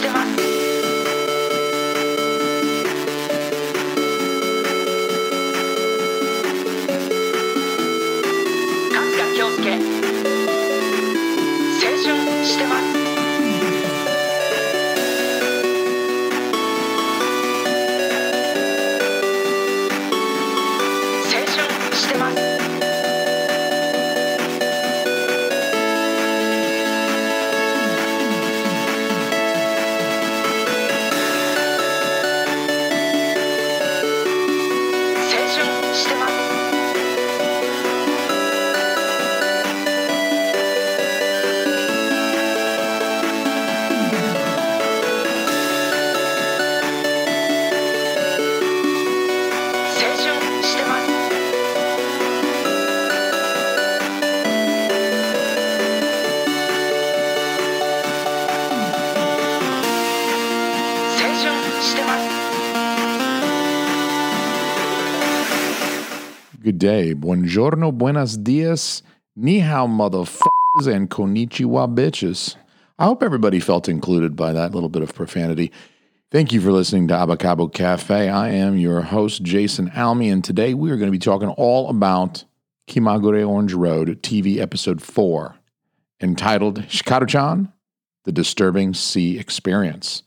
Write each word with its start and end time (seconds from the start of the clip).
shot. 0.00 0.49
Day, 66.80 67.14
buongiorno, 67.14 67.92
buenos 67.92 68.38
dias, 68.38 69.02
ni 69.36 69.58
hao 69.58 69.86
motherfuckers, 69.86 70.86
and 70.86 71.10
konnichiwa 71.10 71.94
bitches. 71.94 72.56
I 72.98 73.04
hope 73.04 73.22
everybody 73.22 73.60
felt 73.60 73.86
included 73.86 74.34
by 74.34 74.54
that 74.54 74.72
little 74.72 74.88
bit 74.88 75.02
of 75.02 75.14
profanity. 75.14 75.72
Thank 76.30 76.54
you 76.54 76.60
for 76.62 76.72
listening 76.72 77.06
to 77.08 77.14
Abacabo 77.14 77.70
Cafe. 77.70 78.30
I 78.30 78.48
am 78.48 78.78
your 78.78 79.02
host, 79.02 79.42
Jason 79.42 79.92
Almy, 79.94 80.30
and 80.30 80.42
today 80.42 80.72
we 80.72 80.90
are 80.90 80.96
going 80.96 81.08
to 81.08 81.12
be 81.12 81.18
talking 81.18 81.50
all 81.50 81.90
about 81.90 82.44
Kimagure 82.88 83.46
Orange 83.46 83.74
Road 83.74 84.22
TV 84.22 84.56
episode 84.56 85.02
4, 85.02 85.56
entitled 86.22 86.80
Hikaru-chan, 86.84 87.70
The 88.24 88.32
Disturbing 88.32 88.94
Sea 88.94 89.38
Experience. 89.38 90.22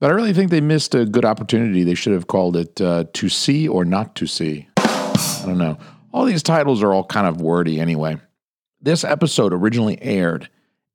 But 0.00 0.10
I 0.10 0.14
really 0.14 0.32
think 0.32 0.50
they 0.50 0.60
missed 0.60 0.96
a 0.96 1.04
good 1.04 1.24
opportunity. 1.24 1.84
They 1.84 1.94
should 1.94 2.14
have 2.14 2.26
called 2.26 2.56
it 2.56 2.80
uh, 2.80 3.04
To 3.12 3.28
See 3.28 3.68
or 3.68 3.84
Not 3.84 4.16
to 4.16 4.26
See. 4.26 4.67
I 5.18 5.46
don't 5.46 5.58
know. 5.58 5.78
All 6.12 6.24
these 6.24 6.42
titles 6.42 6.82
are 6.82 6.92
all 6.92 7.04
kind 7.04 7.26
of 7.26 7.40
wordy 7.40 7.80
anyway. 7.80 8.16
This 8.80 9.04
episode 9.04 9.52
originally 9.52 10.00
aired 10.02 10.48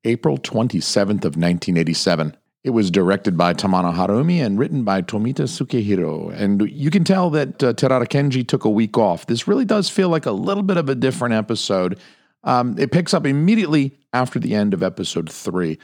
April 0.03 0.38
27th 0.38 1.25
of 1.25 1.35
1987. 1.35 2.35
It 2.63 2.69
was 2.69 2.89
directed 2.89 3.38
by 3.38 3.53
Tamano 3.53 3.94
Harumi 3.94 4.44
and 4.44 4.57
written 4.57 4.84
by 4.84 5.01
Tomita 5.01 5.44
Sukehiro. 5.44 6.34
And 6.34 6.69
you 6.72 6.89
can 6.89 7.03
tell 7.03 7.29
that 7.31 7.61
uh, 7.61 7.73
Terada 7.73 8.07
Kenji 8.07 8.47
took 8.47 8.63
a 8.63 8.69
week 8.69 8.97
off. 8.97 9.25
This 9.25 9.47
really 9.47 9.66
does 9.66 9.89
feel 9.89 10.07
like 10.07 10.25
a 10.25 10.31
little 10.31 10.63
bit 10.63 10.78
of 10.78 10.88
a 10.88 10.95
different 10.95 11.34
episode. 11.34 12.00
Um, 12.45 12.78
it 12.79 12.91
picks 12.91 13.13
up 13.13 13.25
immediately 13.25 13.97
after 14.13 14.40
the 14.40 14.55
end 14.55 14.73
of 14.73 14.81
episode 14.81 15.29
three. 15.29 15.78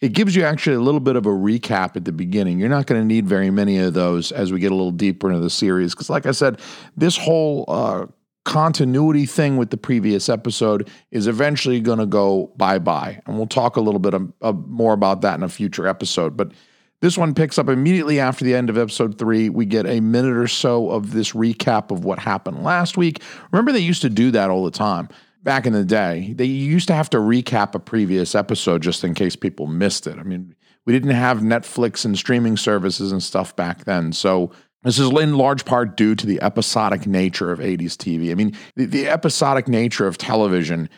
It 0.00 0.14
gives 0.14 0.34
you 0.34 0.44
actually 0.44 0.76
a 0.76 0.80
little 0.80 1.00
bit 1.00 1.16
of 1.16 1.26
a 1.26 1.30
recap 1.30 1.94
at 1.94 2.06
the 2.06 2.12
beginning. 2.12 2.58
You're 2.58 2.70
not 2.70 2.86
going 2.86 3.00
to 3.00 3.06
need 3.06 3.26
very 3.26 3.50
many 3.50 3.78
of 3.78 3.92
those 3.92 4.32
as 4.32 4.50
we 4.50 4.58
get 4.58 4.72
a 4.72 4.74
little 4.74 4.92
deeper 4.92 5.28
into 5.28 5.40
the 5.40 5.50
series. 5.50 5.94
Because, 5.94 6.08
like 6.08 6.24
I 6.24 6.30
said, 6.30 6.58
this 6.96 7.18
whole 7.18 7.66
uh, 7.68 8.06
continuity 8.46 9.26
thing 9.26 9.58
with 9.58 9.68
the 9.68 9.76
previous 9.76 10.30
episode 10.30 10.88
is 11.10 11.26
eventually 11.26 11.80
going 11.80 11.98
to 11.98 12.06
go 12.06 12.50
bye 12.56 12.78
bye. 12.78 13.20
And 13.26 13.36
we'll 13.36 13.46
talk 13.46 13.76
a 13.76 13.80
little 13.80 14.00
bit 14.00 14.14
of, 14.14 14.32
of 14.40 14.66
more 14.68 14.94
about 14.94 15.20
that 15.20 15.34
in 15.34 15.42
a 15.42 15.48
future 15.50 15.86
episode. 15.86 16.34
But 16.34 16.52
this 17.00 17.18
one 17.18 17.34
picks 17.34 17.58
up 17.58 17.68
immediately 17.68 18.20
after 18.20 18.44
the 18.44 18.54
end 18.54 18.70
of 18.70 18.78
episode 18.78 19.18
three. 19.18 19.50
We 19.50 19.66
get 19.66 19.86
a 19.86 20.00
minute 20.00 20.36
or 20.36 20.48
so 20.48 20.90
of 20.90 21.12
this 21.12 21.32
recap 21.32 21.90
of 21.90 22.04
what 22.04 22.18
happened 22.18 22.62
last 22.62 22.96
week. 22.96 23.22
Remember, 23.52 23.72
they 23.72 23.80
used 23.80 24.02
to 24.02 24.10
do 24.10 24.30
that 24.30 24.48
all 24.48 24.64
the 24.64 24.70
time 24.70 25.10
back 25.42 25.66
in 25.66 25.72
the 25.72 25.84
day. 25.84 26.34
They 26.36 26.44
used 26.44 26.88
to 26.88 26.94
have 26.94 27.10
to 27.10 27.18
recap 27.18 27.74
a 27.74 27.78
previous 27.78 28.34
episode 28.34 28.82
just 28.82 29.04
in 29.04 29.14
case 29.14 29.36
people 29.36 29.66
missed 29.66 30.06
it. 30.06 30.18
I 30.18 30.22
mean, 30.22 30.54
we 30.86 30.92
didn't 30.92 31.10
have 31.10 31.38
Netflix 31.38 32.04
and 32.04 32.16
streaming 32.16 32.56
services 32.56 33.12
and 33.12 33.22
stuff 33.22 33.54
back 33.56 33.84
then. 33.84 34.12
So 34.12 34.50
this 34.82 34.98
is 34.98 35.10
in 35.10 35.34
large 35.34 35.64
part 35.64 35.96
due 35.96 36.14
to 36.14 36.26
the 36.26 36.40
episodic 36.40 37.06
nature 37.06 37.52
of 37.52 37.58
80s 37.58 37.96
TV. 37.96 38.30
I 38.30 38.34
mean, 38.34 38.56
the, 38.76 38.86
the 38.86 39.08
episodic 39.08 39.68
nature 39.68 40.06
of 40.06 40.18
television 40.18 40.88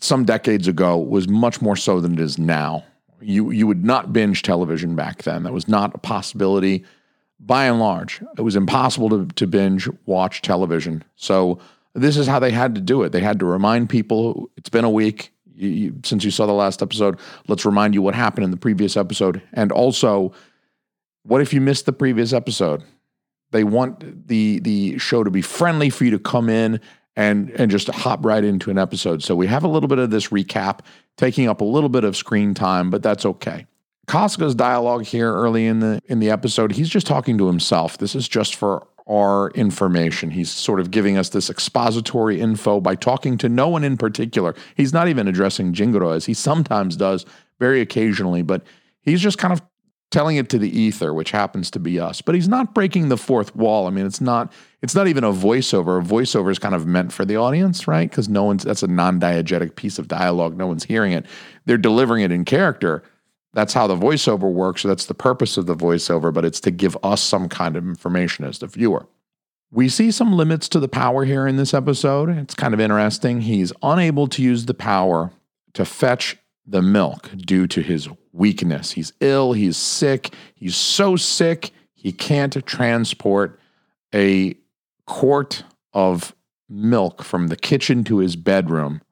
some 0.00 0.24
decades 0.24 0.66
ago 0.66 0.96
was 0.96 1.28
much 1.28 1.60
more 1.60 1.76
so 1.76 2.00
than 2.00 2.14
it 2.14 2.20
is 2.20 2.38
now. 2.38 2.84
You 3.20 3.50
you 3.50 3.66
would 3.66 3.84
not 3.84 4.14
binge 4.14 4.42
television 4.42 4.96
back 4.96 5.24
then. 5.24 5.42
That 5.42 5.52
was 5.52 5.68
not 5.68 5.94
a 5.94 5.98
possibility. 5.98 6.84
By 7.38 7.66
and 7.66 7.78
large, 7.78 8.22
it 8.36 8.42
was 8.42 8.56
impossible 8.56 9.10
to, 9.10 9.26
to 9.26 9.46
binge 9.46 9.88
watch 10.06 10.42
television. 10.42 11.04
So 11.16 11.58
this 11.94 12.16
is 12.16 12.26
how 12.26 12.38
they 12.38 12.50
had 12.50 12.74
to 12.74 12.80
do 12.80 13.02
it. 13.02 13.10
They 13.10 13.20
had 13.20 13.40
to 13.40 13.46
remind 13.46 13.88
people 13.88 14.50
it's 14.56 14.68
been 14.68 14.84
a 14.84 14.90
week 14.90 15.32
you, 15.54 15.68
you, 15.68 15.94
since 16.04 16.24
you 16.24 16.30
saw 16.30 16.46
the 16.46 16.52
last 16.52 16.82
episode. 16.82 17.18
Let's 17.48 17.64
remind 17.64 17.94
you 17.94 18.02
what 18.02 18.14
happened 18.14 18.44
in 18.44 18.50
the 18.50 18.56
previous 18.56 18.96
episode, 18.96 19.42
and 19.52 19.70
also, 19.72 20.32
what 21.22 21.40
if 21.40 21.52
you 21.52 21.60
missed 21.60 21.86
the 21.86 21.92
previous 21.92 22.32
episode? 22.32 22.82
They 23.50 23.64
want 23.64 24.28
the 24.28 24.60
the 24.60 24.98
show 24.98 25.24
to 25.24 25.30
be 25.30 25.42
friendly 25.42 25.90
for 25.90 26.04
you 26.04 26.10
to 26.12 26.18
come 26.18 26.48
in 26.48 26.80
and 27.16 27.50
and 27.50 27.70
just 27.70 27.88
hop 27.88 28.24
right 28.24 28.44
into 28.44 28.70
an 28.70 28.78
episode. 28.78 29.22
So 29.22 29.34
we 29.34 29.46
have 29.48 29.64
a 29.64 29.68
little 29.68 29.88
bit 29.88 29.98
of 29.98 30.10
this 30.10 30.28
recap, 30.28 30.80
taking 31.16 31.48
up 31.48 31.60
a 31.60 31.64
little 31.64 31.88
bit 31.88 32.04
of 32.04 32.16
screen 32.16 32.54
time, 32.54 32.90
but 32.90 33.02
that's 33.02 33.26
okay. 33.26 33.66
Kasuga's 34.06 34.54
dialogue 34.54 35.04
here 35.04 35.32
early 35.32 35.66
in 35.66 35.80
the 35.80 36.00
in 36.06 36.20
the 36.20 36.30
episode, 36.30 36.72
he's 36.72 36.88
just 36.88 37.06
talking 37.06 37.38
to 37.38 37.46
himself. 37.46 37.98
This 37.98 38.14
is 38.14 38.28
just 38.28 38.54
for 38.54 38.86
our 39.10 39.50
information. 39.50 40.30
He's 40.30 40.50
sort 40.50 40.78
of 40.78 40.90
giving 40.90 41.18
us 41.18 41.30
this 41.30 41.50
expository 41.50 42.40
info 42.40 42.80
by 42.80 42.94
talking 42.94 43.36
to 43.38 43.48
no 43.48 43.68
one 43.68 43.82
in 43.82 43.96
particular. 43.96 44.54
He's 44.76 44.92
not 44.92 45.08
even 45.08 45.26
addressing 45.26 45.72
Jingoro 45.72 46.14
as 46.14 46.26
he 46.26 46.34
sometimes 46.34 46.96
does, 46.96 47.26
very 47.58 47.80
occasionally, 47.80 48.42
but 48.42 48.62
he's 49.02 49.20
just 49.20 49.38
kind 49.38 49.52
of 49.52 49.60
telling 50.10 50.36
it 50.36 50.48
to 50.50 50.58
the 50.58 50.78
ether, 50.78 51.14
which 51.14 51.30
happens 51.30 51.70
to 51.70 51.78
be 51.78 51.98
us. 52.00 52.20
But 52.20 52.34
he's 52.34 52.48
not 52.48 52.74
breaking 52.74 53.08
the 53.08 53.16
fourth 53.16 53.54
wall. 53.54 53.86
I 53.86 53.90
mean, 53.90 54.06
it's 54.06 54.20
not 54.20 54.52
it's 54.82 54.94
not 54.94 55.08
even 55.08 55.24
a 55.24 55.32
voiceover. 55.32 56.00
A 56.00 56.04
voiceover 56.04 56.50
is 56.50 56.58
kind 56.58 56.74
of 56.74 56.86
meant 56.86 57.12
for 57.12 57.24
the 57.24 57.36
audience, 57.36 57.86
right? 57.86 58.08
Because 58.08 58.28
no 58.28 58.44
one's 58.44 58.64
that's 58.64 58.82
a 58.82 58.88
non-diegetic 58.88 59.76
piece 59.76 59.98
of 59.98 60.08
dialogue. 60.08 60.56
No 60.56 60.66
one's 60.66 60.84
hearing 60.84 61.12
it. 61.12 61.26
They're 61.66 61.78
delivering 61.78 62.22
it 62.22 62.32
in 62.32 62.44
character. 62.44 63.02
That's 63.52 63.72
how 63.72 63.86
the 63.86 63.96
voiceover 63.96 64.50
works. 64.52 64.82
That's 64.82 65.06
the 65.06 65.14
purpose 65.14 65.56
of 65.56 65.66
the 65.66 65.74
voiceover, 65.74 66.32
but 66.32 66.44
it's 66.44 66.60
to 66.60 66.70
give 66.70 66.96
us 67.02 67.22
some 67.22 67.48
kind 67.48 67.76
of 67.76 67.84
information 67.84 68.44
as 68.44 68.58
the 68.58 68.66
viewer. 68.66 69.06
We 69.72 69.88
see 69.88 70.10
some 70.10 70.32
limits 70.32 70.68
to 70.70 70.80
the 70.80 70.88
power 70.88 71.24
here 71.24 71.46
in 71.46 71.56
this 71.56 71.74
episode. 71.74 72.28
It's 72.28 72.54
kind 72.54 72.74
of 72.74 72.80
interesting. 72.80 73.40
He's 73.42 73.72
unable 73.82 74.26
to 74.28 74.42
use 74.42 74.66
the 74.66 74.74
power 74.74 75.30
to 75.74 75.84
fetch 75.84 76.36
the 76.66 76.82
milk 76.82 77.30
due 77.36 77.66
to 77.68 77.80
his 77.80 78.08
weakness. 78.32 78.92
He's 78.92 79.12
ill, 79.20 79.52
he's 79.52 79.76
sick, 79.76 80.34
he's 80.54 80.76
so 80.76 81.16
sick, 81.16 81.70
he 81.94 82.12
can't 82.12 82.64
transport 82.66 83.58
a 84.14 84.56
quart 85.06 85.64
of 85.92 86.34
milk 86.68 87.22
from 87.22 87.48
the 87.48 87.56
kitchen 87.56 88.04
to 88.04 88.18
his 88.18 88.36
bedroom. 88.36 89.02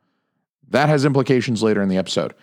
That 0.69 0.88
has 0.88 1.05
implications 1.05 1.62
later 1.62 1.82
in 1.82 1.88
the 1.88 1.96
episode. 1.96 2.35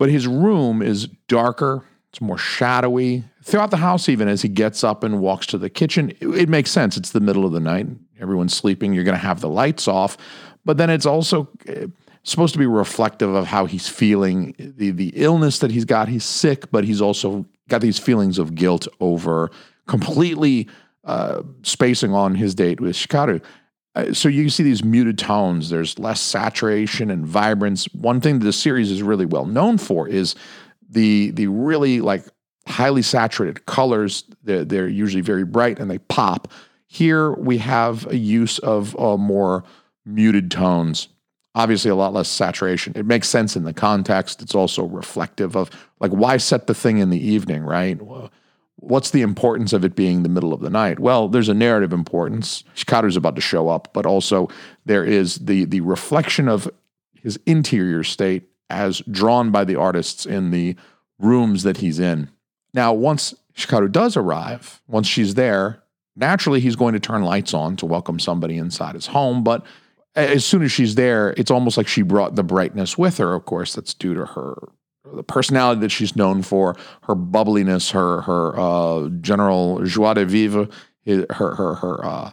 But 0.00 0.08
his 0.08 0.26
room 0.26 0.80
is 0.80 1.08
darker, 1.28 1.84
it's 2.08 2.22
more 2.22 2.38
shadowy. 2.38 3.22
Throughout 3.44 3.70
the 3.70 3.76
house, 3.76 4.08
even 4.08 4.28
as 4.28 4.40
he 4.40 4.48
gets 4.48 4.82
up 4.82 5.04
and 5.04 5.20
walks 5.20 5.46
to 5.48 5.58
the 5.58 5.68
kitchen, 5.68 6.10
it, 6.20 6.26
it 6.26 6.48
makes 6.48 6.70
sense. 6.70 6.96
It's 6.96 7.10
the 7.10 7.20
middle 7.20 7.44
of 7.44 7.52
the 7.52 7.60
night, 7.60 7.86
everyone's 8.18 8.56
sleeping, 8.56 8.94
you're 8.94 9.04
going 9.04 9.14
to 9.14 9.22
have 9.22 9.42
the 9.42 9.48
lights 9.48 9.86
off. 9.86 10.16
But 10.64 10.78
then 10.78 10.88
it's 10.88 11.04
also, 11.04 11.50
supposed 12.22 12.54
to 12.54 12.58
be 12.58 12.66
reflective 12.66 13.34
of 13.34 13.46
how 13.46 13.66
he's 13.66 13.88
feeling, 13.88 14.54
the 14.58 14.90
the 14.90 15.12
illness 15.16 15.58
that 15.58 15.70
he's 15.70 15.84
got. 15.84 16.08
He's 16.08 16.24
sick, 16.24 16.70
but 16.70 16.84
he's 16.84 17.00
also 17.00 17.44
got 17.68 17.82
these 17.82 17.98
feelings 17.98 18.38
of 18.38 18.54
guilt 18.54 18.88
over 19.00 19.50
completely 19.86 20.68
uh, 21.04 21.42
spacing 21.62 22.12
on 22.12 22.34
his 22.34 22.54
date 22.54 22.80
with 22.80 22.96
Hikaru. 22.96 23.42
Uh, 23.94 24.12
so 24.12 24.28
you 24.28 24.44
can 24.44 24.50
see 24.50 24.62
these 24.62 24.84
muted 24.84 25.18
tones. 25.18 25.70
There's 25.70 25.98
less 25.98 26.20
saturation 26.20 27.10
and 27.10 27.26
vibrance. 27.26 27.86
One 27.92 28.20
thing 28.20 28.38
that 28.38 28.44
the 28.44 28.52
series 28.52 28.90
is 28.90 29.02
really 29.02 29.26
well 29.26 29.46
known 29.46 29.78
for 29.78 30.08
is 30.08 30.34
the 30.88 31.30
the 31.32 31.48
really 31.48 32.00
like 32.00 32.24
highly 32.66 33.02
saturated 33.02 33.66
colors. 33.66 34.24
They're, 34.44 34.64
they're 34.64 34.88
usually 34.88 35.22
very 35.22 35.44
bright 35.44 35.78
and 35.78 35.90
they 35.90 35.98
pop. 35.98 36.52
Here 36.86 37.32
we 37.32 37.58
have 37.58 38.06
a 38.06 38.16
use 38.16 38.58
of 38.60 38.98
uh, 38.98 39.16
more 39.16 39.64
muted 40.04 40.50
tones. 40.50 41.08
Obviously, 41.56 41.90
a 41.90 41.96
lot 41.96 42.12
less 42.12 42.28
saturation. 42.28 42.92
It 42.94 43.06
makes 43.06 43.28
sense 43.28 43.56
in 43.56 43.64
the 43.64 43.74
context. 43.74 44.40
It's 44.40 44.54
also 44.54 44.84
reflective 44.84 45.56
of 45.56 45.70
like 45.98 46.12
why 46.12 46.36
set 46.36 46.68
the 46.68 46.74
thing 46.74 46.98
in 46.98 47.10
the 47.10 47.18
evening, 47.18 47.64
right? 47.64 47.98
What's 48.80 49.10
the 49.10 49.22
importance 49.22 49.72
of 49.72 49.84
it 49.84 49.94
being 49.94 50.22
the 50.22 50.28
middle 50.28 50.52
of 50.52 50.60
the 50.60 50.70
night? 50.70 50.98
Well, 50.98 51.28
there's 51.28 51.48
a 51.48 51.54
narrative 51.54 51.92
importance. 51.92 52.64
Hikaru's 52.74 53.16
about 53.16 53.34
to 53.36 53.42
show 53.42 53.68
up, 53.68 53.88
but 53.92 54.06
also 54.06 54.48
there 54.86 55.04
is 55.04 55.36
the 55.36 55.66
the 55.66 55.82
reflection 55.82 56.48
of 56.48 56.68
his 57.14 57.38
interior 57.46 58.02
state 58.02 58.48
as 58.70 59.00
drawn 59.10 59.50
by 59.50 59.64
the 59.64 59.76
artists 59.76 60.24
in 60.24 60.50
the 60.50 60.76
rooms 61.18 61.62
that 61.64 61.78
he's 61.78 61.98
in. 61.98 62.30
Now, 62.72 62.92
once 62.92 63.34
Hikaru 63.54 63.92
does 63.92 64.16
arrive, 64.16 64.80
once 64.86 65.06
she's 65.06 65.34
there, 65.34 65.82
naturally 66.16 66.60
he's 66.60 66.76
going 66.76 66.94
to 66.94 67.00
turn 67.00 67.22
lights 67.22 67.52
on 67.52 67.76
to 67.76 67.86
welcome 67.86 68.18
somebody 68.18 68.56
inside 68.56 68.94
his 68.94 69.08
home. 69.08 69.44
But 69.44 69.64
as 70.14 70.44
soon 70.44 70.62
as 70.62 70.72
she's 70.72 70.94
there, 70.94 71.34
it's 71.36 71.50
almost 71.50 71.76
like 71.76 71.88
she 71.88 72.02
brought 72.02 72.36
the 72.36 72.42
brightness 72.42 72.96
with 72.96 73.18
her. 73.18 73.34
Of 73.34 73.44
course, 73.44 73.74
that's 73.74 73.92
due 73.92 74.14
to 74.14 74.24
her 74.24 74.70
the 75.14 75.22
personality 75.22 75.80
that 75.80 75.90
she's 75.90 76.16
known 76.16 76.42
for, 76.42 76.76
her 77.02 77.14
bubbliness, 77.14 77.90
her 77.90 78.22
her 78.22 78.58
uh, 78.58 79.08
general 79.20 79.84
joie 79.84 80.14
de 80.14 80.24
vivre, 80.24 80.68
her 81.06 81.54
her 81.54 81.74
her 81.74 82.04
uh, 82.04 82.30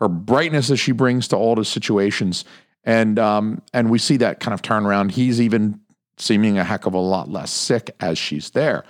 her 0.00 0.08
brightness 0.08 0.68
that 0.68 0.76
she 0.76 0.92
brings 0.92 1.28
to 1.28 1.36
all 1.36 1.54
the 1.54 1.64
situations, 1.64 2.44
and 2.84 3.18
um, 3.18 3.62
and 3.72 3.90
we 3.90 3.98
see 3.98 4.16
that 4.18 4.40
kind 4.40 4.54
of 4.54 4.62
turn 4.62 4.86
around. 4.86 5.12
He's 5.12 5.40
even 5.40 5.80
seeming 6.18 6.58
a 6.58 6.64
heck 6.64 6.86
of 6.86 6.94
a 6.94 6.98
lot 6.98 7.28
less 7.28 7.50
sick 7.50 7.94
as 8.00 8.18
she's 8.18 8.50
there. 8.50 8.84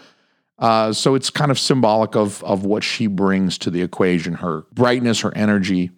Uh, 0.59 0.93
so 0.93 1.15
it's 1.15 1.29
kind 1.29 1.51
of 1.51 1.59
symbolic 1.59 2.17
of 2.17 2.43
of 2.45 2.65
what 2.65 2.83
she 2.83 3.07
brings 3.07 3.59
to 3.59 3.71
the 3.71 3.83
equation, 3.83 4.35
her 4.35 4.65
brightness, 4.73 5.21
her 5.21 5.37
energy. 5.37 5.91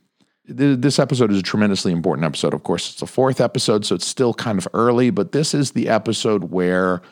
This 0.50 0.99
episode 0.99 1.31
is 1.31 1.38
a 1.38 1.43
tremendously 1.43 1.93
important 1.93 2.25
episode. 2.25 2.55
Of 2.55 2.62
course, 2.62 2.90
it's 2.90 3.00
the 3.00 3.06
fourth 3.06 3.38
episode, 3.38 3.85
so 3.85 3.94
it's 3.94 4.06
still 4.06 4.32
kind 4.32 4.58
of 4.58 4.67
early, 4.73 5.11
but 5.11 5.32
this 5.32 5.52
is 5.52 5.73
the 5.73 5.90
episode 5.90 6.44
where 6.44 7.02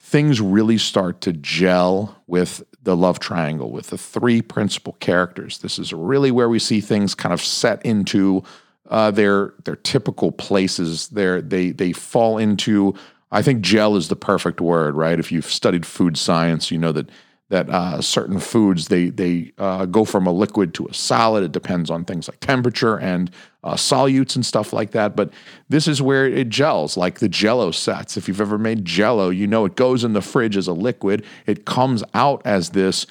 things 0.00 0.40
really 0.40 0.78
start 0.78 1.20
to 1.22 1.32
gel 1.32 2.22
with 2.26 2.62
the 2.82 2.96
love 2.96 3.18
triangle, 3.18 3.70
with 3.70 3.88
the 3.88 3.98
three 3.98 4.40
principal 4.40 4.94
characters. 4.94 5.58
This 5.58 5.78
is 5.78 5.92
really 5.92 6.30
where 6.30 6.48
we 6.48 6.58
see 6.58 6.80
things 6.80 7.14
kind 7.14 7.32
of 7.32 7.40
set 7.40 7.84
into 7.84 8.42
uh, 8.88 9.10
their 9.10 9.54
their 9.64 9.76
typical 9.76 10.32
places. 10.32 11.08
There, 11.08 11.42
they 11.42 11.72
they 11.72 11.92
fall 11.92 12.38
into 12.38 12.94
I 13.30 13.42
think 13.42 13.60
gel 13.60 13.96
is 13.96 14.08
the 14.08 14.16
perfect 14.16 14.60
word, 14.60 14.94
right? 14.94 15.18
If 15.18 15.30
you've 15.30 15.44
studied 15.44 15.84
food 15.84 16.16
science, 16.16 16.70
you 16.70 16.78
know 16.78 16.92
that 16.92 17.10
that 17.50 17.70
uh, 17.70 18.00
certain 18.02 18.38
foods 18.38 18.88
they 18.88 19.08
they 19.08 19.52
uh, 19.58 19.86
go 19.86 20.04
from 20.04 20.26
a 20.26 20.32
liquid 20.32 20.74
to 20.74 20.86
a 20.86 20.94
solid. 20.94 21.44
It 21.44 21.52
depends 21.52 21.90
on 21.90 22.04
things 22.04 22.28
like 22.28 22.40
temperature 22.40 22.98
and 22.98 23.30
uh, 23.64 23.74
solutes 23.74 24.36
and 24.36 24.44
stuff 24.44 24.72
like 24.72 24.90
that. 24.90 25.16
But 25.16 25.32
this 25.68 25.88
is 25.88 26.02
where 26.02 26.26
it 26.26 26.48
gels, 26.50 26.96
like 26.96 27.20
the 27.20 27.28
Jello 27.28 27.70
sets. 27.70 28.16
If 28.16 28.28
you've 28.28 28.40
ever 28.40 28.58
made 28.58 28.84
Jello, 28.84 29.30
you 29.30 29.46
know 29.46 29.64
it 29.64 29.76
goes 29.76 30.04
in 30.04 30.12
the 30.12 30.20
fridge 30.20 30.56
as 30.56 30.68
a 30.68 30.72
liquid. 30.72 31.24
It 31.46 31.64
comes 31.64 32.04
out 32.14 32.42
as 32.44 32.70
this 32.70 33.06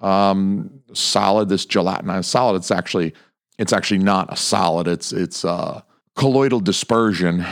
um, 0.00 0.82
solid, 0.94 1.48
this 1.48 1.66
gelatinized 1.66 2.24
solid. 2.24 2.56
It's 2.56 2.70
actually 2.70 3.14
it's 3.58 3.72
actually 3.72 3.98
not 3.98 4.32
a 4.32 4.36
solid. 4.36 4.88
It's 4.88 5.12
it's 5.12 5.44
uh, 5.44 5.82
colloidal 6.16 6.60
dispersion. 6.60 7.44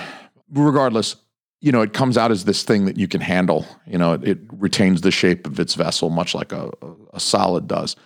Regardless, 0.53 1.17
you 1.61 1.73
know, 1.73 1.83
it 1.83 1.93
comes 1.93 2.17
out 2.17 2.31
as 2.31 2.45
this 2.45 2.63
thing 2.63 2.87
that 2.87 2.97
you 2.97 3.07
can 3.07 3.21
handle. 3.21 3.67
You 3.87 3.99
know, 3.99 4.15
it, 4.15 4.27
it 4.27 4.39
retains 4.51 5.03
the 5.03 5.11
shape 5.11 5.47
of 5.47 5.61
its 5.61 5.75
vessel, 5.75 6.09
much 6.11 6.35
like 6.35 6.53
a, 6.53 6.71
a 7.13 7.21
solid 7.21 7.69
does. 7.69 7.97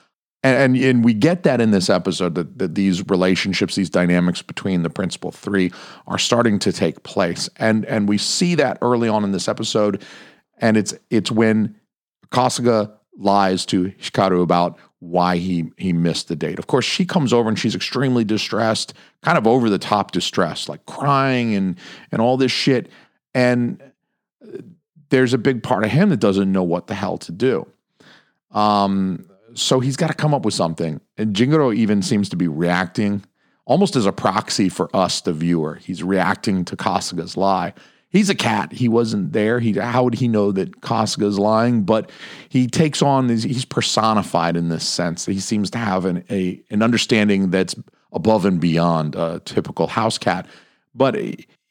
And, 0.42 0.76
and, 0.76 0.84
and 0.84 1.04
we 1.04 1.14
get 1.14 1.44
that 1.44 1.60
in 1.60 1.70
this 1.70 1.88
episode 1.88 2.34
that, 2.34 2.58
that 2.58 2.74
these 2.74 3.08
relationships, 3.08 3.76
these 3.76 3.88
dynamics 3.88 4.42
between 4.42 4.82
the 4.82 4.90
principal 4.90 5.30
three 5.30 5.72
are 6.06 6.18
starting 6.18 6.58
to 6.60 6.72
take 6.72 7.02
place. 7.02 7.48
And 7.56 7.84
and 7.86 8.08
we 8.08 8.18
see 8.18 8.54
that 8.56 8.78
early 8.82 9.08
on 9.08 9.24
in 9.24 9.32
this 9.32 9.48
episode. 9.48 10.02
And 10.58 10.76
it's 10.76 10.92
it's 11.08 11.30
when 11.30 11.76
Kasuga 12.30 12.92
lies 13.16 13.64
to 13.66 13.84
Hikaru 13.84 14.42
about 14.42 14.78
why 14.98 15.36
he 15.36 15.70
he 15.78 15.92
missed 15.92 16.28
the 16.28 16.36
date. 16.36 16.58
Of 16.58 16.66
course, 16.66 16.84
she 16.84 17.06
comes 17.06 17.32
over 17.32 17.48
and 17.48 17.58
she's 17.58 17.74
extremely 17.74 18.24
distressed, 18.24 18.94
kind 19.22 19.38
of 19.38 19.46
over 19.46 19.70
the 19.70 19.78
top 19.78 20.12
distressed, 20.12 20.68
like 20.68 20.84
crying 20.86 21.54
and 21.54 21.78
and 22.12 22.20
all 22.20 22.36
this 22.36 22.52
shit. 22.52 22.90
And 23.34 23.82
there's 25.10 25.34
a 25.34 25.38
big 25.38 25.62
part 25.62 25.84
of 25.84 25.90
him 25.90 26.10
that 26.10 26.20
doesn't 26.20 26.50
know 26.50 26.62
what 26.62 26.86
the 26.86 26.94
hell 26.94 27.18
to 27.18 27.32
do. 27.32 27.66
Um, 28.52 29.28
so 29.54 29.80
he's 29.80 29.96
got 29.96 30.08
to 30.08 30.14
come 30.14 30.34
up 30.34 30.44
with 30.44 30.54
something. 30.54 31.00
And 31.16 31.34
Jingoro 31.34 31.74
even 31.74 32.02
seems 32.02 32.28
to 32.30 32.36
be 32.36 32.48
reacting 32.48 33.24
almost 33.66 33.96
as 33.96 34.06
a 34.06 34.12
proxy 34.12 34.68
for 34.68 34.94
us, 34.94 35.20
the 35.20 35.32
viewer. 35.32 35.76
He's 35.76 36.02
reacting 36.02 36.64
to 36.66 36.76
Kasuga's 36.76 37.36
lie. 37.36 37.74
He's 38.08 38.30
a 38.30 38.34
cat. 38.34 38.72
He 38.72 38.88
wasn't 38.88 39.32
there. 39.32 39.58
He 39.58 39.72
how 39.72 40.04
would 40.04 40.14
he 40.14 40.28
know 40.28 40.52
that 40.52 40.80
Kasuga's 40.80 41.38
lying? 41.38 41.82
But 41.82 42.10
he 42.48 42.68
takes 42.68 43.02
on 43.02 43.28
he's 43.28 43.64
personified 43.64 44.56
in 44.56 44.68
this 44.68 44.86
sense. 44.86 45.26
He 45.26 45.40
seems 45.40 45.70
to 45.70 45.78
have 45.78 46.04
an 46.04 46.24
a 46.30 46.62
an 46.70 46.82
understanding 46.82 47.50
that's 47.50 47.74
above 48.12 48.44
and 48.44 48.60
beyond 48.60 49.16
a 49.16 49.40
typical 49.44 49.88
house 49.88 50.18
cat. 50.18 50.46
But 50.94 51.16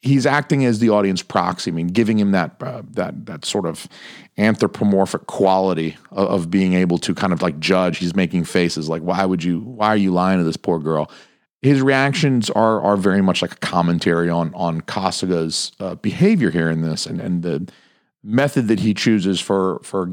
he's 0.04 0.26
acting 0.26 0.64
as 0.66 0.78
the 0.78 0.90
audience 0.90 1.22
proxy. 1.22 1.70
I 1.70 1.74
mean, 1.74 1.88
giving 1.88 2.18
him 2.18 2.32
that 2.32 2.62
uh, 2.62 2.82
that 2.90 3.26
that 3.26 3.44
sort 3.44 3.66
of 3.66 3.88
anthropomorphic 4.36 5.26
quality 5.26 5.96
of, 6.10 6.28
of, 6.28 6.50
being 6.50 6.74
able 6.74 6.98
to 6.98 7.14
kind 7.14 7.32
of 7.32 7.40
like 7.40 7.58
judge. 7.58 7.98
He's 7.98 8.14
making 8.14 8.44
faces 8.44 8.88
like, 8.88 9.02
"Why 9.02 9.24
would 9.24 9.42
you? 9.42 9.60
Why 9.60 9.88
are 9.88 9.96
you 9.96 10.12
lying 10.12 10.38
to 10.38 10.44
this 10.44 10.56
poor 10.56 10.78
girl?" 10.78 11.10
His 11.62 11.80
reactions 11.80 12.50
are 12.50 12.80
are 12.82 12.96
very 12.96 13.22
much 13.22 13.42
like 13.42 13.52
a 13.52 13.56
commentary 13.56 14.28
on 14.28 14.52
on 14.54 14.82
Kasuga's 14.82 15.72
uh, 15.80 15.94
behavior 15.96 16.50
here 16.50 16.70
in 16.70 16.82
this, 16.82 17.06
and 17.06 17.20
and 17.20 17.42
the 17.42 17.68
method 18.22 18.68
that 18.68 18.80
he 18.80 18.94
chooses 18.94 19.40
for 19.40 19.80
for 19.82 20.12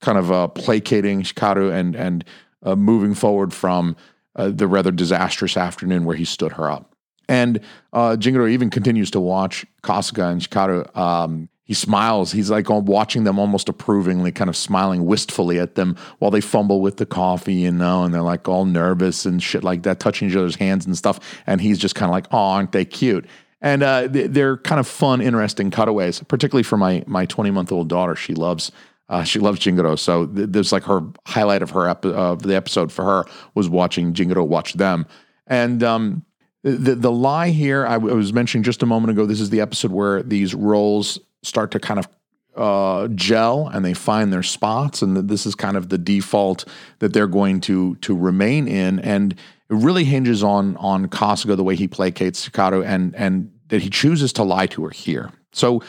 kind 0.00 0.18
of 0.18 0.32
uh, 0.32 0.48
placating 0.48 1.22
Hikaru 1.22 1.72
and 1.72 1.94
and 1.94 2.24
uh, 2.62 2.74
moving 2.74 3.14
forward 3.14 3.52
from 3.52 3.96
uh, 4.36 4.48
the 4.48 4.66
rather 4.66 4.90
disastrous 4.90 5.56
afternoon 5.56 6.04
where 6.04 6.16
he 6.16 6.24
stood 6.24 6.52
her 6.52 6.70
up. 6.70 6.89
And 7.30 7.60
uh, 7.92 8.16
Jingoro 8.18 8.50
even 8.50 8.70
continues 8.70 9.08
to 9.12 9.20
watch 9.20 9.64
Kasuga 9.84 10.32
and 10.32 10.40
Hikaru. 10.40 10.96
Um, 10.96 11.48
he 11.62 11.74
smiles. 11.74 12.32
He's 12.32 12.50
like 12.50 12.68
watching 12.68 13.22
them 13.22 13.38
almost 13.38 13.68
approvingly, 13.68 14.32
kind 14.32 14.50
of 14.50 14.56
smiling 14.56 15.06
wistfully 15.06 15.60
at 15.60 15.76
them 15.76 15.96
while 16.18 16.32
they 16.32 16.40
fumble 16.40 16.80
with 16.80 16.96
the 16.96 17.06
coffee, 17.06 17.54
you 17.54 17.70
know, 17.70 18.02
and 18.02 18.12
they're 18.12 18.20
like 18.20 18.48
all 18.48 18.64
nervous 18.64 19.24
and 19.24 19.40
shit 19.40 19.62
like 19.62 19.84
that, 19.84 20.00
touching 20.00 20.28
each 20.28 20.34
other's 20.34 20.56
hands 20.56 20.84
and 20.84 20.98
stuff. 20.98 21.20
And 21.46 21.60
he's 21.60 21.78
just 21.78 21.94
kind 21.94 22.10
of 22.10 22.12
like, 22.12 22.26
oh, 22.32 22.36
aren't 22.36 22.72
they 22.72 22.84
cute? 22.84 23.26
And 23.60 23.84
uh, 23.84 24.08
they're 24.10 24.56
kind 24.56 24.80
of 24.80 24.88
fun, 24.88 25.20
interesting 25.20 25.70
cutaways, 25.70 26.20
particularly 26.24 26.64
for 26.64 26.76
my 26.76 27.04
my 27.06 27.26
20 27.26 27.52
month 27.52 27.70
old 27.70 27.88
daughter. 27.88 28.16
She 28.16 28.34
loves 28.34 28.72
uh, 29.08 29.22
she 29.22 29.38
loves 29.38 29.60
Jingoro. 29.60 29.96
So 29.96 30.26
th- 30.26 30.48
there's 30.50 30.72
like 30.72 30.82
her 30.82 31.02
highlight 31.26 31.62
of 31.62 31.70
her 31.70 31.88
ep- 31.88 32.04
of 32.06 32.42
the 32.42 32.56
episode 32.56 32.90
for 32.90 33.04
her 33.04 33.24
was 33.54 33.68
watching 33.68 34.14
Jingoro 34.14 34.44
watch 34.44 34.72
them. 34.72 35.06
And 35.46 35.84
um, 35.84 36.24
the, 36.62 36.94
the 36.94 37.12
lie 37.12 37.50
here, 37.50 37.86
I, 37.86 37.94
w- 37.94 38.12
I 38.12 38.16
was 38.16 38.32
mentioning 38.32 38.62
just 38.62 38.82
a 38.82 38.86
moment 38.86 39.10
ago, 39.12 39.26
this 39.26 39.40
is 39.40 39.50
the 39.50 39.60
episode 39.60 39.92
where 39.92 40.22
these 40.22 40.54
roles 40.54 41.18
start 41.42 41.70
to 41.72 41.80
kind 41.80 41.98
of 41.98 42.08
uh, 42.56 43.08
gel 43.14 43.68
and 43.68 43.84
they 43.84 43.94
find 43.94 44.32
their 44.32 44.42
spots, 44.42 45.02
and 45.02 45.16
this 45.28 45.46
is 45.46 45.54
kind 45.54 45.76
of 45.76 45.88
the 45.88 45.98
default 45.98 46.64
that 46.98 47.12
they're 47.12 47.26
going 47.26 47.60
to 47.62 47.94
to 47.96 48.16
remain 48.16 48.68
in. 48.68 48.98
And 48.98 49.32
it 49.32 49.38
really 49.68 50.04
hinges 50.04 50.42
on 50.42 50.76
on 50.76 51.06
Kasuga 51.06 51.56
the 51.56 51.64
way 51.64 51.76
he 51.76 51.88
placates 51.88 52.48
Hikaru 52.48 52.84
and 52.84 53.14
and 53.14 53.52
that 53.68 53.82
he 53.82 53.88
chooses 53.88 54.32
to 54.34 54.42
lie 54.42 54.66
to 54.66 54.84
her 54.84 54.90
here. 54.90 55.30
So 55.52 55.82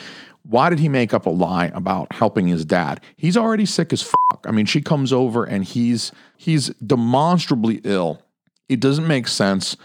why 0.43 0.69
did 0.69 0.79
he 0.79 0.89
make 0.89 1.13
up 1.13 1.25
a 1.25 1.29
lie 1.29 1.71
about 1.73 2.13
helping 2.13 2.47
his 2.47 2.65
dad? 2.65 3.01
He's 3.15 3.37
already 3.37 3.65
sick 3.65 3.93
as 3.93 4.01
fuck. 4.01 4.45
I 4.45 4.51
mean, 4.51 4.65
she 4.65 4.81
comes 4.81 5.11
over 5.11 5.43
and 5.43 5.63
he's 5.63 6.11
he's 6.37 6.69
demonstrably 6.75 7.81
ill. 7.83 8.21
It 8.69 8.79
doesn't 8.79 9.07
make 9.07 9.27
sense. 9.27 9.75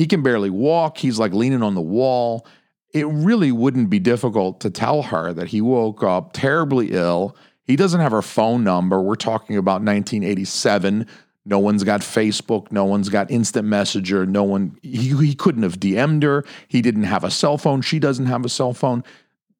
He 0.00 0.06
can 0.06 0.22
barely 0.22 0.48
walk. 0.48 0.96
He's 0.96 1.18
like 1.18 1.34
leaning 1.34 1.62
on 1.62 1.74
the 1.74 1.82
wall. 1.82 2.46
It 2.94 3.06
really 3.06 3.52
wouldn't 3.52 3.90
be 3.90 3.98
difficult 3.98 4.58
to 4.60 4.70
tell 4.70 5.02
her 5.02 5.34
that 5.34 5.48
he 5.48 5.60
woke 5.60 6.02
up 6.02 6.32
terribly 6.32 6.92
ill. 6.92 7.36
He 7.64 7.76
doesn't 7.76 8.00
have 8.00 8.12
her 8.12 8.22
phone 8.22 8.64
number. 8.64 8.98
We're 8.98 9.14
talking 9.14 9.58
about 9.58 9.82
1987. 9.82 11.06
No 11.44 11.58
one's 11.58 11.84
got 11.84 12.00
Facebook. 12.00 12.72
No 12.72 12.86
one's 12.86 13.10
got 13.10 13.30
instant 13.30 13.68
messenger. 13.68 14.24
No 14.24 14.42
one, 14.42 14.78
he, 14.80 15.14
he 15.18 15.34
couldn't 15.34 15.64
have 15.64 15.78
DM'd 15.78 16.22
her. 16.22 16.46
He 16.66 16.80
didn't 16.80 17.02
have 17.02 17.22
a 17.22 17.30
cell 17.30 17.58
phone. 17.58 17.82
She 17.82 17.98
doesn't 17.98 18.24
have 18.24 18.46
a 18.46 18.48
cell 18.48 18.72
phone. 18.72 19.04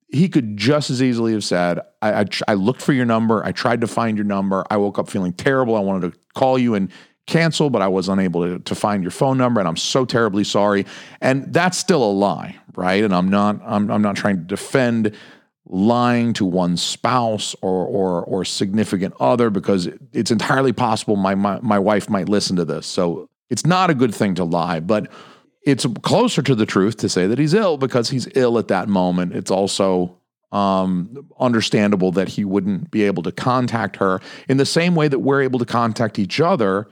He 0.09 0.27
could 0.27 0.57
just 0.57 0.89
as 0.89 1.03
easily 1.03 1.35
have 1.35 1.45
said, 1.45 1.81
I, 2.01 2.23
I, 2.23 2.25
I 2.49 2.55
looked 2.55 2.81
for 2.81 2.95
your 2.95 3.05
number. 3.05 3.45
I 3.45 3.53
tried 3.53 3.83
to 3.83 3.87
find 3.87 4.17
your 4.17 4.25
number. 4.25 4.65
I 4.71 4.79
woke 4.79 4.99
up 4.99 5.11
feeling 5.11 5.35
terrible. 5.35 5.77
I 5.77 5.81
wanted 5.81 6.11
to 6.11 6.19
call 6.33 6.59
you 6.59 6.77
and 6.77 6.91
cancel, 7.31 7.71
but 7.71 7.81
I 7.81 7.89
was 7.89 8.09
unable 8.09 8.43
to, 8.43 8.59
to 8.59 8.75
find 8.75 9.03
your 9.03 9.11
phone 9.11 9.39
number, 9.39 9.61
and 9.61 9.69
I'm 9.69 9.77
so 9.77 10.05
terribly 10.05 10.45
sorry. 10.45 10.85
And 11.21 11.53
that's 11.53 11.79
still 11.79 12.05
a 12.05 12.13
lie, 12.13 12.57
right? 12.75 13.03
And 13.03 13.15
I'm 13.15 13.29
not 13.29 13.61
I'm, 13.65 13.91
I'm 13.91 14.03
not 14.03 14.17
trying 14.17 14.37
to 14.37 14.43
defend 14.43 15.17
lying 15.67 16.33
to 16.35 16.45
one's 16.45 16.83
spouse 16.83 17.55
or 17.63 17.87
or 17.87 18.25
or 18.25 18.45
significant 18.45 19.15
other 19.21 19.49
because 19.49 19.89
it's 20.13 20.31
entirely 20.31 20.73
possible 20.73 21.17
my, 21.17 21.35
my 21.35 21.59
my 21.61 21.79
wife 21.79 22.11
might 22.11 22.29
listen 22.29 22.57
to 22.57 22.65
this. 22.65 22.87
So 22.87 23.29
it's 23.49 23.65
not 23.65 23.89
a 23.89 23.95
good 23.95 24.15
thing 24.15 24.35
to 24.35 24.45
lie, 24.45 24.81
but 24.81 25.11
it's 25.63 25.87
closer 26.03 26.43
to 26.43 26.55
the 26.55 26.67
truth 26.67 26.97
to 26.99 27.09
say 27.09 27.27
that 27.27 27.39
he's 27.39 27.55
ill 27.55 27.77
because 27.77 28.11
he's 28.11 28.29
ill 28.35 28.59
at 28.59 28.69
that 28.69 28.89
moment. 28.89 29.35
It's 29.35 29.51
also 29.51 30.17
um, 30.53 31.29
understandable 31.39 32.13
that 32.13 32.29
he 32.29 32.45
wouldn't 32.45 32.91
be 32.91 33.05
able 33.05 33.23
to 33.23 33.33
contact 33.33 33.97
her 33.97 34.21
in 34.49 34.57
the 34.57 34.67
same 34.67 34.95
way 34.95 35.07
that 35.09 35.21
we're 35.21 35.43
able 35.43 35.59
to 35.59 35.65
contact 35.65 36.19
each 36.19 36.41
other 36.41 36.89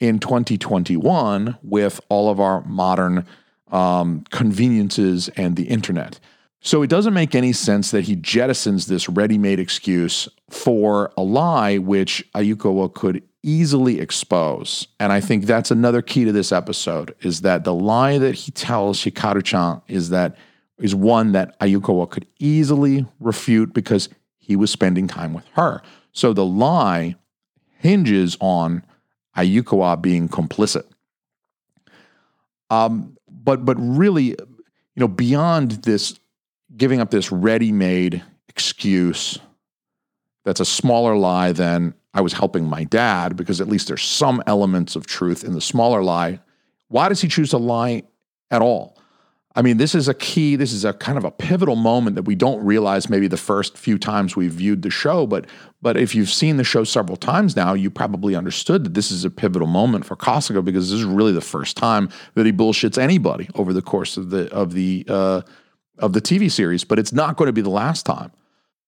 in 0.00 0.18
2021 0.18 1.58
with 1.62 2.00
all 2.08 2.30
of 2.30 2.40
our 2.40 2.62
modern 2.64 3.26
um, 3.70 4.24
conveniences 4.30 5.28
and 5.30 5.56
the 5.56 5.64
internet. 5.64 6.20
So 6.60 6.82
it 6.82 6.90
doesn't 6.90 7.14
make 7.14 7.34
any 7.34 7.52
sense 7.52 7.90
that 7.92 8.04
he 8.04 8.16
jettisons 8.16 8.86
this 8.86 9.08
ready 9.08 9.38
made 9.38 9.60
excuse 9.60 10.28
for 10.50 11.12
a 11.16 11.22
lie 11.22 11.78
which 11.78 12.26
Ayukawa 12.34 12.92
could 12.92 13.22
easily 13.42 14.00
expose. 14.00 14.88
And 14.98 15.12
I 15.12 15.20
think 15.20 15.44
that's 15.44 15.70
another 15.70 16.02
key 16.02 16.24
to 16.24 16.32
this 16.32 16.50
episode 16.50 17.14
is 17.20 17.42
that 17.42 17.62
the 17.62 17.74
lie 17.74 18.18
that 18.18 18.34
he 18.34 18.50
tells 18.50 19.04
Hikaru-chan 19.04 19.82
is 19.86 20.10
that 20.10 20.36
is 20.78 20.94
one 20.94 21.32
that 21.32 21.58
Ayukawa 21.60 22.10
could 22.10 22.26
easily 22.38 23.06
refute 23.20 23.72
because 23.72 24.08
he 24.36 24.56
was 24.56 24.70
spending 24.70 25.06
time 25.06 25.32
with 25.32 25.46
her. 25.52 25.80
So 26.12 26.32
the 26.32 26.44
lie 26.44 27.14
hinges 27.78 28.36
on 28.40 28.82
Ayukawa 29.36 30.00
being 30.00 30.28
complicit. 30.28 30.84
Um, 32.70 33.16
but 33.28 33.64
but 33.64 33.76
really, 33.78 34.28
you 34.28 34.36
know, 34.96 35.08
beyond 35.08 35.72
this, 35.82 36.18
giving 36.76 37.00
up 37.00 37.10
this 37.10 37.30
ready-made 37.30 38.22
excuse 38.48 39.38
that's 40.44 40.60
a 40.60 40.64
smaller 40.64 41.16
lie 41.16 41.52
than 41.52 41.94
I 42.14 42.22
was 42.22 42.32
helping 42.32 42.64
my 42.64 42.84
dad, 42.84 43.36
because 43.36 43.60
at 43.60 43.68
least 43.68 43.88
there's 43.88 44.02
some 44.02 44.42
elements 44.46 44.96
of 44.96 45.06
truth 45.06 45.44
in 45.44 45.52
the 45.52 45.60
smaller 45.60 46.02
lie. 46.02 46.40
Why 46.88 47.08
does 47.08 47.20
he 47.20 47.28
choose 47.28 47.50
to 47.50 47.58
lie 47.58 48.04
at 48.50 48.62
all? 48.62 48.95
I 49.56 49.62
mean, 49.62 49.78
this 49.78 49.94
is 49.94 50.06
a 50.06 50.12
key, 50.12 50.54
this 50.54 50.70
is 50.70 50.84
a 50.84 50.92
kind 50.92 51.16
of 51.16 51.24
a 51.24 51.30
pivotal 51.30 51.76
moment 51.76 52.14
that 52.16 52.24
we 52.24 52.34
don't 52.34 52.62
realize 52.62 53.08
maybe 53.08 53.26
the 53.26 53.38
first 53.38 53.78
few 53.78 53.96
times 53.98 54.36
we've 54.36 54.52
viewed 54.52 54.82
the 54.82 54.90
show, 54.90 55.26
but 55.26 55.46
but 55.80 55.96
if 55.96 56.14
you've 56.14 56.28
seen 56.28 56.58
the 56.58 56.64
show 56.64 56.84
several 56.84 57.16
times 57.16 57.56
now, 57.56 57.72
you 57.72 57.90
probably 57.90 58.34
understood 58.34 58.84
that 58.84 58.92
this 58.92 59.10
is 59.10 59.24
a 59.24 59.30
pivotal 59.30 59.66
moment 59.66 60.04
for 60.04 60.14
Kasuga 60.14 60.62
because 60.62 60.90
this 60.90 61.00
is 61.00 61.04
really 61.04 61.32
the 61.32 61.40
first 61.40 61.76
time 61.76 62.10
that 62.34 62.44
he 62.44 62.52
bullshits 62.52 62.98
anybody 62.98 63.48
over 63.54 63.72
the 63.72 63.82
course 63.82 64.18
of 64.18 64.28
the 64.28 64.52
of 64.52 64.74
the 64.74 65.06
uh, 65.08 65.40
of 65.98 66.12
the 66.12 66.20
TV 66.20 66.50
series, 66.50 66.84
but 66.84 66.98
it's 66.98 67.12
not 67.12 67.36
going 67.36 67.46
to 67.46 67.52
be 67.52 67.62
the 67.62 67.70
last 67.70 68.04
time. 68.04 68.32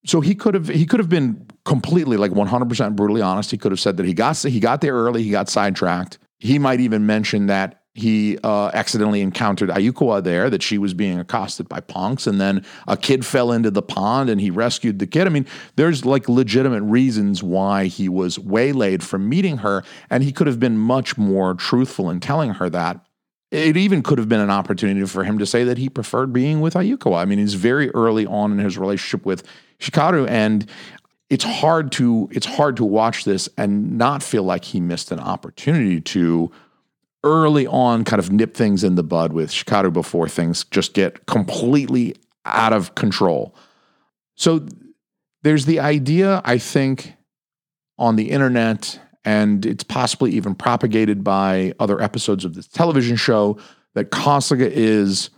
So 0.04 0.20
he 0.20 0.34
could 0.34 0.52
have 0.54 0.68
he 0.68 0.84
could 0.84 1.00
have 1.00 1.08
been 1.08 1.46
completely 1.64 2.18
like 2.18 2.32
100% 2.32 2.94
brutally 2.94 3.22
honest. 3.22 3.50
He 3.50 3.58
could 3.58 3.72
have 3.72 3.80
said 3.80 3.96
that 3.96 4.06
he 4.06 4.12
got 4.12 4.36
he 4.36 4.60
got 4.60 4.82
there 4.82 4.94
early, 4.94 5.22
he 5.22 5.30
got 5.30 5.48
sidetracked. 5.48 6.18
He 6.38 6.58
might 6.58 6.80
even 6.80 7.06
mention 7.06 7.46
that 7.46 7.77
he 7.98 8.38
uh, 8.44 8.70
accidentally 8.74 9.20
encountered 9.20 9.70
Ayukawa 9.70 10.22
there, 10.22 10.48
that 10.50 10.62
she 10.62 10.78
was 10.78 10.94
being 10.94 11.18
accosted 11.18 11.68
by 11.68 11.80
punks, 11.80 12.26
and 12.26 12.40
then 12.40 12.64
a 12.86 12.96
kid 12.96 13.26
fell 13.26 13.52
into 13.52 13.70
the 13.70 13.82
pond 13.82 14.30
and 14.30 14.40
he 14.40 14.50
rescued 14.50 14.98
the 14.98 15.06
kid. 15.06 15.26
I 15.26 15.30
mean, 15.30 15.46
there's 15.76 16.04
like 16.04 16.28
legitimate 16.28 16.82
reasons 16.82 17.42
why 17.42 17.86
he 17.86 18.08
was 18.08 18.38
waylaid 18.38 19.02
from 19.02 19.28
meeting 19.28 19.58
her, 19.58 19.84
and 20.10 20.22
he 20.22 20.32
could 20.32 20.46
have 20.46 20.60
been 20.60 20.78
much 20.78 21.18
more 21.18 21.54
truthful 21.54 22.10
in 22.10 22.20
telling 22.20 22.54
her 22.54 22.70
that. 22.70 23.04
It 23.50 23.78
even 23.78 24.02
could 24.02 24.18
have 24.18 24.28
been 24.28 24.40
an 24.40 24.50
opportunity 24.50 25.06
for 25.06 25.24
him 25.24 25.38
to 25.38 25.46
say 25.46 25.64
that 25.64 25.78
he 25.78 25.88
preferred 25.88 26.34
being 26.34 26.60
with 26.60 26.74
Ayukawa. 26.74 27.16
I 27.16 27.24
mean, 27.24 27.38
he's 27.38 27.54
very 27.54 27.88
early 27.90 28.26
on 28.26 28.52
in 28.52 28.58
his 28.58 28.76
relationship 28.76 29.24
with 29.24 29.42
Hikaru, 29.80 30.28
and 30.28 30.68
it's 31.30 31.44
hard 31.44 31.92
to 31.92 32.28
it's 32.32 32.46
hard 32.46 32.76
to 32.76 32.84
watch 32.84 33.24
this 33.24 33.48
and 33.56 33.98
not 33.98 34.22
feel 34.22 34.42
like 34.42 34.64
he 34.64 34.80
missed 34.80 35.12
an 35.12 35.20
opportunity 35.20 36.00
to 36.00 36.50
early 37.24 37.66
on 37.66 38.04
kind 38.04 38.20
of 38.20 38.30
nip 38.30 38.54
things 38.54 38.84
in 38.84 38.94
the 38.94 39.02
bud 39.02 39.32
with 39.32 39.50
Hikaru 39.50 39.92
before 39.92 40.28
things 40.28 40.64
just 40.64 40.94
get 40.94 41.26
completely 41.26 42.14
out 42.44 42.72
of 42.72 42.94
control. 42.94 43.54
So 44.36 44.66
there's 45.42 45.66
the 45.66 45.80
idea, 45.80 46.40
I 46.44 46.58
think, 46.58 47.14
on 47.98 48.16
the 48.16 48.30
internet, 48.30 49.00
and 49.24 49.66
it's 49.66 49.84
possibly 49.84 50.30
even 50.32 50.54
propagated 50.54 51.24
by 51.24 51.74
other 51.80 52.00
episodes 52.00 52.44
of 52.44 52.54
this 52.54 52.68
television 52.68 53.16
show, 53.16 53.58
that 53.94 54.10
Kasuga 54.10 54.70
is 54.70 55.30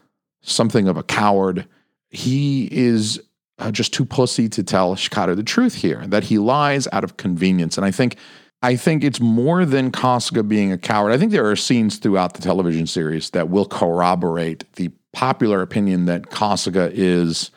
something 0.42 0.86
of 0.86 0.96
a 0.96 1.02
coward. 1.02 1.66
He 2.10 2.68
is 2.70 3.20
uh, 3.58 3.70
just 3.70 3.94
too 3.94 4.04
pussy 4.04 4.48
to 4.50 4.62
tell 4.62 4.96
Hikaru 4.96 5.34
the 5.36 5.42
truth 5.42 5.74
here, 5.74 6.06
that 6.06 6.24
he 6.24 6.38
lies 6.38 6.86
out 6.92 7.04
of 7.04 7.16
convenience. 7.16 7.78
And 7.78 7.86
I 7.86 7.90
think 7.90 8.16
I 8.62 8.76
think 8.76 9.04
it's 9.04 9.20
more 9.20 9.64
than 9.64 9.90
Kasuga 9.90 10.46
being 10.46 10.70
a 10.70 10.78
coward. 10.78 11.12
I 11.12 11.18
think 11.18 11.32
there 11.32 11.48
are 11.50 11.56
scenes 11.56 11.96
throughout 11.96 12.34
the 12.34 12.42
television 12.42 12.86
series 12.86 13.30
that 13.30 13.48
will 13.48 13.64
corroborate 13.64 14.70
the 14.74 14.90
popular 15.12 15.62
opinion 15.62 16.04
that 16.06 16.26
Kasuga 16.30 16.90
is 16.92 17.50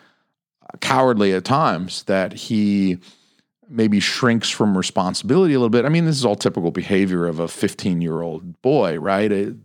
cowardly 0.79 1.33
at 1.33 1.43
times, 1.43 2.03
that 2.03 2.33
he 2.33 2.99
maybe 3.69 3.99
shrinks 3.99 4.49
from 4.49 4.77
responsibility 4.77 5.53
a 5.53 5.57
little 5.57 5.69
bit. 5.69 5.85
I 5.85 5.89
mean, 5.89 6.05
this 6.05 6.15
is 6.15 6.25
all 6.25 6.35
typical 6.35 6.71
behavior 6.71 7.27
of 7.27 7.39
a 7.39 7.47
15 7.47 8.01
year 8.01 8.21
old 8.21 8.61
boy, 8.61 8.97
right? 8.99 9.31
It, 9.31 9.55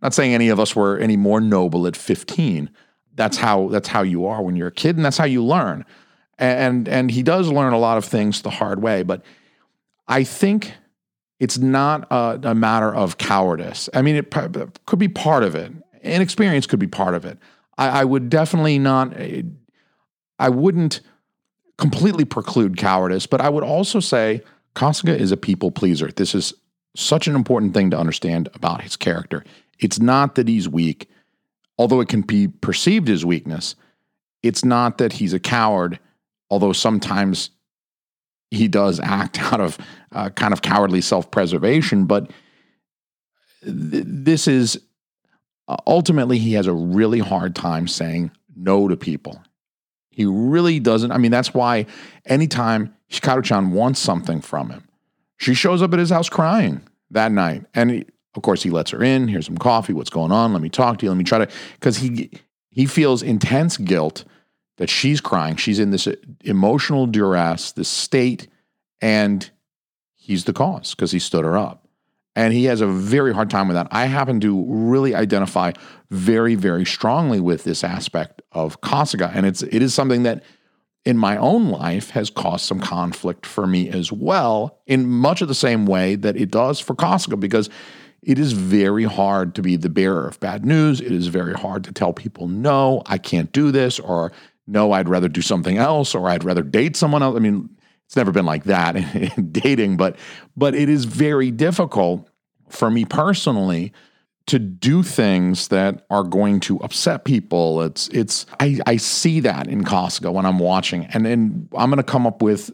not 0.00 0.14
saying 0.14 0.34
any 0.34 0.48
of 0.48 0.60
us 0.60 0.74
were 0.74 0.98
any 0.98 1.16
more 1.16 1.40
noble 1.40 1.86
at 1.86 1.96
15. 1.96 2.70
That's 3.14 3.36
how 3.36 3.68
that's 3.68 3.88
how 3.88 4.02
you 4.02 4.26
are 4.26 4.42
when 4.42 4.56
you're 4.56 4.68
a 4.68 4.72
kid, 4.72 4.96
and 4.96 5.04
that's 5.04 5.16
how 5.16 5.24
you 5.24 5.44
learn. 5.44 5.84
And 6.38 6.88
and 6.88 7.10
he 7.10 7.22
does 7.22 7.48
learn 7.48 7.72
a 7.72 7.78
lot 7.78 7.96
of 7.96 8.04
things 8.04 8.42
the 8.42 8.50
hard 8.50 8.82
way, 8.82 9.02
but 9.02 9.22
I 10.06 10.24
think 10.24 10.72
it's 11.40 11.58
not 11.58 12.06
a, 12.10 12.38
a 12.42 12.54
matter 12.54 12.94
of 12.94 13.18
cowardice. 13.18 13.88
I 13.94 14.02
mean, 14.02 14.16
it 14.16 14.34
could 14.86 14.98
be 14.98 15.08
part 15.08 15.42
of 15.42 15.54
it. 15.54 15.72
Inexperience 16.02 16.66
could 16.66 16.78
be 16.78 16.86
part 16.86 17.14
of 17.14 17.24
it. 17.24 17.38
I, 17.78 18.00
I 18.00 18.04
would 18.04 18.28
definitely 18.28 18.78
not, 18.78 19.18
eh, 19.18 19.42
I 20.38 20.48
wouldn't 20.48 21.00
completely 21.78 22.24
preclude 22.24 22.76
cowardice, 22.76 23.26
but 23.26 23.40
I 23.40 23.48
would 23.48 23.64
also 23.64 24.00
say 24.00 24.42
Kasuga 24.74 25.16
is 25.18 25.32
a 25.32 25.36
people 25.36 25.70
pleaser. 25.70 26.08
This 26.08 26.34
is 26.34 26.54
such 26.96 27.26
an 27.26 27.34
important 27.34 27.74
thing 27.74 27.90
to 27.90 27.98
understand 27.98 28.48
about 28.54 28.82
his 28.82 28.96
character. 28.96 29.44
It's 29.80 29.98
not 29.98 30.36
that 30.36 30.46
he's 30.46 30.68
weak, 30.68 31.08
although 31.78 32.00
it 32.00 32.08
can 32.08 32.20
be 32.20 32.48
perceived 32.48 33.08
as 33.08 33.24
weakness. 33.24 33.74
It's 34.42 34.64
not 34.64 34.98
that 34.98 35.14
he's 35.14 35.32
a 35.32 35.40
coward, 35.40 35.98
although 36.50 36.72
sometimes 36.72 37.50
he 38.54 38.68
does 38.68 39.00
act 39.00 39.40
out 39.52 39.60
of 39.60 39.78
uh, 40.12 40.30
kind 40.30 40.52
of 40.52 40.62
cowardly 40.62 41.00
self 41.00 41.30
preservation, 41.30 42.06
but 42.06 42.30
th- 43.62 44.04
this 44.06 44.48
is 44.48 44.80
uh, 45.68 45.76
ultimately 45.86 46.38
he 46.38 46.54
has 46.54 46.66
a 46.66 46.72
really 46.72 47.18
hard 47.18 47.54
time 47.54 47.88
saying 47.88 48.30
no 48.56 48.88
to 48.88 48.96
people. 48.96 49.42
He 50.10 50.24
really 50.26 50.78
doesn't. 50.78 51.10
I 51.10 51.18
mean, 51.18 51.32
that's 51.32 51.52
why 51.52 51.86
anytime 52.24 52.94
Hikaru 53.10 53.42
chan 53.42 53.72
wants 53.72 53.98
something 53.98 54.40
from 54.40 54.70
him, 54.70 54.88
she 55.38 55.54
shows 55.54 55.82
up 55.82 55.92
at 55.92 55.98
his 55.98 56.10
house 56.10 56.28
crying 56.28 56.82
that 57.10 57.32
night. 57.32 57.64
And 57.74 57.90
he, 57.90 58.06
of 58.36 58.42
course, 58.42 58.62
he 58.62 58.70
lets 58.70 58.92
her 58.92 59.02
in. 59.02 59.26
Here's 59.26 59.46
some 59.46 59.58
coffee. 59.58 59.92
What's 59.92 60.10
going 60.10 60.30
on? 60.30 60.52
Let 60.52 60.62
me 60.62 60.68
talk 60.68 60.98
to 60.98 61.06
you. 61.06 61.10
Let 61.10 61.18
me 61.18 61.24
try 61.24 61.38
to, 61.38 61.48
because 61.74 61.96
he, 61.96 62.30
he 62.70 62.86
feels 62.86 63.22
intense 63.22 63.76
guilt 63.76 64.24
that 64.76 64.90
she's 64.90 65.20
crying. 65.20 65.56
She's 65.56 65.78
in 65.78 65.90
this 65.90 66.06
uh, 66.06 66.16
emotional 66.42 67.06
duress, 67.06 67.72
this 67.72 67.88
state, 67.88 68.48
and 69.00 69.48
he's 70.14 70.44
the 70.44 70.52
cause 70.52 70.94
because 70.94 71.12
he 71.12 71.18
stood 71.18 71.44
her 71.44 71.56
up. 71.56 71.86
And 72.36 72.52
he 72.52 72.64
has 72.64 72.80
a 72.80 72.86
very 72.86 73.32
hard 73.32 73.48
time 73.48 73.68
with 73.68 73.76
that. 73.76 73.86
I 73.92 74.06
happen 74.06 74.40
to 74.40 74.64
really 74.66 75.14
identify 75.14 75.72
very, 76.10 76.56
very 76.56 76.84
strongly 76.84 77.38
with 77.38 77.62
this 77.62 77.84
aspect 77.84 78.42
of 78.50 78.80
Kasuga. 78.80 79.30
And 79.32 79.46
it's 79.46 79.62
it 79.62 79.82
is 79.82 79.94
something 79.94 80.24
that 80.24 80.42
in 81.04 81.16
my 81.16 81.36
own 81.36 81.68
life 81.68 82.10
has 82.10 82.30
caused 82.30 82.64
some 82.64 82.80
conflict 82.80 83.46
for 83.46 83.66
me 83.66 83.88
as 83.88 84.10
well, 84.10 84.80
in 84.86 85.06
much 85.06 85.42
of 85.42 85.48
the 85.48 85.54
same 85.54 85.86
way 85.86 86.16
that 86.16 86.36
it 86.36 86.50
does 86.50 86.80
for 86.80 86.94
Kasuga, 86.94 87.38
because 87.38 87.70
it 88.22 88.38
is 88.38 88.52
very 88.52 89.04
hard 89.04 89.54
to 89.54 89.62
be 89.62 89.76
the 89.76 89.90
bearer 89.90 90.26
of 90.26 90.40
bad 90.40 90.64
news. 90.64 91.00
It 91.00 91.12
is 91.12 91.28
very 91.28 91.52
hard 91.52 91.84
to 91.84 91.92
tell 91.92 92.12
people, 92.12 92.48
no, 92.48 93.02
I 93.06 93.18
can't 93.18 93.52
do 93.52 93.70
this, 93.70 94.00
or 94.00 94.32
no, 94.66 94.92
I'd 94.92 95.08
rather 95.08 95.28
do 95.28 95.42
something 95.42 95.76
else, 95.76 96.14
or 96.14 96.28
I'd 96.28 96.44
rather 96.44 96.62
date 96.62 96.96
someone 96.96 97.22
else. 97.22 97.36
I 97.36 97.38
mean, 97.38 97.68
it's 98.06 98.16
never 98.16 98.32
been 98.32 98.46
like 98.46 98.64
that 98.64 98.96
in, 98.96 99.04
in 99.36 99.52
dating, 99.52 99.96
but 99.96 100.16
but 100.56 100.74
it 100.74 100.88
is 100.88 101.04
very 101.04 101.50
difficult 101.50 102.28
for 102.68 102.90
me 102.90 103.04
personally 103.04 103.92
to 104.46 104.58
do 104.58 105.02
things 105.02 105.68
that 105.68 106.04
are 106.10 106.22
going 106.22 106.60
to 106.60 106.78
upset 106.80 107.24
people. 107.24 107.82
It's 107.82 108.08
it's 108.08 108.46
I, 108.60 108.78
I 108.86 108.96
see 108.96 109.40
that 109.40 109.68
in 109.68 109.84
Kasuga 109.84 110.32
when 110.32 110.46
I'm 110.46 110.58
watching. 110.58 111.06
And 111.06 111.24
then 111.24 111.68
I'm 111.76 111.90
gonna 111.90 112.02
come 112.02 112.26
up 112.26 112.42
with 112.42 112.70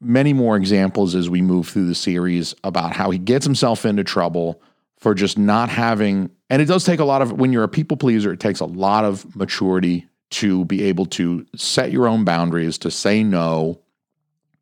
many 0.00 0.32
more 0.32 0.56
examples 0.56 1.14
as 1.14 1.30
we 1.30 1.40
move 1.40 1.68
through 1.68 1.86
the 1.86 1.94
series 1.94 2.54
about 2.64 2.92
how 2.92 3.10
he 3.10 3.18
gets 3.18 3.44
himself 3.46 3.86
into 3.86 4.04
trouble 4.04 4.60
for 4.98 5.14
just 5.14 5.38
not 5.38 5.68
having 5.68 6.30
and 6.50 6.60
it 6.60 6.66
does 6.66 6.84
take 6.84 7.00
a 7.00 7.04
lot 7.04 7.22
of 7.22 7.32
when 7.32 7.52
you're 7.52 7.64
a 7.64 7.68
people 7.68 7.96
pleaser, 7.96 8.32
it 8.32 8.40
takes 8.40 8.60
a 8.60 8.66
lot 8.66 9.04
of 9.04 9.34
maturity 9.34 10.06
to 10.30 10.64
be 10.64 10.84
able 10.84 11.06
to 11.06 11.46
set 11.54 11.92
your 11.92 12.06
own 12.06 12.24
boundaries, 12.24 12.78
to 12.78 12.90
say 12.90 13.22
no, 13.22 13.80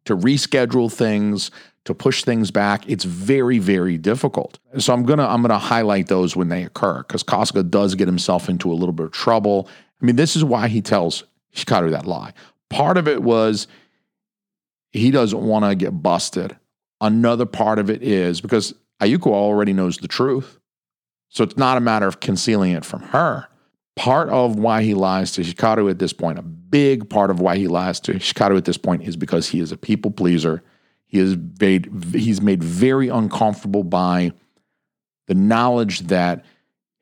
to 0.05 0.17
reschedule 0.17 0.93
things, 0.93 1.51
to 1.85 1.95
push 1.95 2.25
things 2.25 2.51
back. 2.51 2.89
It's 2.89 3.05
very, 3.05 3.59
very 3.59 3.99
difficult. 3.99 4.59
So 4.79 4.93
I'm 4.93 5.05
gonna 5.05 5.27
I'm 5.27 5.43
gonna 5.43 5.59
highlight 5.59 6.09
those 6.09 6.37
when 6.37 6.49
they 6.49 6.63
occur 6.65 6.99
because 6.99 7.23
Kasuga 7.23 7.69
does 7.69 7.95
get 7.95 8.09
himself 8.09 8.49
into 8.49 8.71
a 8.71 8.75
little 8.75 8.93
bit 8.93 9.07
of 9.07 9.13
trouble. 9.13 9.69
I 10.01 10.05
mean, 10.05 10.17
this 10.17 10.37
is 10.37 10.45
why 10.45 10.69
he 10.69 10.81
tells 10.81 11.25
Hikaru 11.55 11.91
that 11.91 12.07
lie. 12.07 12.33
Part 12.71 12.97
of 12.97 13.09
it 13.09 13.23
was 13.23 13.67
he 14.91 15.11
doesn't 15.11 15.41
want 15.41 15.65
to 15.65 15.75
get 15.75 16.03
busted. 16.03 16.57
Another 17.01 17.47
part 17.47 17.79
of 17.79 17.91
it 17.91 18.03
is 18.03 18.41
because 18.41 18.75
Ayuko 19.01 19.27
already 19.27 19.73
knows 19.73 19.97
the 19.97 20.09
truth. 20.09 20.59
So 21.29 21.43
it's 21.43 21.57
not 21.57 21.77
a 21.79 21.81
matter 21.81 22.07
of 22.07 22.21
concealing 22.21 22.73
it 22.73 22.85
from 22.85 23.03
her. 23.03 23.49
Part 23.95 24.31
of 24.31 24.59
why 24.59 24.83
he 24.83 24.95
lies 24.95 25.33
to 25.33 25.43
Hikaru 25.43 25.91
at 25.91 25.99
this 25.99 26.13
point, 26.13 26.39
a 26.39 26.43
big 26.43 27.11
part 27.11 27.31
of 27.31 27.41
why 27.41 27.57
he 27.57 27.69
lies 27.69 28.01
to 28.01 28.15
Hikaru 28.15 28.57
at 28.57 28.65
this 28.65 28.79
point 28.79 29.03
is 29.03 29.17
because 29.17 29.49
he 29.49 29.61
is 29.61 29.71
a 29.71 29.77
people 29.77 30.11
pleaser 30.11 30.63
he 31.13 31.19
is 31.19 31.37
made 31.61 31.93
he's 32.15 32.41
made 32.41 32.65
very 32.65 33.09
uncomfortable 33.09 33.85
by 33.85 34.33
the 35.29 35.35
knowledge 35.35 36.01
that 36.01 36.45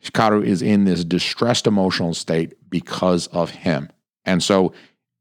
Hikaru 0.03 0.45
is 0.45 0.63
in 0.63 0.85
this 0.85 1.05
distressed 1.05 1.67
emotional 1.67 2.13
state 2.13 2.55
because 2.69 3.29
of 3.29 3.51
him. 3.51 3.89
And 4.25 4.43
so 4.43 4.73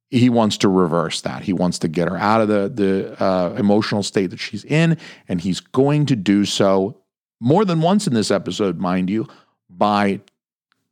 he 0.10 0.30
wants 0.30 0.58
to 0.58 0.70
reverse 0.70 1.22
that. 1.22 1.44
He 1.44 1.54
wants 1.54 1.78
to 1.80 1.88
get 1.88 2.10
her 2.10 2.18
out 2.18 2.42
of 2.42 2.48
the, 2.48 2.70
the 2.70 3.24
uh, 3.24 3.54
emotional 3.60 4.02
state 4.02 4.32
that 4.32 4.40
she's 4.40 4.66
in, 4.66 4.98
and 5.28 5.40
he's 5.40 5.60
going 5.60 6.08
to 6.08 6.16
do 6.16 6.44
so 6.44 6.98
more 7.40 7.66
than 7.66 7.82
once 7.82 8.08
in 8.08 8.16
this 8.16 8.32
episode, 8.32 8.80
mind 8.80 9.10
you, 9.10 9.28
by 9.70 10.20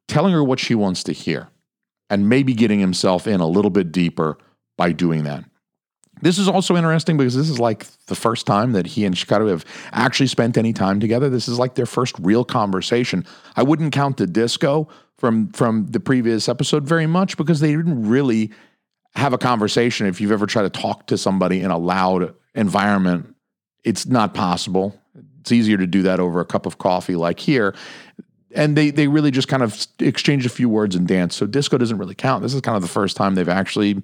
telling 0.08 0.34
her 0.34 0.44
what 0.44 0.60
she 0.60 0.76
wants 0.76 1.04
to 1.04 1.12
hear 1.12 1.50
and 2.10 2.30
maybe 2.30 2.54
getting 2.54 2.80
himself 2.80 3.28
in 3.28 3.40
a 3.40 3.48
little 3.48 3.72
bit 3.72 3.92
deeper 3.92 4.38
by 4.78 4.92
doing 4.92 5.24
that. 5.24 5.44
This 6.22 6.40
is 6.40 6.48
also 6.48 6.76
interesting 6.76 7.18
because 7.18 7.36
this 7.36 7.50
is 7.50 7.60
like 7.60 7.86
the 8.08 8.16
first 8.16 8.48
time 8.48 8.72
that 8.72 8.88
he 8.88 9.06
and 9.06 9.14
Hikaru 9.14 9.50
have 9.50 9.66
actually 9.92 10.28
spent 10.28 10.58
any 10.58 10.74
time 10.74 11.00
together. 11.00 11.30
This 11.30 11.48
is 11.48 11.60
like 11.60 11.76
their 11.76 11.86
first 11.86 12.16
real 12.20 12.44
conversation. 12.44 13.26
I 13.56 13.64
wouldn't 13.64 13.94
count 13.94 14.18
the 14.18 14.26
disco 14.26 14.88
from 15.18 15.50
from 15.50 15.88
the 15.88 16.00
previous 16.00 16.50
episode 16.50 16.88
very 16.88 17.08
much 17.08 17.38
because 17.38 17.60
they 17.60 17.72
didn't 17.76 18.08
really 18.08 18.52
have 19.16 19.34
a 19.34 19.38
conversation. 19.38 20.08
If 20.08 20.20
you've 20.20 20.32
ever 20.32 20.48
tried 20.48 20.64
to 20.64 20.70
talk 20.70 21.08
to 21.08 21.18
somebody 21.18 21.62
in 21.62 21.72
a 21.72 21.78
loud 21.78 22.34
environment, 22.56 23.36
it's 23.84 24.08
not 24.08 24.34
possible. 24.34 25.00
It's 25.42 25.52
easier 25.52 25.78
to 25.78 25.88
do 25.88 26.02
that 26.04 26.20
over 26.20 26.40
a 26.40 26.46
cup 26.46 26.66
of 26.66 26.78
coffee 26.78 27.16
like 27.16 27.40
here. 27.40 27.76
And 28.58 28.76
they 28.76 28.90
they 28.90 29.08
really 29.08 29.32
just 29.32 29.48
kind 29.48 29.64
of 29.64 29.88
exchange 30.00 30.46
a 30.46 30.50
few 30.50 30.68
words 30.68 30.96
and 30.96 31.08
dance. 31.08 31.36
So 31.36 31.46
disco 31.46 31.78
doesn't 31.78 31.98
really 31.98 32.16
count. 32.16 32.42
This 32.42 32.54
is 32.54 32.62
kind 32.62 32.76
of 32.76 32.82
the 32.82 32.90
first 32.90 33.16
time 33.16 33.36
they've 33.36 33.48
actually 33.48 34.04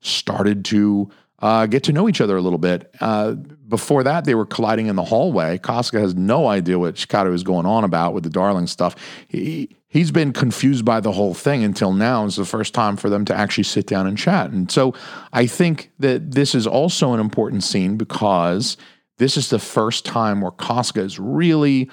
started 0.00 0.64
to 0.66 1.10
uh, 1.40 1.66
get 1.66 1.82
to 1.84 1.92
know 1.92 2.08
each 2.08 2.20
other 2.20 2.36
a 2.36 2.40
little 2.40 2.58
bit. 2.58 2.94
Uh, 3.00 3.32
before 3.68 4.02
that, 4.02 4.24
they 4.24 4.34
were 4.34 4.46
colliding 4.46 4.86
in 4.86 4.96
the 4.96 5.04
hallway. 5.04 5.58
Kasuga 5.58 6.00
has 6.00 6.14
no 6.14 6.46
idea 6.46 6.78
what 6.78 6.94
Hikaru 6.94 7.34
is 7.34 7.42
going 7.42 7.66
on 7.66 7.84
about 7.84 8.14
with 8.14 8.24
the 8.24 8.30
darling 8.30 8.66
stuff. 8.66 8.94
He 9.28 9.76
he's 9.88 10.10
been 10.10 10.32
confused 10.32 10.84
by 10.84 11.00
the 11.00 11.12
whole 11.12 11.34
thing 11.34 11.62
until 11.62 11.92
now. 11.92 12.24
It's 12.24 12.36
the 12.36 12.44
first 12.44 12.72
time 12.72 12.96
for 12.96 13.10
them 13.10 13.24
to 13.26 13.34
actually 13.34 13.64
sit 13.64 13.86
down 13.86 14.06
and 14.06 14.16
chat. 14.16 14.50
And 14.50 14.70
so 14.70 14.94
I 15.32 15.46
think 15.46 15.90
that 15.98 16.32
this 16.32 16.54
is 16.54 16.66
also 16.66 17.12
an 17.12 17.20
important 17.20 17.62
scene 17.62 17.96
because 17.96 18.76
this 19.18 19.36
is 19.36 19.50
the 19.50 19.58
first 19.58 20.04
time 20.04 20.40
where 20.40 20.52
Kasuga 20.52 21.04
is 21.04 21.18
really. 21.18 21.90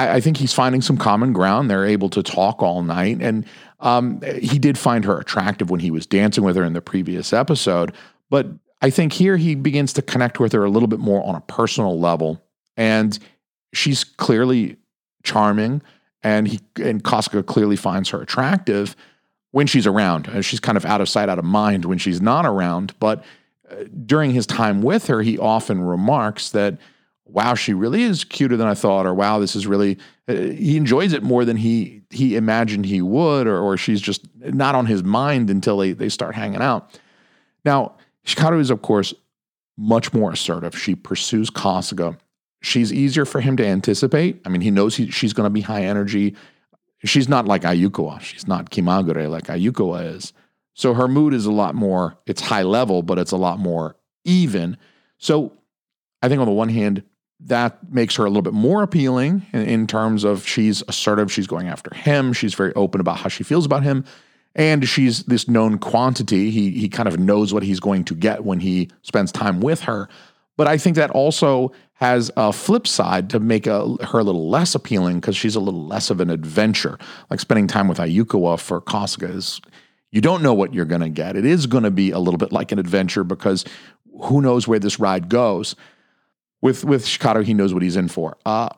I, 0.00 0.16
I 0.16 0.20
think 0.20 0.36
he's 0.36 0.52
finding 0.52 0.82
some 0.82 0.96
common 0.96 1.32
ground. 1.32 1.70
They're 1.70 1.86
able 1.86 2.08
to 2.10 2.22
talk 2.22 2.62
all 2.62 2.82
night, 2.82 3.18
and 3.20 3.46
um, 3.80 4.20
he 4.40 4.58
did 4.58 4.78
find 4.78 5.04
her 5.04 5.18
attractive 5.18 5.70
when 5.70 5.80
he 5.80 5.90
was 5.90 6.06
dancing 6.06 6.44
with 6.44 6.56
her 6.56 6.64
in 6.64 6.72
the 6.72 6.80
previous 6.80 7.32
episode. 7.32 7.94
But 8.28 8.46
I 8.82 8.90
think 8.90 9.12
here 9.12 9.36
he 9.36 9.54
begins 9.54 9.92
to 9.94 10.02
connect 10.02 10.40
with 10.40 10.52
her 10.52 10.64
a 10.64 10.70
little 10.70 10.88
bit 10.88 11.00
more 11.00 11.24
on 11.26 11.34
a 11.34 11.40
personal 11.42 11.98
level. 11.98 12.42
And 12.76 13.18
she's 13.72 14.04
clearly 14.04 14.76
charming 15.22 15.82
and 16.22 16.48
he 16.48 16.60
and 16.82 17.02
Kasuga 17.02 17.44
clearly 17.44 17.76
finds 17.76 18.10
her 18.10 18.20
attractive 18.20 18.96
when 19.52 19.66
she's 19.66 19.86
around. 19.86 20.28
Uh, 20.28 20.42
she's 20.42 20.60
kind 20.60 20.76
of 20.76 20.84
out 20.84 21.00
of 21.00 21.08
sight, 21.08 21.28
out 21.28 21.38
of 21.38 21.44
mind 21.44 21.84
when 21.84 21.98
she's 21.98 22.20
not 22.20 22.46
around. 22.46 22.94
But 23.00 23.24
uh, 23.70 23.84
during 24.06 24.30
his 24.30 24.46
time 24.46 24.82
with 24.82 25.06
her, 25.06 25.22
he 25.22 25.38
often 25.38 25.80
remarks 25.80 26.50
that, 26.50 26.78
"Wow, 27.32 27.54
she 27.54 27.72
really 27.72 28.02
is 28.02 28.24
cuter 28.24 28.56
than 28.56 28.66
I 28.66 28.74
thought," 28.74 29.06
or 29.06 29.14
"Wow, 29.14 29.38
this 29.38 29.56
is 29.56 29.66
really." 29.66 29.98
Uh, 30.28 30.34
he 30.34 30.76
enjoys 30.76 31.12
it 31.12 31.22
more 31.22 31.44
than 31.44 31.56
he 31.56 32.02
he 32.10 32.36
imagined 32.36 32.86
he 32.86 33.02
would, 33.02 33.46
or 33.46 33.58
or 33.58 33.76
she's 33.76 34.00
just 34.00 34.26
not 34.36 34.74
on 34.74 34.86
his 34.86 35.02
mind 35.02 35.50
until 35.50 35.78
they 35.78 35.92
they 35.92 36.08
start 36.08 36.34
hanging 36.34 36.62
out. 36.62 36.98
Now, 37.64 37.96
Hikaru 38.26 38.60
is, 38.60 38.70
of 38.70 38.82
course, 38.82 39.14
much 39.76 40.12
more 40.12 40.32
assertive. 40.32 40.76
She 40.78 40.94
pursues 40.94 41.50
Kasuga. 41.50 42.18
She's 42.62 42.92
easier 42.92 43.24
for 43.24 43.40
him 43.40 43.56
to 43.56 43.66
anticipate. 43.66 44.40
I 44.44 44.50
mean, 44.50 44.60
he 44.60 44.70
knows 44.70 44.96
he, 44.96 45.10
she's 45.10 45.32
going 45.32 45.46
to 45.46 45.50
be 45.50 45.62
high 45.62 45.84
energy. 45.84 46.36
She's 47.04 47.28
not 47.28 47.46
like 47.46 47.62
Ayukawa. 47.62 48.20
She's 48.20 48.46
not 48.46 48.70
Kimagure 48.70 49.30
like 49.30 49.44
Ayukawa 49.44 50.16
is. 50.16 50.32
So 50.74 50.94
her 50.94 51.08
mood 51.08 51.34
is 51.34 51.46
a 51.46 51.52
lot 51.52 51.74
more, 51.74 52.18
it's 52.26 52.42
high 52.42 52.62
level, 52.62 53.02
but 53.02 53.18
it's 53.18 53.32
a 53.32 53.36
lot 53.36 53.58
more 53.58 53.96
even. 54.24 54.76
So 55.18 55.52
I 56.22 56.28
think 56.28 56.40
on 56.40 56.46
the 56.46 56.52
one 56.52 56.68
hand, 56.68 57.02
that 57.46 57.90
makes 57.92 58.16
her 58.16 58.24
a 58.24 58.28
little 58.28 58.42
bit 58.42 58.52
more 58.52 58.82
appealing 58.82 59.46
in, 59.52 59.62
in 59.62 59.86
terms 59.86 60.24
of 60.24 60.46
she's 60.46 60.82
assertive, 60.88 61.32
she's 61.32 61.46
going 61.46 61.68
after 61.68 61.94
him, 61.94 62.32
she's 62.32 62.54
very 62.54 62.72
open 62.74 63.00
about 63.00 63.18
how 63.18 63.28
she 63.28 63.42
feels 63.42 63.66
about 63.66 63.82
him 63.82 64.04
and 64.54 64.88
she's 64.88 65.24
this 65.24 65.48
known 65.48 65.78
quantity. 65.78 66.50
He 66.50 66.70
he 66.70 66.88
kind 66.88 67.08
of 67.08 67.18
knows 67.18 67.54
what 67.54 67.62
he's 67.62 67.80
going 67.80 68.04
to 68.04 68.14
get 68.14 68.44
when 68.44 68.60
he 68.60 68.90
spends 69.02 69.32
time 69.32 69.60
with 69.60 69.82
her. 69.82 70.08
But 70.56 70.66
I 70.66 70.76
think 70.76 70.96
that 70.96 71.10
also 71.10 71.72
has 71.94 72.30
a 72.36 72.52
flip 72.52 72.86
side 72.86 73.30
to 73.30 73.40
make 73.40 73.66
a, 73.66 73.96
her 74.06 74.18
a 74.18 74.24
little 74.24 74.48
less 74.48 74.74
appealing 74.74 75.20
because 75.20 75.36
she's 75.36 75.54
a 75.54 75.60
little 75.60 75.86
less 75.86 76.10
of 76.10 76.20
an 76.20 76.30
adventure. 76.30 76.98
Like 77.30 77.40
spending 77.40 77.66
time 77.66 77.88
with 77.88 77.98
Ayukawa 77.98 78.58
for 78.58 78.80
Kasuga 78.80 79.34
is 79.34 79.60
you 80.10 80.20
don't 80.20 80.42
know 80.42 80.54
what 80.54 80.74
you're 80.74 80.84
going 80.84 81.02
to 81.02 81.08
get. 81.08 81.36
It 81.36 81.44
is 81.44 81.66
going 81.66 81.84
to 81.84 81.90
be 81.90 82.10
a 82.10 82.18
little 82.18 82.38
bit 82.38 82.52
like 82.52 82.72
an 82.72 82.78
adventure 82.78 83.22
because 83.22 83.64
who 84.24 84.42
knows 84.42 84.66
where 84.66 84.78
this 84.78 84.98
ride 84.98 85.28
goes. 85.28 85.76
With 86.62 86.84
with 86.84 87.06
Hikaru, 87.06 87.44
he 87.44 87.54
knows 87.54 87.72
what 87.72 87.82
he's 87.82 87.96
in 87.96 88.08
for. 88.08 88.36
Uh, 88.44 88.68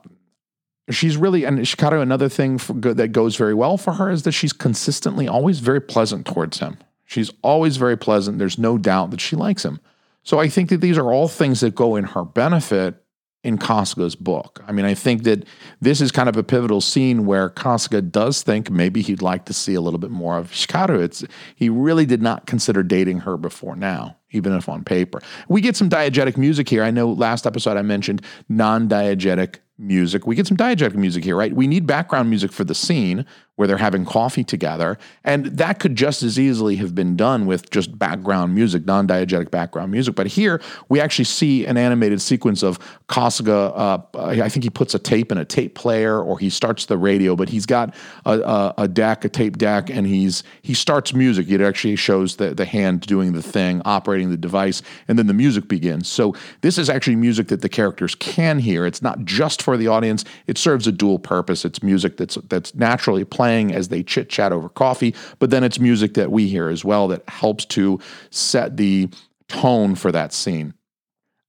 she's 0.91 1.17
really 1.17 1.45
and 1.45 1.59
Hikaru. 1.59 2.01
Another 2.01 2.29
thing 2.29 2.59
that 2.81 3.13
goes 3.13 3.37
very 3.37 3.55
well 3.55 3.77
for 3.77 3.95
her 3.95 4.11
is 4.11 4.23
that 4.23 4.33
she's 4.33 4.53
consistently 4.53 5.29
always 5.29 5.61
very 5.61 5.81
pleasant 5.81 6.27
towards 6.27 6.59
him. 6.59 6.79
She's 7.05 7.31
always 7.43 7.77
very 7.77 7.97
pleasant. 7.97 8.39
There's 8.39 8.59
no 8.59 8.79
doubt 8.79 9.11
that 9.11 9.21
she 9.21 9.37
likes 9.37 9.65
him. 9.65 9.81
So 10.23 10.39
I 10.39 10.49
think 10.49 10.71
that 10.71 10.81
these 10.81 10.97
are 10.97 11.13
all 11.13 11.29
things 11.29 11.61
that 11.61 11.75
go 11.75 11.97
in 11.97 12.05
her 12.05 12.25
benefit 12.25 13.03
in 13.45 13.59
Kasuga's 13.59 14.15
book. 14.15 14.63
I 14.69 14.73
mean, 14.73 14.85
I 14.85 14.95
think 14.95 15.25
that 15.25 15.45
this 15.81 16.01
is 16.01 16.13
kind 16.13 16.29
of 16.29 16.37
a 16.37 16.45
pivotal 16.45 16.81
scene 16.81 17.27
where 17.27 17.51
Kasuga 17.51 18.09
does 18.09 18.43
think 18.43 18.71
maybe 18.71 19.03
he'd 19.03 19.21
like 19.23 19.47
to 19.47 19.53
see 19.53 19.75
a 19.75 19.81
little 19.81 19.99
bit 19.99 20.11
more 20.11 20.39
of 20.39 20.53
Hikaru. 20.53 21.03
It's 21.03 21.25
he 21.57 21.69
really 21.69 22.07
did 22.07 22.23
not 22.23 22.47
consider 22.47 22.83
dating 22.83 23.21
her 23.21 23.37
before 23.37 23.75
now, 23.75 24.17
even 24.33 24.53
if 24.53 24.69
on 24.69 24.85
paper. 24.85 25.21
We 25.49 25.61
get 25.61 25.77
some 25.77 25.89
diegetic 25.89 26.37
music 26.37 26.69
here. 26.69 26.83
I 26.83 26.91
know 26.91 27.13
last 27.13 27.47
episode 27.47 27.77
I 27.77 27.83
mentioned 27.83 28.23
non-diegetic 28.49 29.57
music. 29.79 30.27
We 30.27 30.35
get 30.35 30.47
some 30.47 30.57
diegetic 30.57 30.95
music 30.95 31.25
here, 31.25 31.37
right? 31.37 31.55
We 31.55 31.67
need 31.67 31.87
background 31.87 32.29
music 32.29 32.53
for 32.53 32.65
the 32.65 32.75
scene 32.75 33.27
where 33.57 33.69
they're 33.69 33.77
having 33.77 34.05
coffee 34.05 34.43
together. 34.43 34.99
And 35.25 35.47
that 35.47 35.79
could 35.79 35.95
just 35.95 36.23
as 36.23 36.39
easily 36.39 36.77
have 36.77 36.95
been 36.95 37.17
done 37.17 37.45
with 37.45 37.71
just 37.71 37.99
background 37.99 38.55
music, 38.55 38.87
non 38.87 39.07
diegetic 39.07 39.51
background 39.51 39.93
music. 39.93 40.15
But 40.15 40.27
here 40.27 40.61
we 40.89 41.01
actually 41.01 41.27
see 41.27 41.67
an 41.67 41.77
animated 41.77 42.23
sequence 42.23 42.63
of 42.63 42.79
Kasuga. 43.09 43.73
Uh, 44.15 44.33
I 44.43 44.49
think 44.49 44.65
he 44.65 44.71
puts 44.71 44.95
a 44.95 44.99
tape 44.99 45.31
in 45.31 45.37
a 45.37 45.45
tape 45.45 45.75
player 45.75 46.19
or 46.19 46.39
he 46.39 46.49
starts 46.49 46.87
the 46.87 46.97
radio, 46.97 47.37
but 47.37 47.51
he's 47.51 47.67
got 47.67 47.95
a, 48.25 48.41
a, 48.41 48.75
a 48.79 48.89
deck, 48.89 49.25
a 49.27 49.29
tape 49.29 49.59
deck, 49.59 49.91
and 49.91 50.07
he's 50.07 50.43
he 50.63 50.73
starts 50.73 51.13
music. 51.13 51.51
It 51.51 51.61
actually 51.61 51.97
shows 51.97 52.37
the, 52.37 52.55
the 52.55 52.65
hand 52.65 53.03
doing 53.03 53.35
the 53.35 53.43
thing, 53.43 53.83
operating 53.85 54.31
the 54.31 54.39
device, 54.39 54.81
and 55.09 55.19
then 55.19 55.27
the 55.27 55.35
music 55.35 55.69
begins. 55.69 56.09
So 56.09 56.35
this 56.63 56.79
is 56.79 56.89
actually 56.89 57.17
music 57.17 57.49
that 57.49 57.61
the 57.61 57.69
characters 57.69 58.15
can 58.15 58.59
hear. 58.61 58.87
It's 58.87 59.03
not 59.03 59.25
just 59.25 59.61
for 59.61 59.77
the 59.77 59.89
audience, 59.89 60.25
it 60.47 60.57
serves 60.57 60.87
a 60.87 60.93
dual 60.93 61.19
purpose. 61.19 61.67
It's 61.67 61.83
music 61.83 62.17
that's 62.17 62.37
that's 62.49 62.75
naturally 62.75 63.25
playing 63.25 63.42
playing 63.43 63.75
as 63.75 63.89
they 63.89 64.05
chit 64.05 64.29
chat 64.29 64.53
over 64.53 64.69
coffee, 64.69 65.13
but 65.41 65.51
then 65.51 65.65
it's 65.65 65.81
music 65.81 66.15
that 66.15 66.31
we 66.31 66.47
hear 66.47 66.69
as 66.69 66.85
well 66.85 67.09
that 67.09 67.29
helps 67.29 67.65
to 67.65 67.99
set 68.31 68.77
the 68.77 69.09
tone 69.49 69.97
for 69.97 70.13
that 70.13 70.33
scene. 70.33 70.73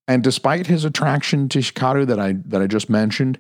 And 0.08 0.24
despite 0.24 0.66
his 0.66 0.86
attraction 0.86 1.48
to 1.50 1.60
Hikaru 1.60 2.08
that 2.08 2.20
I 2.20 2.34
that 2.48 2.64
I 2.64 2.68
just 2.68 2.90
mentioned, 2.90 3.38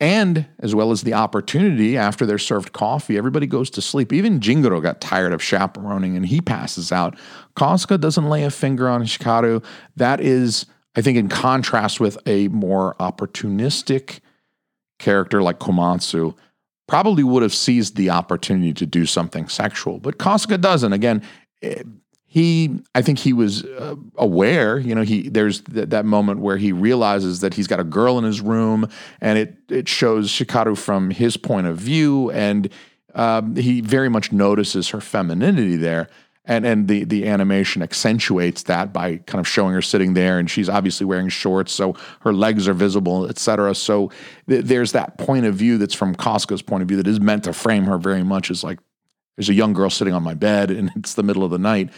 and 0.00 0.46
as 0.60 0.74
well 0.74 0.92
as 0.92 1.02
the 1.02 1.12
opportunity 1.12 1.98
after 1.98 2.24
they're 2.24 2.38
served 2.38 2.72
coffee, 2.72 3.18
everybody 3.18 3.46
goes 3.46 3.68
to 3.70 3.82
sleep. 3.82 4.14
Even 4.14 4.40
Jingoro 4.40 4.82
got 4.82 5.02
tired 5.02 5.34
of 5.34 5.42
chaperoning 5.42 6.16
and 6.16 6.24
he 6.24 6.40
passes 6.40 6.90
out. 6.90 7.18
Kasuga 7.54 8.00
doesn't 8.00 8.30
lay 8.30 8.44
a 8.44 8.50
finger 8.50 8.88
on 8.88 9.02
Hikaru. 9.02 9.62
That 9.96 10.22
is, 10.22 10.64
I 10.96 11.02
think, 11.02 11.18
in 11.18 11.28
contrast 11.28 12.00
with 12.00 12.16
a 12.24 12.48
more 12.48 12.96
opportunistic 12.98 14.20
character 14.98 15.42
like 15.42 15.58
Komatsu, 15.58 16.34
probably 16.90 17.22
would 17.22 17.44
have 17.44 17.54
seized 17.54 17.94
the 17.94 18.10
opportunity 18.10 18.74
to 18.74 18.84
do 18.84 19.06
something 19.06 19.46
sexual. 19.48 20.00
But 20.00 20.18
Kasuga 20.18 20.60
doesn't. 20.60 20.92
Again, 20.92 21.22
eh, 21.62 21.84
he 22.32 22.78
i 22.94 23.02
think 23.02 23.18
he 23.18 23.32
was 23.32 23.64
uh, 23.64 23.96
aware 24.14 24.78
you 24.78 24.94
know 24.94 25.02
he 25.02 25.28
there's 25.28 25.62
th- 25.62 25.88
that 25.88 26.04
moment 26.04 26.38
where 26.38 26.56
he 26.56 26.70
realizes 26.70 27.40
that 27.40 27.54
he's 27.54 27.66
got 27.66 27.80
a 27.80 27.84
girl 27.84 28.18
in 28.18 28.24
his 28.24 28.40
room 28.40 28.88
and 29.20 29.36
it 29.36 29.56
it 29.68 29.88
shows 29.88 30.30
Hikaru 30.30 30.78
from 30.78 31.10
his 31.10 31.36
point 31.36 31.66
of 31.66 31.76
view 31.76 32.30
and 32.30 32.70
um, 33.16 33.56
he 33.56 33.80
very 33.80 34.08
much 34.08 34.30
notices 34.30 34.90
her 34.90 35.00
femininity 35.00 35.74
there 35.74 36.08
and 36.44 36.64
and 36.66 36.88
the 36.88 37.04
the 37.04 37.26
animation 37.26 37.82
accentuates 37.82 38.64
that 38.64 38.92
by 38.92 39.16
kind 39.18 39.40
of 39.40 39.46
showing 39.46 39.74
her 39.74 39.82
sitting 39.82 40.14
there 40.14 40.38
and 40.38 40.50
she's 40.50 40.68
obviously 40.68 41.04
wearing 41.06 41.28
shorts 41.28 41.72
so 41.72 41.94
her 42.20 42.32
legs 42.32 42.66
are 42.66 42.74
visible 42.74 43.26
etc 43.26 43.74
so 43.74 44.10
th- 44.48 44.64
there's 44.64 44.92
that 44.92 45.18
point 45.18 45.44
of 45.44 45.54
view 45.54 45.76
that's 45.78 45.94
from 45.94 46.14
Kasuga's 46.14 46.62
point 46.62 46.82
of 46.82 46.88
view 46.88 46.96
that 46.96 47.06
is 47.06 47.20
meant 47.20 47.44
to 47.44 47.52
frame 47.52 47.84
her 47.84 47.98
very 47.98 48.22
much 48.22 48.50
as 48.50 48.64
like 48.64 48.78
there's 49.36 49.48
a 49.48 49.54
young 49.54 49.72
girl 49.72 49.90
sitting 49.90 50.14
on 50.14 50.22
my 50.22 50.34
bed 50.34 50.70
and 50.70 50.90
it's 50.96 51.14
the 51.14 51.22
middle 51.22 51.44
of 51.44 51.50
the 51.50 51.58
night 51.58 51.90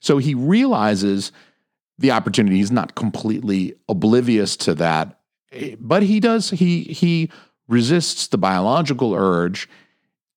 so 0.00 0.18
he 0.18 0.34
realizes 0.34 1.30
the 2.00 2.10
opportunity. 2.10 2.56
He's 2.56 2.72
not 2.72 2.94
completely 2.94 3.74
oblivious 3.88 4.56
to 4.58 4.74
that, 4.76 5.20
eh, 5.52 5.76
but 5.78 6.02
he 6.02 6.18
does. 6.18 6.50
He 6.50 6.84
he 6.84 7.30
resists 7.68 8.26
the 8.26 8.38
biological 8.38 9.14
urge. 9.14 9.68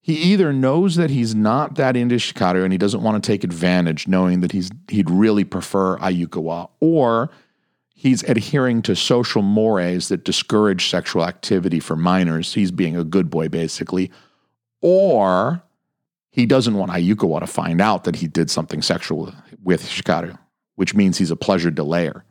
He 0.04 0.16
either 0.16 0.52
knows 0.52 0.96
that 0.96 1.08
he's 1.08 1.34
not 1.34 1.76
that 1.76 1.96
into 1.96 2.16
Hikaru 2.16 2.62
and 2.62 2.74
he 2.74 2.76
doesn't 2.76 3.02
want 3.02 3.24
to 3.24 3.26
take 3.26 3.42
advantage, 3.42 4.06
knowing 4.06 4.40
that 4.40 4.52
he's 4.52 4.70
he'd 4.88 5.08
really 5.08 5.44
prefer 5.44 5.96
Ayukawa, 5.96 6.68
or 6.78 7.30
he's 7.88 8.22
adhering 8.24 8.82
to 8.82 8.94
social 8.96 9.40
mores 9.40 10.08
that 10.08 10.22
discourage 10.22 10.90
sexual 10.90 11.24
activity 11.24 11.80
for 11.80 11.96
minors. 11.96 12.52
He's 12.52 12.70
being 12.70 12.98
a 12.98 13.02
good 13.02 13.30
boy, 13.30 13.48
basically, 13.48 14.10
or 14.82 15.62
he 16.30 16.44
doesn't 16.44 16.76
want 16.76 16.92
Ayukawa 16.92 17.40
to 17.40 17.46
find 17.46 17.80
out 17.80 18.04
that 18.04 18.16
he 18.16 18.28
did 18.28 18.50
something 18.50 18.82
sexual 18.82 19.32
with 19.62 19.88
Hikaru, 19.88 20.38
which 20.74 20.94
means 20.94 21.16
he's 21.16 21.30
a 21.30 21.36
pleasure 21.36 21.70
delayer. 21.70 22.24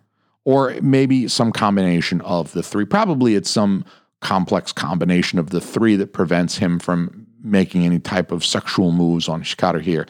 Or 0.45 0.77
maybe 0.79 1.27
some 1.27 1.51
combination 1.51 2.21
of 2.21 2.51
the 2.51 2.61
three. 2.61 2.85
Probably 2.85 3.33
it's 3.33 3.49
some 3.49 3.83
complex 4.19 4.71
combination 4.71 5.39
of 5.39 5.49
the 5.49 5.59
three 5.59 5.95
that 5.95 6.13
prevents 6.13 6.57
him 6.57 6.77
from 6.77 7.22
making 7.43 7.85
any 7.85 7.99
type 7.99 8.31
of 8.31 8.43
sexual 8.43 8.91
moves 8.91 9.27
on 9.27 9.43
Hikaru 9.43 9.81
here. 9.81 10.07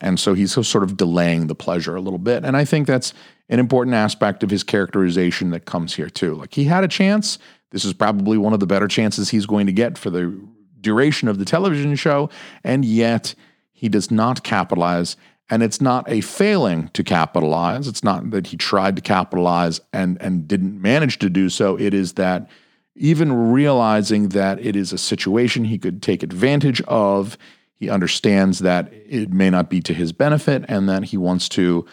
And 0.00 0.18
so 0.18 0.32
he's 0.32 0.52
sort 0.52 0.84
of 0.84 0.96
delaying 0.96 1.48
the 1.48 1.54
pleasure 1.54 1.94
a 1.94 2.00
little 2.00 2.18
bit. 2.18 2.44
And 2.44 2.56
I 2.56 2.64
think 2.64 2.86
that's 2.86 3.12
an 3.50 3.58
important 3.58 3.94
aspect 3.94 4.42
of 4.42 4.50
his 4.50 4.62
characterization 4.62 5.50
that 5.50 5.66
comes 5.66 5.94
here 5.94 6.08
too. 6.08 6.34
Like 6.34 6.54
he 6.54 6.64
had 6.64 6.84
a 6.84 6.88
chance. 6.88 7.38
This 7.70 7.84
is 7.84 7.92
probably 7.92 8.38
one 8.38 8.52
of 8.52 8.60
the 8.60 8.66
better 8.66 8.88
chances 8.88 9.28
he's 9.28 9.46
going 9.46 9.66
to 9.66 9.72
get 9.72 9.98
for 9.98 10.08
the 10.08 10.40
duration 10.80 11.28
of 11.28 11.38
the 11.38 11.44
television 11.44 11.94
show, 11.94 12.30
and 12.64 12.84
yet 12.84 13.34
he 13.72 13.88
does 13.88 14.10
not 14.10 14.42
capitalize. 14.42 15.16
And 15.50 15.64
it's 15.64 15.80
not 15.80 16.08
a 16.08 16.20
failing 16.20 16.88
to 16.88 17.02
capitalize. 17.02 17.88
It's 17.88 18.04
not 18.04 18.30
that 18.30 18.46
he 18.46 18.56
tried 18.56 18.94
to 18.96 19.02
capitalize 19.02 19.80
and, 19.92 20.20
and 20.22 20.46
didn't 20.46 20.80
manage 20.80 21.18
to 21.18 21.28
do 21.28 21.48
so. 21.48 21.76
It 21.76 21.92
is 21.92 22.12
that 22.14 22.48
even 22.94 23.52
realizing 23.52 24.30
that 24.30 24.64
it 24.64 24.76
is 24.76 24.92
a 24.92 24.98
situation 24.98 25.64
he 25.64 25.78
could 25.78 26.02
take 26.02 26.22
advantage 26.22 26.80
of, 26.82 27.38
he 27.74 27.88
understands 27.88 28.60
that 28.60 28.92
it 28.92 29.32
may 29.32 29.50
not 29.50 29.70
be 29.70 29.80
to 29.82 29.94
his 29.94 30.12
benefit 30.12 30.64
and 30.68 30.88
that 30.88 31.04
he 31.04 31.16
wants 31.16 31.48
to 31.50 31.86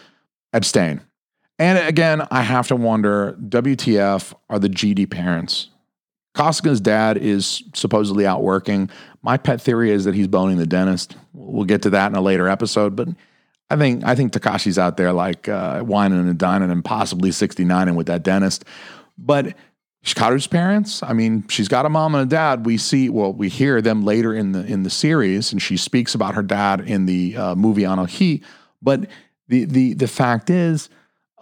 abstain. 0.52 1.00
And 1.58 1.78
again, 1.88 2.26
I 2.30 2.42
have 2.42 2.68
to 2.68 2.76
wonder 2.76 3.36
WTF 3.40 4.34
are 4.48 4.58
the 4.58 4.68
GD 4.68 5.10
parents 5.10 5.70
Kasuga's 6.38 6.80
dad 6.80 7.16
is 7.16 7.64
supposedly 7.74 8.24
out 8.24 8.44
working. 8.44 8.88
My 9.22 9.36
pet 9.36 9.60
theory 9.60 9.90
is 9.90 10.04
that 10.04 10.14
he's 10.14 10.28
boning 10.28 10.56
the 10.56 10.66
dentist. 10.66 11.16
We'll 11.32 11.64
get 11.64 11.82
to 11.82 11.90
that 11.90 12.12
in 12.12 12.16
a 12.16 12.20
later 12.20 12.48
episode, 12.48 12.94
but 12.94 13.08
I 13.70 13.76
think 13.76 14.04
I 14.04 14.14
think 14.14 14.32
Takashi's 14.32 14.78
out 14.78 14.96
there 14.96 15.12
like 15.12 15.48
uh, 15.48 15.82
wining 15.84 16.20
and 16.20 16.38
dining 16.38 16.70
and 16.70 16.84
possibly 16.84 17.32
69 17.32 17.88
and 17.88 17.96
with 17.96 18.06
that 18.06 18.22
dentist. 18.22 18.64
But 19.18 19.56
Hikaru's 20.04 20.46
parents, 20.46 21.02
I 21.02 21.12
mean, 21.12 21.46
she's 21.48 21.68
got 21.68 21.84
a 21.84 21.88
mom 21.88 22.14
and 22.14 22.22
a 22.22 22.26
dad. 22.26 22.64
We 22.64 22.76
see, 22.78 23.08
well, 23.08 23.32
we 23.32 23.48
hear 23.48 23.82
them 23.82 24.04
later 24.04 24.32
in 24.32 24.52
the 24.52 24.64
in 24.64 24.82
the 24.84 24.90
series, 24.90 25.52
and 25.52 25.60
she 25.60 25.76
speaks 25.76 26.14
about 26.14 26.34
her 26.34 26.42
dad 26.42 26.80
in 26.80 27.06
the 27.06 27.36
uh, 27.36 27.54
movie 27.54 27.82
Anohi. 27.82 28.42
But 28.80 29.08
the 29.48 29.64
the 29.64 29.94
the 29.94 30.08
fact 30.08 30.50
is, 30.50 30.88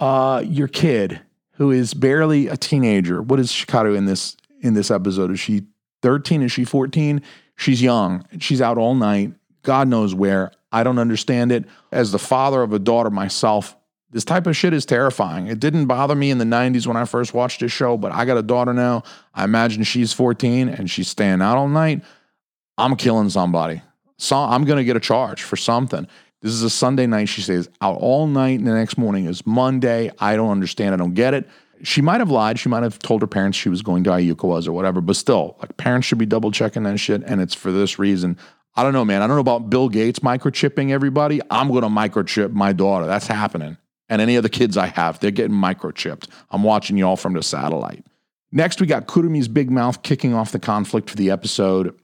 uh, 0.01 0.43
your 0.45 0.69
kid 0.69 1.21
who 1.53 1.71
is 1.71 1.95
barely 1.95 2.49
a 2.49 2.57
teenager. 2.57 3.23
What 3.23 3.41
is 3.41 3.51
Hikaru 3.51 3.97
in 3.97 4.07
this 4.07 4.37
in 4.61 4.75
this 4.75 4.91
episode. 4.91 5.31
Is 5.31 5.41
she 5.41 5.63
13? 6.03 6.43
Is 6.43 6.53
she 6.53 6.65
14? 6.65 7.23
She's 7.57 7.81
young. 7.83 8.27
She's 8.39 8.61
out 8.61 8.79
all 8.79 8.95
night. 8.95 9.33
God 9.63 9.89
knows 9.89 10.15
where. 10.15 10.53
I 10.73 10.83
don't 10.83 10.99
understand 10.99 11.53
it. 11.53 11.65
As 11.93 12.13
the 12.13 12.19
father 12.19 12.63
of 12.63 12.73
a 12.73 12.79
daughter 12.79 13.11
myself, 13.11 13.76
this 14.11 14.25
type 14.25 14.47
of 14.47 14.57
shit 14.57 14.73
is 14.73 14.87
terrifying. 14.87 15.49
It 15.49 15.61
didn't 15.61 15.87
bother 15.87 16.15
me 16.15 16.31
in 16.31 16.39
the 16.39 16.45
90s 16.45 16.87
when 16.87 16.97
I 16.97 17.05
first 17.05 17.35
watched 17.35 17.61
this 17.61 17.73
show, 17.73 17.97
but 17.97 18.13
I 18.13 18.25
got 18.25 18.37
a 18.37 18.43
daughter 18.43 18.73
now. 18.73 19.03
I 19.35 19.45
imagine 19.45 19.83
she's 19.83 20.13
14 20.13 20.69
and 20.69 20.91
she's 20.91 21.09
staying 21.09 21.43
out 21.43 21.57
all 21.57 21.69
night. 21.69 22.03
I'm 22.79 22.97
killing 22.97 23.31
somebody. 23.31 23.83
So 24.19 24.37
I'm 24.37 24.65
going 24.65 24.79
to 24.79 24.85
get 24.85 24.97
a 24.97 25.01
charge 25.01 25.43
for 25.43 25.57
something. 25.57 26.07
This 26.41 26.53
is 26.53 26.63
a 26.63 26.71
Sunday 26.71 27.07
night. 27.07 27.29
She 27.29 27.43
stays 27.43 27.69
out 27.81 27.97
all 27.99 28.27
night, 28.27 28.59
and 28.59 28.69
the 28.69 28.75
next 28.75 28.97
morning 28.97 29.27
is 29.27 29.47
Monday. 29.47 30.11
I 30.19 30.37
don't 30.37 30.51
understand. 30.51 30.95
I 30.95 30.99
don't 30.99 31.15
get 31.15 31.35
it 31.35 31.49
she 31.83 32.03
might 32.03 32.21
have 32.21 32.31
lied. 32.31 32.59
She 32.59 32.69
might 32.69 32.83
have 32.83 32.99
told 32.99 33.21
her 33.21 33.27
parents 33.27 33.59
she 33.59 33.69
was 33.69 33.83
going 33.83 34.05
to 34.05 34.11
Ayukawa's 34.11 34.67
or 34.67 34.73
whatever, 34.73 35.01
but 35.01 35.17
still, 35.17 35.57
like 35.61 35.77
parents 35.77 36.07
should 36.07 36.19
be 36.19 36.27
double 36.27 36.51
checking 36.51 36.85
that 36.85 36.99
shit. 36.99 37.23
And 37.25 37.41
it's 37.41 37.55
for 37.55 37.73
this 37.73 37.99
reason. 37.99 38.39
I 38.75 38.83
don't 38.83 38.93
know, 38.93 39.05
man. 39.05 39.23
I 39.23 39.27
don't 39.27 39.37
know 39.37 39.41
about 39.41 39.71
Bill 39.71 39.89
Gates 39.89 40.19
microchipping 40.21 40.91
everybody. 40.91 41.41
I'm 41.51 41.69
going 41.69 41.83
to 41.83 41.89
microchip 41.89 42.53
my 42.53 42.73
daughter. 42.73 43.07
That's 43.07 43.27
happening. 43.27 43.77
And 44.09 44.23
any 44.23 44.37
of 44.37 44.43
the 44.43 44.49
kids 44.49 44.77
I 44.77 44.87
have, 44.87 45.19
they're 45.19 45.31
getting 45.31 45.57
microchipped. 45.57 46.29
I'm 46.51 46.63
watching 46.63 46.97
y'all 46.97 47.17
from 47.17 47.33
the 47.33 47.43
satellite. 47.43 48.05
Next, 48.53 48.81
we 48.81 48.87
got 48.87 49.07
Kurumi's 49.07 49.49
big 49.49 49.71
mouth 49.71 50.03
kicking 50.03 50.33
off 50.33 50.53
the 50.53 50.61
conflict 50.61 51.11
for 51.11 51.17
the 51.17 51.31
episode. 51.31 51.99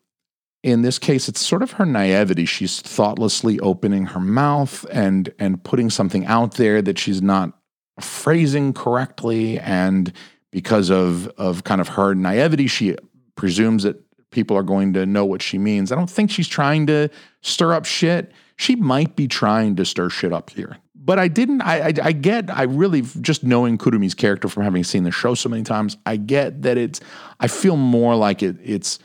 In 0.63 0.83
this 0.83 0.99
case, 0.99 1.29
it's 1.29 1.45
sort 1.45 1.63
of 1.63 1.73
her 1.73 1.87
naivety. 1.87 2.45
She's 2.45 2.81
thoughtlessly 2.81 3.59
opening 3.61 4.07
her 4.07 4.21
mouth 4.21 4.85
and 4.93 5.33
and 5.39 5.63
putting 5.63 5.91
something 5.91 6.27
out 6.27 6.55
there 6.55 6.83
that 6.83 6.99
she's 6.99 7.23
not 7.23 7.53
phrasing 8.01 8.73
correctly 8.73 9.59
and 9.59 10.13
because 10.51 10.91
of 10.91 11.29
of 11.37 11.65
kind 11.65 11.81
of 11.81 11.89
her 11.89 12.15
naivety 12.15 12.67
she 12.67 12.97
presumes 13.37 13.83
that 13.83 14.01
people 14.31 14.57
are 14.57 14.63
going 14.63 14.93
to 14.95 15.05
know 15.05 15.25
what 15.25 15.43
she 15.43 15.59
means 15.59 15.93
i 15.93 15.95
don't 15.95 16.11
think 16.11 16.31
she's 16.31 16.49
trying 16.49 16.87
to 16.87 17.09
stir 17.43 17.73
up 17.75 17.85
shit 17.85 18.33
she 18.57 18.77
might 18.77 19.15
be 19.15 19.29
trying 19.29 19.77
to 19.77 19.85
stir 19.85 20.09
shit 20.09 20.33
up 20.33 20.51
here 20.51 20.79
but 21.05 21.19
i 21.19 21.29
didn't 21.29 21.61
i 21.63 21.89
i, 21.89 21.93
I 22.03 22.13
get 22.13 22.51
i 22.51 22.63
really 22.63 23.03
just 23.21 23.45
knowing 23.45 23.79
kurumi's 23.79 24.15
character 24.15 24.49
from 24.49 24.63
having 24.63 24.85
seen 24.85 25.05
the 25.05 25.11
show 25.11 25.35
so 25.35 25.49
many 25.49 25.63
times 25.63 25.97
i 26.07 26.17
get 26.17 26.63
that 26.63 26.79
it's 26.79 27.01
i 27.41 27.49
feel 27.49 27.77
more 27.77 28.17
like 28.17 28.43
it 28.43 28.57
it's 28.63 28.99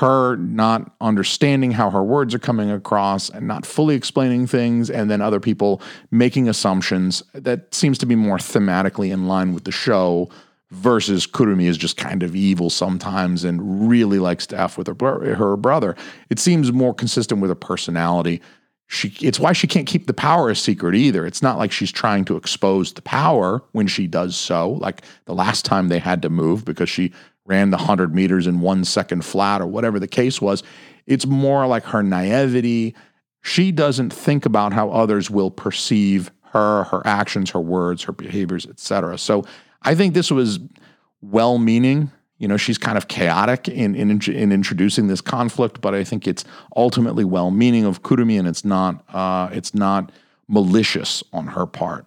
her 0.00 0.36
not 0.36 0.94
understanding 1.00 1.72
how 1.72 1.90
her 1.90 2.02
words 2.02 2.34
are 2.34 2.38
coming 2.38 2.70
across 2.70 3.28
and 3.28 3.46
not 3.46 3.66
fully 3.66 3.94
explaining 3.94 4.46
things, 4.46 4.88
and 4.88 5.10
then 5.10 5.20
other 5.20 5.40
people 5.40 5.82
making 6.10 6.48
assumptions 6.48 7.22
that 7.34 7.74
seems 7.74 7.98
to 7.98 8.06
be 8.06 8.14
more 8.14 8.38
thematically 8.38 9.12
in 9.12 9.28
line 9.28 9.52
with 9.52 9.64
the 9.64 9.72
show 9.72 10.30
versus 10.70 11.26
Kurumi 11.26 11.64
is 11.64 11.76
just 11.76 11.98
kind 11.98 12.22
of 12.22 12.34
evil 12.34 12.70
sometimes 12.70 13.44
and 13.44 13.88
really 13.90 14.18
likes 14.18 14.46
to 14.46 14.58
F 14.58 14.78
with 14.78 14.86
her, 14.86 15.34
her 15.34 15.56
brother. 15.56 15.96
It 16.30 16.38
seems 16.38 16.72
more 16.72 16.94
consistent 16.94 17.42
with 17.42 17.50
her 17.50 17.56
personality. 17.56 18.40
She, 18.92 19.14
it's 19.24 19.38
why 19.38 19.52
she 19.52 19.68
can't 19.68 19.86
keep 19.86 20.08
the 20.08 20.12
power 20.12 20.50
a 20.50 20.56
secret 20.56 20.96
either. 20.96 21.24
It's 21.24 21.42
not 21.42 21.58
like 21.58 21.70
she's 21.70 21.92
trying 21.92 22.24
to 22.24 22.36
expose 22.36 22.92
the 22.92 23.02
power 23.02 23.62
when 23.70 23.86
she 23.86 24.08
does 24.08 24.36
so, 24.36 24.70
like 24.70 25.02
the 25.26 25.32
last 25.32 25.64
time 25.64 25.86
they 25.86 26.00
had 26.00 26.22
to 26.22 26.28
move 26.28 26.64
because 26.64 26.90
she 26.90 27.12
ran 27.44 27.70
the 27.70 27.76
100 27.76 28.12
meters 28.12 28.48
in 28.48 28.60
one 28.60 28.84
second 28.84 29.24
flat 29.24 29.60
or 29.60 29.66
whatever 29.68 30.00
the 30.00 30.08
case 30.08 30.40
was. 30.40 30.64
It's 31.06 31.24
more 31.24 31.68
like 31.68 31.84
her 31.84 32.02
naivety. 32.02 32.96
She 33.42 33.70
doesn't 33.70 34.12
think 34.12 34.44
about 34.44 34.72
how 34.72 34.90
others 34.90 35.30
will 35.30 35.52
perceive 35.52 36.32
her, 36.46 36.82
her 36.82 37.06
actions, 37.06 37.50
her 37.50 37.60
words, 37.60 38.02
her 38.02 38.12
behaviors, 38.12 38.66
etc. 38.66 39.18
So 39.18 39.44
I 39.82 39.94
think 39.94 40.14
this 40.14 40.32
was 40.32 40.58
well 41.22 41.58
meaning. 41.58 42.10
You 42.40 42.48
know, 42.48 42.56
she's 42.56 42.78
kind 42.78 42.98
of 42.98 43.06
chaotic 43.06 43.68
in, 43.68 43.94
in, 43.94 44.10
in 44.10 44.50
introducing 44.50 45.06
this 45.06 45.20
conflict, 45.20 45.80
but 45.80 45.94
I 45.94 46.02
think 46.02 46.26
it's 46.26 46.44
ultimately 46.74 47.22
well 47.22 47.50
meaning 47.50 47.84
of 47.84 48.02
Kurumi 48.02 48.38
and 48.38 48.48
it's 48.48 48.64
not 48.64 49.04
uh, 49.14 49.50
it's 49.52 49.74
not 49.74 50.10
malicious 50.48 51.22
on 51.32 51.48
her 51.48 51.66
part. 51.66 52.06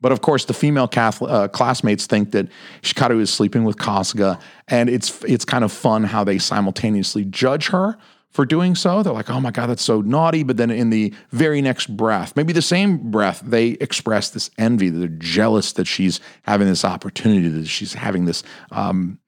But 0.00 0.12
of 0.12 0.20
course, 0.20 0.44
the 0.44 0.52
female 0.52 0.86
Catholic, 0.86 1.30
uh, 1.30 1.48
classmates 1.48 2.06
think 2.06 2.32
that 2.32 2.48
Hikaru 2.82 3.20
is 3.20 3.32
sleeping 3.32 3.64
with 3.64 3.78
Kasuga, 3.78 4.38
and 4.68 4.90
it's 4.90 5.24
it's 5.24 5.46
kind 5.46 5.64
of 5.64 5.72
fun 5.72 6.04
how 6.04 6.24
they 6.24 6.36
simultaneously 6.36 7.24
judge 7.24 7.68
her 7.68 7.96
for 8.28 8.44
doing 8.44 8.74
so. 8.74 9.02
They're 9.02 9.14
like, 9.14 9.30
"Oh 9.30 9.40
my 9.40 9.50
god, 9.50 9.68
that's 9.68 9.82
so 9.82 10.02
naughty!" 10.02 10.42
But 10.42 10.58
then 10.58 10.70
in 10.70 10.90
the 10.90 11.14
very 11.30 11.62
next 11.62 11.86
breath, 11.96 12.36
maybe 12.36 12.52
the 12.52 12.60
same 12.60 13.10
breath, 13.10 13.40
they 13.46 13.68
express 13.80 14.28
this 14.28 14.50
envy. 14.58 14.90
They're 14.90 15.08
jealous 15.08 15.72
that 15.72 15.86
she's 15.86 16.20
having 16.42 16.66
this 16.66 16.84
opportunity, 16.84 17.48
that 17.48 17.66
she's 17.66 17.94
having 17.94 18.26
this. 18.26 18.42
Um, 18.72 19.20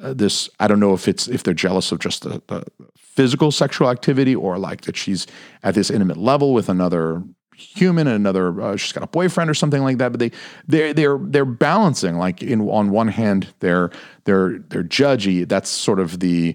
uh, 0.00 0.14
this 0.14 0.48
I 0.60 0.68
don't 0.68 0.80
know 0.80 0.94
if 0.94 1.08
it's 1.08 1.28
if 1.28 1.42
they're 1.42 1.54
jealous 1.54 1.92
of 1.92 1.98
just 1.98 2.22
the, 2.22 2.42
the 2.46 2.64
physical 2.96 3.50
sexual 3.50 3.90
activity 3.90 4.34
or 4.34 4.58
like 4.58 4.82
that 4.82 4.96
she's 4.96 5.26
at 5.62 5.74
this 5.74 5.90
intimate 5.90 6.16
level 6.16 6.54
with 6.54 6.68
another 6.68 7.22
human 7.54 8.06
and 8.06 8.14
another 8.14 8.60
uh, 8.60 8.76
she's 8.76 8.92
got 8.92 9.02
a 9.02 9.08
boyfriend 9.08 9.50
or 9.50 9.54
something 9.54 9.82
like 9.82 9.98
that 9.98 10.12
but 10.12 10.20
they 10.20 10.30
they're 10.68 10.94
they're 10.94 11.18
they're 11.18 11.44
balancing 11.44 12.16
like 12.16 12.40
in 12.42 12.60
on 12.68 12.90
one 12.90 13.08
hand 13.08 13.52
they're 13.58 13.90
they're 14.24 14.58
they're 14.68 14.84
judgy. 14.84 15.48
That's 15.48 15.70
sort 15.70 15.98
of 15.98 16.20
the 16.20 16.54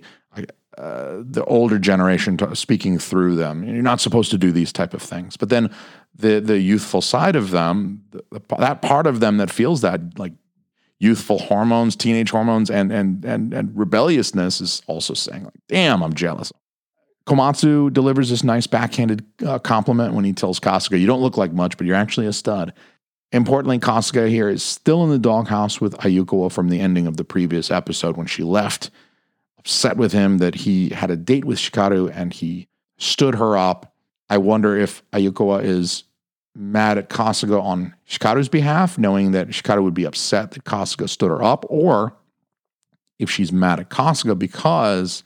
uh, 0.77 1.21
the 1.21 1.43
older 1.45 1.77
generation 1.77 2.36
t- 2.36 2.56
speaking 2.56 2.97
through 2.97 3.36
them. 3.36 3.63
You're 3.63 3.84
not 3.84 4.01
supposed 4.01 4.32
to 4.32 4.39
do 4.39 4.51
these 4.51 4.73
type 4.73 4.93
of 4.93 5.01
things. 5.01 5.38
But 5.38 5.49
then 5.49 5.73
the 6.15 6.39
the 6.39 6.60
youthful 6.60 7.01
side 7.01 7.36
of 7.36 7.51
them 7.51 8.03
the, 8.12 8.23
the, 8.32 8.41
that 8.58 8.82
part 8.82 9.08
of 9.08 9.19
them 9.19 9.38
that 9.38 9.51
feels 9.51 9.82
that 9.82 10.17
like 10.17 10.34
youthful 11.04 11.38
hormones 11.38 11.96
teenage 11.96 12.32
hormones 12.32 12.70
and 12.70 12.92
and 12.92 13.26
and 13.26 13.54
and 13.54 13.78
rebelliousness 13.78 14.62
is 14.62 14.82
also 14.88 15.13
saying 15.13 15.44
like 15.44 15.54
damn 15.68 16.02
i'm 16.02 16.13
jealous 16.13 16.52
Komatsu 17.26 17.92
delivers 17.94 18.30
this 18.30 18.44
nice 18.44 18.68
backhanded 18.68 19.26
uh, 19.46 19.60
compliment 19.60 20.13
when 20.13 20.26
he 20.26 20.34
tells 20.34 20.60
Kasuga, 20.60 21.00
You 21.00 21.08
don't 21.08 21.22
look 21.22 21.38
like 21.38 21.54
much, 21.54 21.78
but 21.78 21.88
you're 21.88 21.96
actually 21.96 22.28
a 22.28 22.34
stud. 22.34 22.74
Importantly, 23.32 23.80
Kasuga 23.80 24.30
here 24.30 24.50
is 24.50 24.62
still 24.62 25.04
in 25.04 25.10
the 25.10 25.18
doghouse 25.18 25.80
with 25.80 25.94
Ayukawa 26.00 26.52
from 26.52 26.70
the 26.70 26.80
ending 26.80 27.08
of 27.08 27.18
the 27.18 27.24
previous 27.24 27.72
episode 27.72 28.18
when 28.18 28.28
she 28.28 28.44
left, 28.44 28.92
upset 29.58 29.96
with 29.96 30.12
him 30.12 30.39
that 30.39 30.54
he 30.56 30.89
had 30.89 31.10
a 31.10 31.16
date 31.16 31.46
with 31.46 31.58
Hikaru 31.58 32.12
and 32.13 32.34
he 32.34 32.68
stood 32.98 33.36
her 33.36 33.58
up. 33.58 33.96
I 34.30 34.38
wonder 34.38 34.78
if 34.78 35.02
Ayukawa 35.12 35.63
is 35.63 36.04
mad 36.56 36.98
at 36.98 37.10
Kasuga 37.10 37.62
on 37.62 37.94
Hikaru's 38.08 38.50
behalf, 38.50 38.98
knowing 38.98 39.32
that 39.32 39.48
Hikaru 39.48 39.84
would 39.84 39.94
be 39.94 40.06
upset 40.06 40.52
that 40.52 40.63
Kasuga 40.63 41.10
stood 41.10 41.30
her 41.30 41.44
up, 41.44 41.66
or 41.70 42.16
if 43.20 43.30
she's 43.30 43.52
mad 43.52 43.80
at 43.80 43.89
Kasuga 43.89 44.38
because 44.38 45.24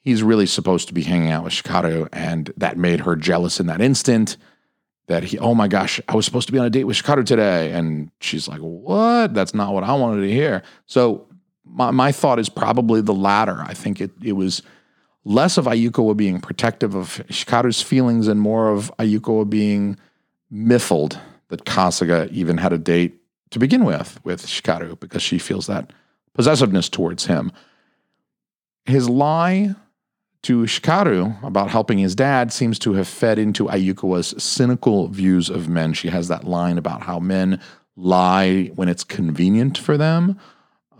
he's 0.00 0.22
really 0.22 0.46
supposed 0.46 0.88
to 0.88 0.94
be 0.94 1.02
hanging 1.02 1.30
out 1.30 1.44
with 1.44 1.54
Hikaru, 1.54 2.08
and 2.12 2.52
that 2.56 2.78
made 2.78 3.00
her 3.00 3.16
jealous 3.16 3.58
in 3.58 3.66
that 3.66 3.80
instant. 3.80 4.36
That 5.08 5.24
he, 5.24 5.38
oh 5.38 5.54
my 5.54 5.68
gosh, 5.68 6.00
I 6.08 6.16
was 6.16 6.24
supposed 6.24 6.48
to 6.48 6.52
be 6.52 6.58
on 6.58 6.66
a 6.66 6.70
date 6.70 6.84
with 6.84 6.96
Hikaru 6.96 7.24
today, 7.24 7.72
and 7.72 8.10
she's 8.20 8.48
like, 8.48 8.60
"What? 8.60 9.34
That's 9.34 9.54
not 9.54 9.72
what 9.72 9.84
I 9.84 9.94
wanted 9.94 10.22
to 10.22 10.32
hear." 10.32 10.62
So 10.86 11.28
my 11.64 11.90
my 11.90 12.12
thought 12.12 12.38
is 12.38 12.48
probably 12.48 13.00
the 13.00 13.14
latter. 13.14 13.60
I 13.60 13.74
think 13.74 14.00
it 14.00 14.10
it 14.22 14.32
was 14.32 14.62
less 15.26 15.58
of 15.58 15.64
Ayukawa 15.64 16.16
being 16.16 16.40
protective 16.40 16.94
of 16.94 17.20
Hikaru's 17.28 17.82
feelings 17.82 18.28
and 18.28 18.40
more 18.40 18.70
of 18.70 18.92
Ayukawa 18.98 19.50
being 19.50 19.98
miffled 20.50 21.18
that 21.48 21.64
Kasuga 21.64 22.30
even 22.30 22.58
had 22.58 22.72
a 22.72 22.78
date 22.78 23.20
to 23.50 23.58
begin 23.58 23.84
with 23.84 24.20
with 24.22 24.46
Hikaru 24.46 24.98
because 25.00 25.22
she 25.22 25.38
feels 25.38 25.66
that 25.66 25.92
possessiveness 26.32 26.88
towards 26.88 27.26
him. 27.26 27.50
His 28.84 29.08
lie 29.08 29.74
to 30.42 30.62
Hikaru 30.62 31.42
about 31.42 31.70
helping 31.70 31.98
his 31.98 32.14
dad 32.14 32.52
seems 32.52 32.78
to 32.78 32.92
have 32.92 33.08
fed 33.08 33.36
into 33.36 33.66
Ayukawa's 33.66 34.40
cynical 34.40 35.08
views 35.08 35.50
of 35.50 35.68
men. 35.68 35.92
She 35.92 36.08
has 36.08 36.28
that 36.28 36.44
line 36.44 36.78
about 36.78 37.02
how 37.02 37.18
men 37.18 37.60
lie 37.96 38.66
when 38.76 38.88
it's 38.88 39.02
convenient 39.02 39.76
for 39.76 39.96
them. 39.96 40.38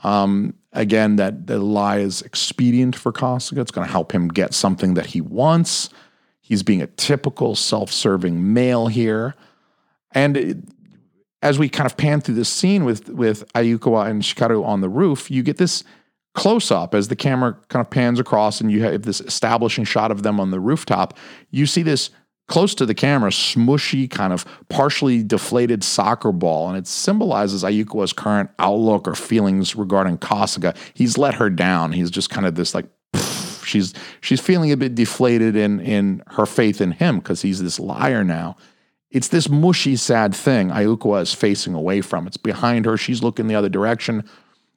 Um, 0.03 0.55
again, 0.73 1.17
that 1.17 1.47
the 1.47 1.59
lie 1.59 1.99
is 1.99 2.23
expedient 2.23 2.97
for 2.97 3.13
Kasuga. 3.13 3.59
It's 3.59 3.71
going 3.71 3.87
to 3.87 3.93
help 3.93 4.13
him 4.13 4.29
get 4.29 4.55
something 4.55 4.95
that 4.95 5.07
he 5.07 5.21
wants. 5.21 5.89
He's 6.41 6.63
being 6.63 6.83
a 6.83 6.87
typical 6.87 7.55
self-serving 7.55 8.53
male 8.53 8.87
here. 8.87 9.35
And 10.13 10.37
it, 10.37 10.59
as 11.43 11.59
we 11.59 11.69
kind 11.69 11.87
of 11.87 11.97
pan 11.97 12.21
through 12.21 12.35
this 12.35 12.49
scene 12.49 12.85
with 12.85 13.09
with 13.11 13.51
Ayukawa 13.53 14.09
and 14.09 14.23
Hikaru 14.23 14.65
on 14.65 14.81
the 14.81 14.89
roof, 14.89 15.31
you 15.31 15.43
get 15.43 15.57
this 15.57 15.85
close 16.35 16.71
up 16.71 16.95
as 16.95 17.09
the 17.09 17.17
camera 17.17 17.57
kind 17.69 17.85
of 17.85 17.91
pans 17.91 18.21
across 18.21 18.61
and 18.61 18.71
you 18.71 18.83
have 18.83 19.03
this 19.03 19.21
establishing 19.23 19.85
shot 19.85 20.11
of 20.11 20.23
them 20.23 20.39
on 20.39 20.51
the 20.51 20.61
rooftop, 20.61 21.17
you 21.51 21.67
see 21.67 21.83
this 21.83 22.11
close 22.49 22.75
to 22.77 22.87
the 22.87 22.95
camera, 22.95 23.31
smushy, 23.31 24.09
kind 24.09 24.33
of 24.33 24.45
partially 24.69 25.23
deflated 25.23 25.83
soccer 25.83 26.33
ball. 26.33 26.69
And 26.69 26.79
it 26.79 26.87
symbolizes 26.87 27.65
Ayukawa's 27.65 28.13
current 28.13 28.51
outlook 28.59 29.09
or 29.09 29.15
feelings 29.15 29.77
regarding 29.77 30.19
Kasuga. 30.19 30.77
He's 30.95 31.19
let 31.19 31.35
her 31.35 31.51
down. 31.51 31.93
He's 31.93 32.11
just 32.11 32.31
kind 32.31 32.47
of 32.47 32.55
this 32.55 32.75
like, 32.75 32.87
she's 33.65 33.95
she's 34.21 34.41
feeling 34.41 34.71
a 34.71 34.77
bit 34.77 34.95
deflated 34.95 35.57
in 35.57 35.81
in 35.81 36.23
her 36.29 36.47
faith 36.47 36.81
in 36.81 36.93
him 36.93 37.19
because 37.19 37.43
he's 37.43 37.63
this 37.63 37.81
liar 37.81 38.23
now. 38.23 38.57
It's 39.11 39.29
this 39.29 39.49
mushy, 39.49 39.97
sad 39.97 40.35
thing 40.35 40.71
Ayukawa 40.71 41.23
is 41.23 41.33
facing 41.33 41.75
away 41.75 42.01
from. 42.01 42.27
It's 42.27 42.37
behind 42.37 42.85
her. 42.85 42.97
She's 42.97 43.23
looking 43.23 43.47
the 43.47 43.55
other 43.55 43.69
direction. 43.69 44.29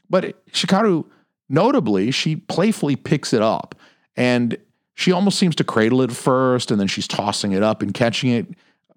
But 0.09 0.43
Hikaru 0.51 1.05
Notably, 1.49 2.11
she 2.11 2.35
playfully 2.35 2.95
picks 2.95 3.33
it 3.33 3.41
up 3.41 3.73
and 4.15 4.55
she 4.99 5.13
almost 5.13 5.39
seems 5.39 5.55
to 5.55 5.63
cradle 5.63 6.01
it 6.01 6.11
first 6.11 6.71
and 6.71 6.79
then 6.79 6.87
she's 6.87 7.07
tossing 7.07 7.53
it 7.53 7.63
up 7.63 7.81
and 7.81 7.93
catching 7.93 8.31
it, 8.31 8.47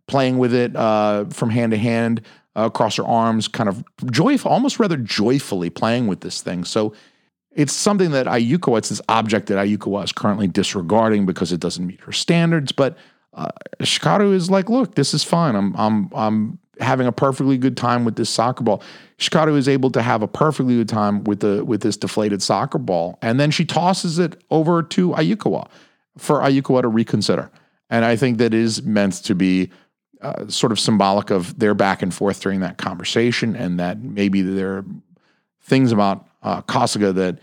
playing 0.08 0.36
with 0.36 0.52
it 0.52 0.74
uh, 0.74 1.26
from 1.26 1.48
hand 1.48 1.70
to 1.70 1.78
hand 1.78 2.22
uh, 2.56 2.62
across 2.62 2.96
her 2.96 3.06
arms, 3.06 3.46
kind 3.46 3.68
of 3.68 3.84
joyful, 4.10 4.50
almost 4.50 4.80
rather 4.80 4.96
joyfully 4.96 5.70
playing 5.70 6.08
with 6.08 6.20
this 6.20 6.42
thing. 6.42 6.64
So 6.64 6.92
it's 7.52 7.72
something 7.72 8.10
that 8.10 8.26
Ayukawa, 8.26 8.78
it's 8.78 8.88
this 8.88 9.00
object 9.08 9.46
that 9.46 9.64
Ayukawa 9.64 10.02
is 10.02 10.10
currently 10.10 10.48
disregarding 10.48 11.24
because 11.24 11.52
it 11.52 11.60
doesn't 11.60 11.86
meet 11.86 12.00
her 12.00 12.10
standards. 12.10 12.72
But 12.72 12.98
uh, 13.32 13.52
Hikaru 13.78 14.32
is 14.34 14.50
like, 14.50 14.68
look, 14.68 14.96
this 14.96 15.14
is 15.14 15.22
fine. 15.22 15.54
I'm, 15.54 15.72
I'm, 15.76 16.10
I'm 16.16 16.58
having 16.80 17.06
a 17.06 17.12
perfectly 17.12 17.58
good 17.58 17.76
time 17.76 18.04
with 18.04 18.16
this 18.16 18.28
soccer 18.28 18.64
ball. 18.64 18.82
Hikaru 19.18 19.56
is 19.56 19.68
able 19.68 19.90
to 19.92 20.02
have 20.02 20.20
a 20.20 20.28
perfectly 20.28 20.74
good 20.74 20.88
time 20.88 21.22
with 21.22 21.38
the 21.38 21.64
with 21.64 21.82
this 21.82 21.96
deflated 21.96 22.42
soccer 22.42 22.78
ball, 22.78 23.20
and 23.22 23.38
then 23.38 23.52
she 23.52 23.64
tosses 23.64 24.18
it 24.18 24.42
over 24.50 24.82
to 24.82 25.10
Ayukawa 25.10 25.68
for 26.18 26.40
Ayukawa 26.40 26.82
to 26.82 26.88
reconsider. 26.88 27.50
And 27.90 28.04
I 28.04 28.16
think 28.16 28.38
that 28.38 28.54
is 28.54 28.82
meant 28.82 29.14
to 29.24 29.34
be 29.34 29.70
uh, 30.22 30.46
sort 30.48 30.72
of 30.72 30.80
symbolic 30.80 31.30
of 31.30 31.58
their 31.58 31.74
back 31.74 32.02
and 32.02 32.14
forth 32.14 32.40
during 32.40 32.60
that 32.60 32.78
conversation, 32.78 33.56
and 33.56 33.78
that 33.80 34.00
maybe 34.00 34.40
there 34.40 34.78
are 34.78 34.84
things 35.62 35.92
about 35.92 36.26
uh, 36.42 36.62
Kasuga 36.62 37.14
that 37.14 37.38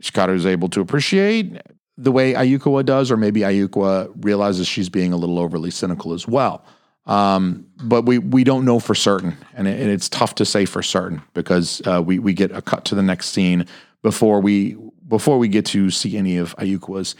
Hikaru 0.00 0.34
is 0.34 0.46
able 0.46 0.68
to 0.70 0.80
appreciate 0.80 1.60
the 1.96 2.12
way 2.12 2.34
Ayukawa 2.34 2.84
does, 2.84 3.10
or 3.10 3.16
maybe 3.16 3.40
Ayukawa 3.40 4.12
realizes 4.24 4.66
she's 4.66 4.88
being 4.88 5.12
a 5.12 5.16
little 5.16 5.38
overly 5.38 5.70
cynical 5.70 6.12
as 6.12 6.28
well. 6.28 6.64
Um, 7.06 7.66
but 7.82 8.02
we 8.02 8.18
we 8.18 8.42
don't 8.42 8.64
know 8.64 8.80
for 8.80 8.94
certain, 8.94 9.36
and, 9.54 9.68
it, 9.68 9.80
and, 9.80 9.90
it's 9.90 10.08
tough 10.08 10.34
to 10.36 10.44
say 10.44 10.64
for 10.64 10.82
certain 10.82 11.22
because 11.34 11.80
uh, 11.86 12.02
we 12.04 12.18
we 12.18 12.34
get 12.34 12.50
a 12.50 12.60
cut 12.60 12.84
to 12.86 12.96
the 12.96 13.02
next 13.02 13.28
scene 13.28 13.66
before 14.02 14.40
we 14.40 14.76
before 15.06 15.38
we 15.38 15.46
get 15.46 15.64
to 15.66 15.90
see 15.90 16.16
any 16.16 16.36
of 16.36 16.56
Ayukawa's 16.56 17.14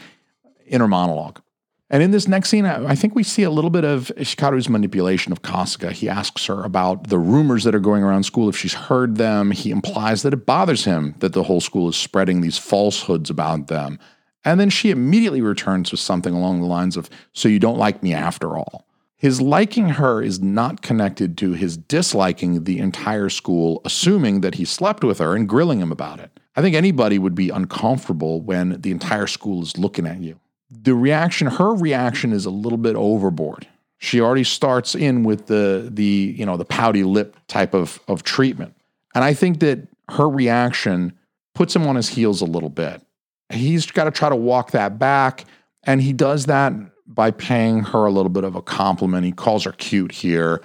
inner 0.67 0.87
monologue. 0.87 1.41
And 1.89 2.03
in 2.03 2.11
this 2.11 2.27
next 2.27 2.49
scene, 2.49 2.65
I, 2.65 2.95
think 2.95 3.15
we 3.15 3.23
see 3.23 3.43
a 3.43 3.49
little 3.49 3.69
bit 3.69 3.85
of 3.85 4.11
Hikaru's 4.17 4.67
manipulation 4.67 5.31
of 5.31 5.41
Kasuga. 5.41 5.91
He 5.91 6.09
asks 6.09 6.45
her 6.47 6.63
about 6.63 7.07
the 7.07 7.17
rumors 7.17 7.63
that 7.63 7.73
are 7.73 7.79
going 7.79 8.03
around 8.03 8.23
school, 8.23 8.49
if 8.49 8.57
she's 8.57 8.73
heard 8.73 9.15
them. 9.15 9.51
He 9.51 9.71
implies 9.71 10.21
that 10.23 10.33
it 10.33 10.45
bothers 10.45 10.83
him 10.83 11.15
that 11.19 11.31
the 11.31 11.43
whole 11.43 11.61
school 11.61 11.87
is 11.87 11.95
spreading 11.95 12.41
these 12.41 12.57
falsehoods 12.57 13.29
about 13.29 13.67
them. 13.67 13.99
And 14.43 14.59
then 14.59 14.69
she 14.69 14.91
immediately 14.91 15.41
returns 15.41 15.91
with 15.91 16.01
something 16.01 16.33
along 16.33 16.59
the 16.59 16.67
lines 16.67 16.97
of, 16.97 17.09
So 17.31 17.47
you 17.47 17.59
don't 17.59 17.77
like 17.77 18.03
me 18.03 18.13
after 18.13 18.57
all. 18.57 18.85
His 19.15 19.41
liking 19.41 19.89
her 19.89 20.21
is 20.21 20.41
not 20.41 20.81
connected 20.81 21.37
to 21.39 21.53
his 21.53 21.77
disliking 21.77 22.65
the 22.65 22.79
entire 22.79 23.29
school, 23.29 23.81
assuming 23.83 24.41
that 24.41 24.55
he 24.55 24.65
slept 24.65 25.05
with 25.05 25.19
her 25.19 25.35
and 25.35 25.49
grilling 25.49 25.79
him 25.79 25.91
about 25.91 26.19
it. 26.19 26.37
I 26.55 26.61
think 26.61 26.75
anybody 26.75 27.17
would 27.17 27.33
be 27.33 27.49
uncomfortable 27.49 28.41
when 28.41 28.81
the 28.81 28.91
entire 28.91 29.27
school 29.27 29.63
is 29.63 29.77
looking 29.77 30.05
at 30.05 30.21
you. 30.21 30.39
The 30.69 30.93
reaction, 30.93 31.47
her 31.47 31.73
reaction 31.73 32.33
is 32.33 32.45
a 32.45 32.49
little 32.49 32.77
bit 32.77 32.95
overboard. 32.95 33.67
She 33.99 34.21
already 34.21 34.43
starts 34.43 34.95
in 34.95 35.23
with 35.23 35.47
the 35.47 35.89
the, 35.91 36.35
you 36.37 36.45
know, 36.45 36.57
the 36.57 36.65
pouty 36.65 37.03
lip 37.03 37.35
type 37.47 37.73
of 37.73 37.99
of 38.07 38.23
treatment. 38.23 38.75
And 39.15 39.23
I 39.23 39.33
think 39.33 39.59
that 39.61 39.87
her 40.09 40.29
reaction 40.29 41.17
puts 41.55 41.75
him 41.75 41.87
on 41.87 41.95
his 41.95 42.09
heels 42.09 42.41
a 42.41 42.45
little 42.45 42.69
bit. 42.69 43.01
He's 43.49 43.89
got 43.89 44.03
to 44.03 44.11
try 44.11 44.29
to 44.29 44.35
walk 44.35 44.71
that 44.71 44.99
back 44.99 45.45
and 45.83 46.01
he 46.01 46.13
does 46.13 46.45
that 46.45 46.73
by 47.07 47.31
paying 47.31 47.81
her 47.81 48.05
a 48.05 48.11
little 48.11 48.29
bit 48.29 48.43
of 48.43 48.55
a 48.55 48.61
compliment. 48.61 49.25
He 49.25 49.31
calls 49.31 49.63
her 49.63 49.71
cute 49.71 50.11
here. 50.11 50.61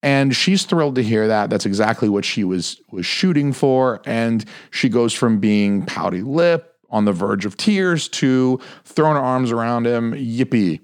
And 0.00 0.34
she's 0.34 0.64
thrilled 0.64 0.94
to 0.94 1.02
hear 1.02 1.26
that. 1.26 1.50
That's 1.50 1.66
exactly 1.66 2.08
what 2.08 2.24
she 2.24 2.44
was 2.44 2.80
was 2.92 3.04
shooting 3.04 3.52
for. 3.52 4.00
And 4.06 4.44
she 4.70 4.88
goes 4.88 5.12
from 5.12 5.40
being 5.40 5.84
pouty 5.84 6.22
lip 6.22 6.67
on 6.90 7.04
the 7.04 7.12
verge 7.12 7.44
of 7.44 7.56
tears 7.56 8.08
to 8.08 8.60
throwing 8.84 9.16
her 9.16 9.22
arms 9.22 9.52
around 9.52 9.86
him. 9.86 10.12
Yippee. 10.12 10.80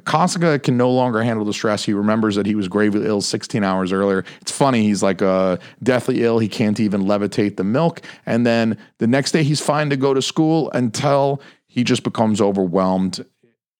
Kasuga 0.00 0.62
can 0.62 0.76
no 0.76 0.90
longer 0.90 1.22
handle 1.22 1.44
the 1.44 1.52
stress. 1.52 1.84
He 1.84 1.92
remembers 1.92 2.34
that 2.36 2.46
he 2.46 2.54
was 2.54 2.68
gravely 2.68 3.06
ill 3.06 3.20
16 3.20 3.64
hours 3.64 3.92
earlier. 3.92 4.24
It's 4.40 4.52
funny. 4.52 4.82
He's 4.82 5.02
like 5.02 5.22
uh, 5.22 5.56
deathly 5.82 6.22
ill. 6.22 6.38
He 6.38 6.48
can't 6.48 6.78
even 6.80 7.04
levitate 7.04 7.56
the 7.56 7.64
milk. 7.64 8.02
And 8.26 8.44
then 8.46 8.78
the 8.98 9.06
next 9.06 9.32
day, 9.32 9.42
he's 9.42 9.60
fine 9.60 9.90
to 9.90 9.96
go 9.96 10.12
to 10.14 10.22
school 10.22 10.70
until 10.72 11.40
he 11.66 11.84
just 11.84 12.02
becomes 12.02 12.40
overwhelmed. 12.40 13.24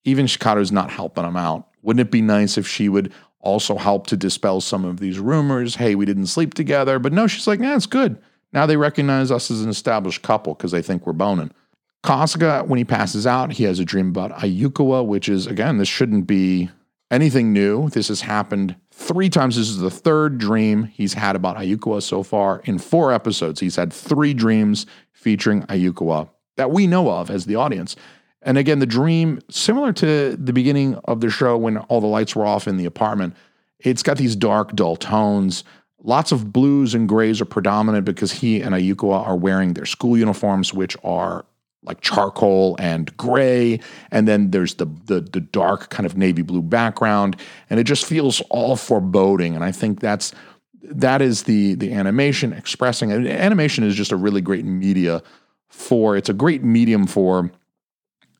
Even 0.03 0.25
Hikaru's 0.25 0.71
not 0.71 0.89
helping 0.89 1.25
him 1.25 1.37
out. 1.37 1.67
Wouldn't 1.81 2.07
it 2.07 2.11
be 2.11 2.21
nice 2.21 2.57
if 2.57 2.67
she 2.67 2.89
would 2.89 3.13
also 3.39 3.77
help 3.77 4.07
to 4.07 4.17
dispel 4.17 4.61
some 4.61 4.85
of 4.85 4.99
these 4.99 5.19
rumors? 5.19 5.75
Hey, 5.75 5.95
we 5.95 6.05
didn't 6.05 6.27
sleep 6.27 6.53
together. 6.53 6.99
But 6.99 7.13
no, 7.13 7.27
she's 7.27 7.47
like, 7.47 7.59
yeah, 7.59 7.75
it's 7.75 7.85
good. 7.85 8.17
Now 8.53 8.65
they 8.65 8.77
recognize 8.77 9.31
us 9.31 9.51
as 9.51 9.61
an 9.61 9.69
established 9.69 10.21
couple 10.21 10.53
because 10.53 10.71
they 10.71 10.81
think 10.81 11.05
we're 11.05 11.13
boning. 11.13 11.51
Kasuga, 12.03 12.65
when 12.65 12.77
he 12.77 12.85
passes 12.85 13.27
out, 13.27 13.53
he 13.53 13.63
has 13.65 13.79
a 13.79 13.85
dream 13.85 14.09
about 14.09 14.31
Ayukawa, 14.33 15.05
which 15.05 15.27
is, 15.27 15.47
again, 15.47 15.77
this 15.77 15.87
shouldn't 15.87 16.27
be 16.27 16.69
anything 17.11 17.53
new. 17.53 17.89
This 17.89 18.07
has 18.07 18.21
happened 18.21 18.75
three 18.91 19.29
times. 19.29 19.55
This 19.55 19.69
is 19.69 19.79
the 19.79 19.89
third 19.89 20.37
dream 20.37 20.85
he's 20.85 21.13
had 21.13 21.35
about 21.35 21.57
Ayukawa 21.57 22.01
so 22.01 22.23
far. 22.23 22.61
In 22.65 22.77
four 22.77 23.11
episodes, 23.11 23.59
he's 23.59 23.75
had 23.75 23.91
three 23.91 24.33
dreams 24.33 24.85
featuring 25.11 25.63
Ayukawa 25.63 26.29
that 26.55 26.71
we 26.71 26.87
know 26.87 27.09
of 27.09 27.29
as 27.29 27.45
the 27.45 27.55
audience. 27.55 27.95
And 28.41 28.57
again, 28.57 28.79
the 28.79 28.85
dream, 28.85 29.39
similar 29.49 29.91
to 29.93 30.35
the 30.37 30.53
beginning 30.53 30.95
of 31.05 31.21
the 31.21 31.29
show 31.29 31.57
when 31.57 31.77
all 31.77 32.01
the 32.01 32.07
lights 32.07 32.35
were 32.35 32.45
off 32.45 32.67
in 32.67 32.77
the 32.77 32.85
apartment, 32.85 33.35
it's 33.79 34.03
got 34.03 34.17
these 34.17 34.35
dark, 34.35 34.75
dull 34.75 34.95
tones. 34.95 35.63
Lots 36.03 36.31
of 36.31 36.53
blues 36.53 36.93
and 36.93 37.09
grays 37.09 37.41
are 37.41 37.45
predominant 37.45 38.05
because 38.05 38.31
he 38.31 38.61
and 38.61 38.73
Ayukawa 38.73 39.27
are 39.27 39.35
wearing 39.35 39.73
their 39.73 39.85
school 39.85 40.17
uniforms, 40.17 40.73
which 40.73 40.95
are 41.03 41.45
like 41.83 42.01
charcoal 42.01 42.75
and 42.79 43.15
gray, 43.17 43.79
and 44.11 44.27
then 44.27 44.51
there's 44.51 44.75
the, 44.75 44.85
the 45.05 45.21
the 45.21 45.39
dark 45.39 45.89
kind 45.89 46.05
of 46.05 46.17
navy 46.17 46.41
blue 46.41 46.61
background, 46.61 47.37
and 47.69 47.79
it 47.79 47.83
just 47.83 48.05
feels 48.05 48.41
all 48.49 48.75
foreboding. 48.75 49.55
And 49.55 49.63
I 49.63 49.71
think 49.71 49.99
that's 49.99 50.33
that 50.81 51.21
is 51.21 51.43
the 51.43 51.75
the 51.75 51.93
animation 51.93 52.53
expressing. 52.53 53.11
Animation 53.11 53.83
is 53.83 53.95
just 53.95 54.11
a 54.11 54.17
really 54.17 54.41
great 54.41 54.65
media 54.65 55.21
for. 55.69 56.17
It's 56.17 56.29
a 56.29 56.33
great 56.33 56.63
medium 56.63 57.07
for 57.07 57.51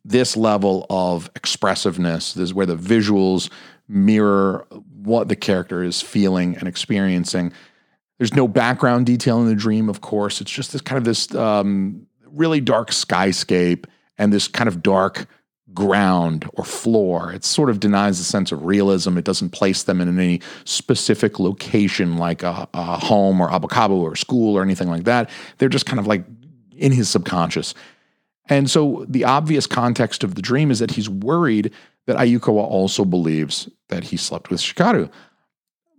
this 0.04 0.38
level 0.38 0.86
of 0.90 1.30
expressiveness. 1.36 2.34
This 2.34 2.44
is 2.46 2.54
where 2.54 2.66
the 2.66 2.78
visuals 2.78 3.50
mirror 3.88 4.66
what 5.04 5.28
the 5.28 5.36
character 5.36 5.84
is 5.84 6.02
feeling 6.02 6.58
and 6.58 6.68
experiencing. 6.68 7.54
There's 8.18 8.34
no 8.34 8.48
background 8.48 9.06
detail 9.06 9.40
in 9.42 9.48
the 9.48 9.56
dream, 9.56 9.90
of 9.90 10.02
course. 10.02 10.42
It's 10.42 10.52
just 10.52 10.74
this 10.74 10.82
kind 10.82 10.98
of 10.98 11.04
this 11.04 11.34
um, 11.36 12.07
really 12.32 12.62
dark 12.62 12.92
skyscape 12.92 13.86
and 14.18 14.34
this 14.34 14.48
kind 14.48 14.68
of 14.68 14.82
dark 14.84 15.28
ground 15.74 16.50
or 16.54 16.64
floor. 16.64 17.32
It 17.32 17.44
sort 17.44 17.70
of 17.70 17.80
denies 17.80 18.18
the 18.18 18.24
sense 18.24 18.52
of 18.52 18.66
realism. 18.66 19.18
It 19.18 19.26
doesn't 19.26 19.50
place 19.50 19.84
them 19.84 20.02
in 20.02 20.08
any 20.08 20.42
specific 20.64 21.40
location 21.40 22.18
like 22.18 22.42
a, 22.42 22.68
a 22.74 22.98
home 22.98 23.42
or 23.42 23.50
Abakabu 23.50 23.98
or 23.98 24.16
school 24.16 24.58
or 24.58 24.64
anything 24.64 24.90
like 24.90 25.04
that. 25.04 25.30
They're 25.58 25.70
just 25.70 25.86
kind 25.86 26.00
of 26.00 26.08
like 26.08 26.24
in 26.76 26.92
his 26.92 27.10
subconscious. 27.10 27.74
And 28.50 28.70
so 28.70 29.06
the 29.10 29.26
obvious 29.26 29.68
context 29.68 30.24
of 30.24 30.36
the 30.36 30.42
dream 30.42 30.72
is 30.72 30.80
that 30.80 30.92
he's 30.92 31.10
worried 31.10 31.74
that 32.06 32.18
Ayukawa 32.18 32.64
also 32.64 33.04
believes 33.04 33.70
that 33.90 34.06
he 34.06 34.18
slept 34.18 34.50
with 34.50 34.62
Hikaru. 34.62 35.12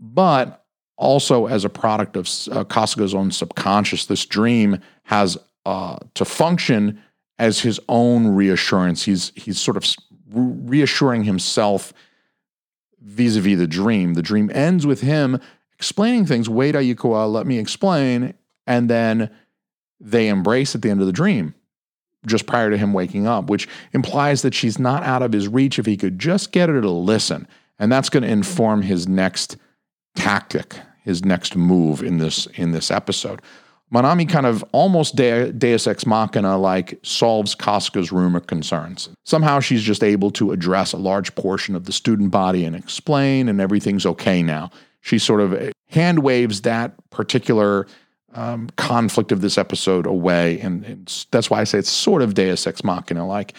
But 0.00 0.64
also, 0.96 1.46
as 1.46 1.64
a 1.64 1.68
product 1.68 2.16
of 2.16 2.22
uh, 2.22 2.64
Kasuga's 2.64 3.14
own 3.14 3.30
subconscious, 3.30 4.06
this 4.06 4.26
dream 4.26 4.80
has 5.04 5.38
uh, 5.66 5.96
to 6.14 6.24
function 6.24 7.02
as 7.38 7.60
his 7.60 7.80
own 7.88 8.28
reassurance. 8.28 9.04
He's 9.04 9.32
he's 9.34 9.60
sort 9.60 9.76
of 9.76 9.86
reassuring 10.30 11.24
himself 11.24 11.92
vis-a-vis 13.00 13.58
the 13.58 13.66
dream. 13.66 14.14
The 14.14 14.22
dream 14.22 14.50
ends 14.52 14.86
with 14.86 15.00
him 15.00 15.40
explaining 15.78 16.26
things. 16.26 16.48
Wait, 16.48 16.74
Ayukawa, 16.74 17.32
let 17.32 17.46
me 17.46 17.58
explain, 17.58 18.34
and 18.66 18.90
then 18.90 19.30
they 20.00 20.28
embrace 20.28 20.74
at 20.74 20.82
the 20.82 20.90
end 20.90 21.00
of 21.00 21.06
the 21.06 21.12
dream, 21.12 21.54
just 22.26 22.46
prior 22.46 22.70
to 22.70 22.76
him 22.76 22.92
waking 22.92 23.26
up, 23.26 23.48
which 23.48 23.68
implies 23.92 24.42
that 24.42 24.54
she's 24.54 24.78
not 24.78 25.02
out 25.04 25.22
of 25.22 25.32
his 25.32 25.48
reach 25.48 25.78
if 25.78 25.86
he 25.86 25.96
could 25.96 26.18
just 26.18 26.50
get 26.52 26.68
her 26.68 26.80
to 26.80 26.90
listen, 26.90 27.46
and 27.78 27.90
that's 27.90 28.08
going 28.08 28.24
to 28.24 28.28
inform 28.28 28.82
his 28.82 29.06
next 29.06 29.56
tactic, 30.16 30.74
his 31.04 31.24
next 31.24 31.54
move 31.56 32.02
in 32.02 32.18
this 32.18 32.46
in 32.54 32.72
this 32.72 32.90
episode. 32.90 33.40
Manami 33.92 34.28
kind 34.28 34.44
of 34.44 34.62
almost 34.72 35.16
Deus 35.16 35.86
Ex 35.86 36.04
Machina 36.04 36.58
like 36.58 36.98
solves 37.02 37.54
Kasuga's 37.54 38.12
rumor 38.12 38.40
concerns. 38.40 39.08
Somehow 39.24 39.60
she's 39.60 39.82
just 39.82 40.04
able 40.04 40.30
to 40.32 40.52
address 40.52 40.92
a 40.92 40.98
large 40.98 41.34
portion 41.34 41.74
of 41.74 41.84
the 41.84 41.92
student 41.92 42.30
body 42.30 42.64
and 42.64 42.76
explain, 42.76 43.48
and 43.48 43.60
everything's 43.60 44.04
okay 44.04 44.42
now. 44.42 44.70
She 45.00 45.18
sort 45.18 45.40
of 45.40 45.72
hand 45.88 46.18
waves 46.18 46.62
that 46.62 46.92
particular 47.10 47.86
um, 48.34 48.68
conflict 48.76 49.32
of 49.32 49.40
this 49.40 49.56
episode 49.56 50.06
away, 50.06 50.60
and, 50.60 50.84
and, 50.84 51.26
that's 51.30 51.48
why 51.48 51.60
I 51.60 51.64
say 51.64 51.78
it's 51.78 51.88
sort 51.88 52.20
of 52.20 52.34
Deus 52.34 52.66
Ex 52.66 52.84
Machina 52.84 53.26
like. 53.26 53.54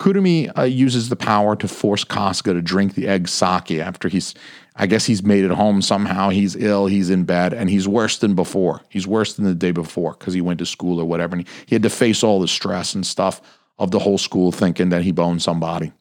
Kurumi 0.00 0.56
uh, 0.56 0.62
uses 0.62 1.08
the 1.08 1.16
power 1.16 1.56
to 1.56 1.66
force 1.66 2.04
Kasuga 2.04 2.52
to 2.52 2.62
drink 2.62 2.94
the 2.94 3.08
egg 3.08 3.26
sake 3.26 3.80
after 3.80 4.08
he's 4.08 4.32
I 4.80 4.86
guess 4.86 5.04
he's 5.06 5.24
made 5.24 5.44
it 5.44 5.50
home 5.50 5.82
somehow. 5.82 6.28
He's 6.28 6.54
ill, 6.54 6.86
he's 6.86 7.10
in 7.10 7.24
bed, 7.24 7.52
and 7.52 7.68
he's 7.68 7.88
worse 7.88 8.16
than 8.18 8.34
before. 8.34 8.82
He's 8.88 9.08
worse 9.08 9.34
than 9.34 9.44
the 9.44 9.54
day 9.54 9.72
before 9.72 10.12
because 10.12 10.34
he 10.34 10.40
went 10.40 10.60
to 10.60 10.66
school 10.66 11.00
or 11.00 11.04
whatever. 11.04 11.36
And 11.36 11.48
he, 11.66 11.74
had 11.74 11.82
to 11.82 11.90
face 11.90 12.22
all 12.22 12.40
the 12.40 12.46
stress 12.46 12.94
and 12.94 13.04
stuff 13.04 13.42
of 13.78 13.90
the 13.90 13.98
whole 13.98 14.18
school 14.18 14.52
thinking 14.52 14.90
that 14.90 15.02
he 15.02 15.10
boned 15.10 15.42
somebody. 15.42 15.92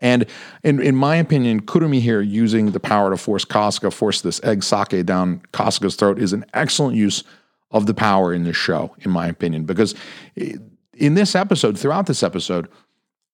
And 0.00 0.26
in, 0.62 0.80
in 0.80 0.94
my 0.94 1.16
opinion, 1.16 1.62
Kurumi 1.62 2.00
here 2.00 2.20
using 2.20 2.70
the 2.72 2.80
power 2.80 3.10
to 3.10 3.16
force 3.16 3.46
Kasuga, 3.46 3.92
force 3.92 4.20
this 4.20 4.40
egg 4.44 4.62
sake 4.62 5.06
down 5.06 5.40
Kasuga's 5.52 5.96
throat 5.96 6.18
is 6.18 6.34
an 6.34 6.44
excellent 6.52 6.96
use 6.96 7.24
of 7.70 7.86
the 7.86 7.94
power 7.94 8.32
in 8.32 8.44
this 8.44 8.56
show, 8.56 8.94
in 9.00 9.10
my 9.10 9.26
opinion, 9.26 9.64
because 9.64 9.94
in 10.36 11.14
this 11.14 11.34
episode, 11.34 11.78
throughout 11.78 12.06
this 12.06 12.22
episode, 12.22 12.68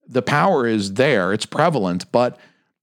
the 0.07 0.23
power 0.23 0.67
is 0.67 0.95
there, 0.95 1.33
it's 1.33 1.47
prevalent, 1.47 2.11
but 2.13 2.39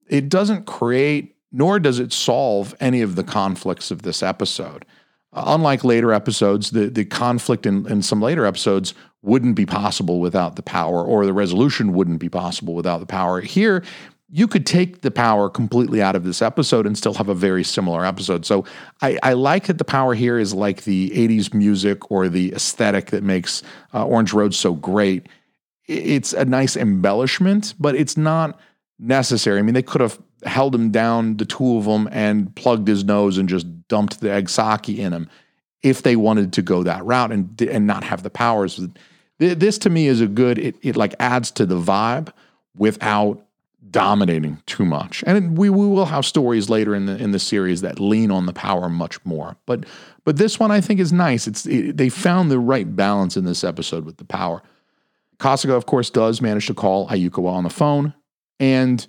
it 0.08 0.30
doesn't 0.30 0.66
create 0.66 1.31
nor 1.52 1.80
does 1.80 2.00
it 2.00 2.14
solve 2.14 2.74
any 2.80 3.02
of 3.02 3.16
the 3.16 3.24
conflicts 3.24 3.92
of 3.92 4.04
this 4.04 4.24
episode. 4.24 4.86
Uh, 5.34 5.44
unlike 5.48 5.84
later 5.84 6.14
episodes, 6.14 6.72
the, 6.72 6.90
the 6.90 7.06
conflict 7.06 7.66
in, 7.66 7.90
in 7.90 8.02
some 8.02 8.22
later 8.22 8.46
episodes 8.46 8.94
wouldn't 9.22 9.56
be 9.56 9.66
possible 9.66 10.20
without 10.20 10.56
the 10.56 10.64
power, 10.64 11.04
or 11.04 11.26
the 11.26 11.34
resolution 11.34 11.94
wouldn't 11.94 12.20
be 12.20 12.30
possible 12.30 12.74
without 12.74 13.00
the 13.00 13.06
power. 13.06 13.40
Here, 13.42 13.84
you 14.34 14.48
could 14.48 14.66
take 14.66 15.02
the 15.02 15.12
power 15.12 15.50
completely 15.50 16.02
out 16.02 16.16
of 16.16 16.24
this 16.24 16.42
episode 16.42 16.88
and 16.88 16.98
still 16.98 17.14
have 17.16 17.28
a 17.28 17.36
very 17.36 17.66
similar 17.66 18.06
episode. 18.06 18.46
So 18.46 18.66
I, 19.02 19.20
I 19.22 19.34
like 19.34 19.68
that 19.68 19.78
the 19.78 19.84
power 19.84 20.16
here 20.16 20.40
is 20.40 20.54
like 20.54 20.84
the 20.84 21.10
80s 21.10 21.54
music 21.54 22.10
or 22.10 22.30
the 22.30 22.54
aesthetic 22.54 23.08
that 23.08 23.24
makes 23.24 23.62
uh, 23.94 24.06
Orange 24.06 24.32
Road 24.32 24.54
so 24.56 24.74
great. 24.74 25.28
It's 25.86 26.32
a 26.32 26.46
nice 26.46 26.78
embellishment, 26.78 27.74
but 27.78 27.96
it's 27.96 28.16
not 28.16 28.58
necessary. 28.98 29.60
I 29.60 29.64
mean, 29.64 29.74
they 29.74 29.84
could 29.84 30.00
have 30.00 30.18
held 30.44 30.74
him 30.74 30.92
down, 30.92 31.38
the 31.38 31.46
two 31.46 31.78
of 31.78 31.86
them, 31.86 32.10
and 32.12 32.56
plugged 32.56 32.88
his 32.88 33.04
nose 33.04 33.38
and 33.38 33.48
just 33.48 33.68
dumped 33.88 34.20
the 34.20 34.32
egg 34.32 34.50
sake 34.50 34.90
in 34.90 35.14
him 35.14 35.30
if 35.84 36.04
they 36.04 36.16
wanted 36.16 36.54
to 36.54 36.62
go 36.62 36.84
that 36.84 37.04
route 37.06 37.32
and 37.32 37.62
and 37.62 37.88
not 37.88 38.04
have 38.04 38.24
the 38.24 38.30
powers. 38.30 38.80
This 39.38 39.78
to 39.80 39.90
me 39.90 40.08
is 40.08 40.22
a 40.22 40.28
good. 40.28 40.60
It, 40.60 40.76
it 40.82 40.96
like 40.96 41.16
adds 41.20 41.52
to 41.52 41.66
the 41.66 41.80
vibe 41.80 42.32
without 42.76 43.44
dominating 43.90 44.62
too 44.66 44.86
much. 44.86 45.24
And 45.26 45.58
we, 45.58 45.70
we 45.70 45.88
will 45.88 46.06
have 46.06 46.26
stories 46.26 46.70
later 46.70 46.96
in 46.96 47.08
the 47.08 47.18
in 47.18 47.32
the 47.32 47.40
series 47.40 47.82
that 47.82 48.00
lean 48.00 48.32
on 48.32 48.46
the 48.46 48.54
power 48.54 48.90
much 48.90 49.24
more. 49.26 49.58
But 49.66 49.86
but 50.24 50.38
this 50.38 50.60
one 50.60 50.72
I 50.72 50.82
think 50.82 51.00
is 51.00 51.12
nice. 51.12 51.48
It's 51.48 51.66
it, 51.66 51.98
they 51.98 52.10
found 52.10 52.52
the 52.52 52.60
right 52.60 52.96
balance 52.96 53.36
in 53.36 53.46
this 53.46 53.64
episode 53.64 54.06
with 54.06 54.18
the 54.18 54.26
power. 54.26 54.62
Kasuga, 55.40 55.76
of 55.76 55.88
course, 55.88 56.12
does 56.12 56.40
manage 56.40 56.68
to 56.68 56.76
call 56.76 57.08
Ayukawa 57.08 57.52
on 57.52 57.64
the 57.64 57.70
phone, 57.72 58.14
and 58.60 59.06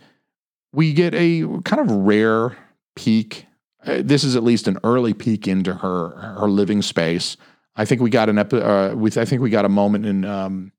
we 0.72 0.92
get 0.92 1.14
a 1.14 1.60
kind 1.64 1.80
of 1.80 1.90
rare 1.90 2.56
peek. 2.94 3.46
Uh, 3.84 4.00
this 4.02 4.24
is 4.24 4.36
at 4.36 4.42
least 4.42 4.68
an 4.68 4.78
early 4.84 5.14
peek 5.14 5.48
into 5.48 5.74
her 5.74 6.10
her 6.38 6.48
living 6.48 6.82
space. 6.82 7.36
I 7.74 7.84
think 7.84 8.00
we 8.00 8.10
got 8.10 8.28
an 8.28 8.38
epi- 8.38 8.60
uh, 8.60 8.94
with 8.94 9.18
I 9.18 9.24
think 9.24 9.42
we 9.42 9.50
got 9.50 9.64
a 9.64 9.68
moment 9.68 10.06
in 10.06 10.24
um, 10.24 10.72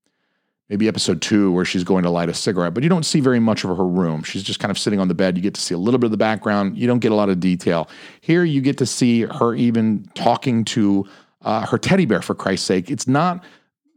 maybe 0.70 0.88
episode 0.88 1.22
two 1.22 1.52
where 1.52 1.66
she's 1.66 1.84
going 1.84 2.04
to 2.04 2.10
light 2.10 2.30
a 2.30 2.34
cigarette, 2.34 2.74
but 2.74 2.84
you 2.84 2.90
don't 2.90 3.06
see 3.06 3.20
very 3.20 3.40
much 3.40 3.64
of 3.64 3.76
her 3.76 3.86
room. 3.86 4.24
She's 4.24 4.44
just 4.44 4.60
kind 4.60 4.72
of 4.72 4.78
sitting 4.78 5.00
on 5.00 5.08
the 5.08 5.14
bed. 5.14 5.38
You 5.38 5.44
get 5.44 5.54
to 5.56 5.62
see 5.62 5.74
a 5.74 5.78
little 5.78 6.00
bit 6.00 6.06
of 6.06 6.12
the 6.12 6.18
background. 6.18 6.78
You 6.78 6.88
don't 6.88 7.00
get 7.00 7.12
a 7.12 7.16
lot 7.16 7.30
of 7.30 7.40
detail. 7.40 7.90
Here, 8.22 8.44
you 8.44 8.62
get 8.62 8.78
to 8.78 8.86
see 8.86 9.22
her 9.24 9.54
even 9.54 10.10
talking 10.16 10.64
to 10.66 11.06
uh, 11.42 11.66
her 11.68 11.78
teddy 11.78 12.06
bear. 12.06 12.22
For 12.22 12.36
Christ's 12.36 12.66
sake, 12.66 12.90
it's 12.90 13.08
not 13.08 13.44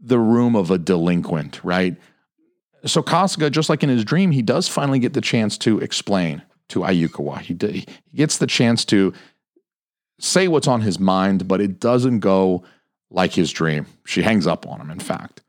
the 0.00 0.18
room 0.18 0.56
of 0.56 0.70
a 0.70 0.78
delinquent, 0.78 1.62
right? 1.64 1.96
So 2.86 3.02
Kasuga, 3.02 3.50
just 3.50 3.68
like 3.68 3.82
in 3.82 3.88
his 3.88 4.04
dream, 4.04 4.30
he 4.30 4.42
does 4.42 4.68
finally 4.68 4.98
get 4.98 5.12
the 5.12 5.20
chance 5.20 5.58
to 5.58 5.78
explain 5.80 6.42
to 6.68 6.80
Ayukawa. 6.80 7.40
He, 7.40 7.54
d- 7.54 7.86
he 8.10 8.16
gets 8.16 8.38
the 8.38 8.46
chance 8.46 8.84
to 8.86 9.12
say 10.18 10.48
what's 10.48 10.68
on 10.68 10.80
his 10.80 10.98
mind, 10.98 11.46
but 11.46 11.60
it 11.60 11.80
doesn't 11.80 12.20
go 12.20 12.64
like 13.10 13.32
his 13.32 13.52
dream. 13.52 13.86
She 14.04 14.22
hangs 14.22 14.46
up 14.46 14.66
on 14.66 14.80
him, 14.80 14.90
in 14.90 14.98
fact. 15.00 15.42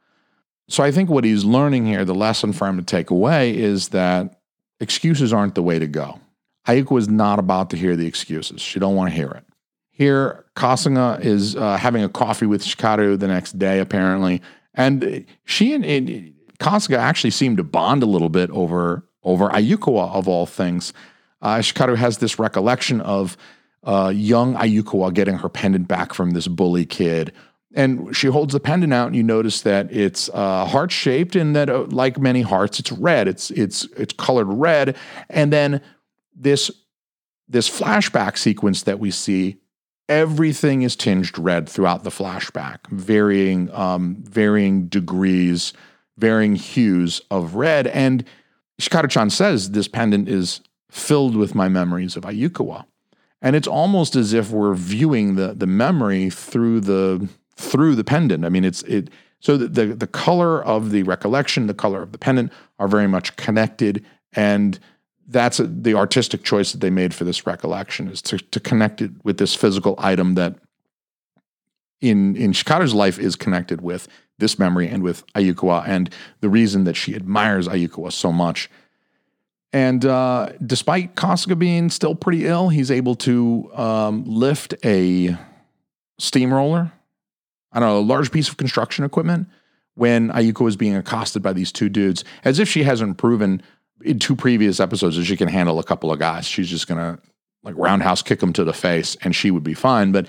So 0.68 0.84
I 0.84 0.92
think 0.92 1.10
what 1.10 1.24
he's 1.24 1.46
learning 1.46 1.86
here, 1.86 2.04
the 2.04 2.16
lesson 2.16 2.54
for 2.54 2.68
him 2.68 2.78
to 2.78 2.84
take 2.84 3.10
away 3.10 3.58
is 3.58 3.90
that 3.90 4.40
excuses 4.80 5.32
aren't 5.32 5.56
the 5.56 5.64
way 5.64 5.80
to 5.80 5.88
go. 5.88 6.20
Ayuko 6.68 7.00
is 7.00 7.08
not 7.08 7.40
about 7.40 7.70
to 7.70 7.78
hear 7.78 7.96
the 7.96 8.06
excuses. 8.06 8.62
She 8.62 8.80
don't 8.80 8.96
want 8.96 9.10
to 9.10 9.16
hear 9.16 9.32
it. 9.32 9.46
Here, 9.92 10.46
Kasuga 10.56 11.24
is 11.24 11.56
uh, 11.56 11.78
having 11.78 12.04
a 12.04 12.10
coffee 12.10 12.46
with 12.46 12.62
Hikaru 12.62 13.18
the 13.18 13.28
next 13.28 13.58
day, 13.58 13.80
apparently, 13.80 14.42
and 14.74 15.26
she 15.46 15.74
and, 15.74 15.84
and 15.86 16.34
Kasuga 16.60 16.98
actually 16.98 17.32
seemed 17.32 17.58
to 17.58 17.64
bond 17.64 18.04
a 18.04 18.08
little 18.08 18.30
bit 18.30 18.50
over 18.52 19.04
over 19.24 19.50
Ayukawa 19.50 20.14
of 20.14 20.28
all 20.28 20.46
things. 20.46 20.94
Uh, 21.42 21.58
Hikaru 21.58 21.96
has 21.98 22.18
this 22.18 22.40
recollection 22.40 23.02
of 23.02 23.38
uh, 23.84 24.12
young 24.14 24.56
Ayukawa 24.56 25.14
getting 25.14 25.38
her 25.38 25.50
pendant 25.50 25.88
back 25.88 26.14
from 26.14 26.32
this 26.32 26.48
bully 26.48 26.86
kid. 26.86 27.32
And 27.76 28.16
she 28.16 28.28
holds 28.28 28.54
the 28.54 28.60
pendant 28.60 28.94
out, 28.94 29.08
and 29.08 29.16
you 29.16 29.24
notice 29.24 29.62
that 29.62 29.92
it's 29.92 30.30
uh, 30.34 30.66
heart 30.66 30.92
shaped, 30.92 31.36
and 31.36 31.56
that, 31.56 31.70
uh, 31.70 31.84
like 31.90 32.18
many 32.18 32.42
hearts, 32.42 32.80
it's 32.80 32.92
red. 32.92 33.28
It's 33.28 33.52
it's 33.52 33.84
it's 33.98 34.14
colored 34.14 34.48
red. 34.48 34.96
And 35.30 35.54
then 35.54 35.82
this 36.36 36.72
this 37.48 37.70
flashback 37.70 38.38
sequence 38.38 38.84
that 38.84 39.00
we 39.00 39.12
see, 39.12 39.58
everything 40.10 40.82
is 40.82 40.96
tinged 40.96 41.38
red 41.38 41.70
throughout 41.70 42.04
the 42.04 42.10
flashback, 42.10 42.88
varying 42.90 43.70
um, 43.74 44.18
varying 44.22 44.88
degrees, 44.88 45.74
varying 46.18 46.56
hues 46.56 47.22
of 47.30 47.56
red. 47.56 47.88
And 47.88 48.24
Hikaru-chan 48.82 49.30
says 49.30 49.72
this 49.72 49.88
pendant 49.88 50.28
is 50.28 50.62
filled 50.90 51.36
with 51.36 51.56
my 51.56 51.68
memories 51.68 52.16
of 52.16 52.24
Ayukawa. 52.24 52.86
And 53.42 53.56
it's 53.56 53.68
almost 53.68 54.16
as 54.16 54.34
if 54.34 54.50
we're 54.50 54.74
viewing 54.74 55.36
the 55.36 55.54
the 55.54 55.68
memory 55.68 56.30
through 56.30 56.82
the 56.82 57.30
through 57.56 57.96
the 57.96 58.04
pendant. 58.04 58.46
I 58.46 58.50
mean, 58.50 58.66
it's 58.66 58.82
it 58.84 59.10
so 59.40 59.58
the, 59.58 59.68
the 59.68 59.86
the 59.96 60.08
color 60.08 60.64
of 60.64 60.90
the 60.90 61.04
recollection, 61.04 61.68
the 61.68 61.74
color 61.74 62.02
of 62.02 62.12
the 62.12 62.18
pendant 62.18 62.52
are 62.80 62.88
very 62.88 63.08
much 63.08 63.36
connected, 63.36 64.04
and 64.34 64.80
that's 65.28 65.60
a, 65.60 65.68
the 65.68 65.94
artistic 65.94 66.44
choice 66.44 66.72
that 66.72 66.82
they 66.82 66.90
made 66.90 67.14
for 67.14 67.26
this 67.26 67.46
recollection 67.46 68.08
is 68.08 68.22
to 68.24 68.40
to 68.40 68.60
connect 68.60 69.02
it 69.02 69.12
with 69.24 69.38
this 69.38 69.54
physical 69.54 69.96
item 70.00 70.34
that 70.34 70.56
in 72.02 72.36
in 72.36 72.54
Hikaru's 72.54 72.94
life 72.94 73.20
is 73.20 73.36
connected 73.36 73.82
with 73.82 74.08
this 74.40 74.60
memory 74.60 74.88
and 74.88 75.04
with 75.04 75.26
Ayukawa, 75.34 75.84
and 75.88 76.10
the 76.42 76.50
reason 76.50 76.84
that 76.84 76.96
she 76.96 77.16
admires 77.16 77.68
Ayukawa 77.68 78.12
so 78.12 78.32
much 78.32 78.70
and 79.74 80.06
uh, 80.06 80.50
despite 80.66 81.16
Kasuga 81.16 81.58
being 81.58 81.90
still 81.90 82.16
pretty 82.16 82.46
ill, 82.46 82.70
he's 82.70 82.90
able 82.90 83.16
to 83.16 83.70
um, 83.76 84.24
lift 84.26 84.74
a 84.84 85.38
steamroller, 86.20 86.92
I 87.72 87.80
don't 87.80 87.90
know, 87.90 88.00
a 88.00 88.02
large 88.02 88.32
piece 88.32 88.48
of 88.50 88.58
construction 88.58 89.04
equipment 89.04 89.48
when 89.96 90.30
Ayuko 90.30 90.68
is 90.68 90.78
being 90.78 90.96
accosted 90.96 91.42
by 91.42 91.54
these 91.54 91.72
two 91.72 91.90
dudes, 91.90 92.24
as 92.44 92.60
if 92.60 92.70
she 92.70 92.84
hasn't 92.84 93.18
proven 93.18 93.62
in 94.04 94.20
two 94.20 94.36
previous 94.36 94.80
episodes 94.80 95.18
that 95.18 95.26
she 95.26 95.36
can 95.36 95.48
handle 95.48 95.80
a 95.80 95.84
couple 95.84 96.12
of 96.12 96.20
guys. 96.20 96.46
She's 96.46 96.70
just 96.70 96.88
going 96.88 97.00
to 97.00 97.22
like 97.64 97.76
roundhouse 97.78 98.22
kick 98.22 98.40
them 98.40 98.54
to 98.54 98.64
the 98.64 98.74
face 98.74 99.18
and 99.22 99.36
she 99.36 99.52
would 99.52 99.64
be 99.64 99.74
fine. 99.74 100.12
But 100.12 100.28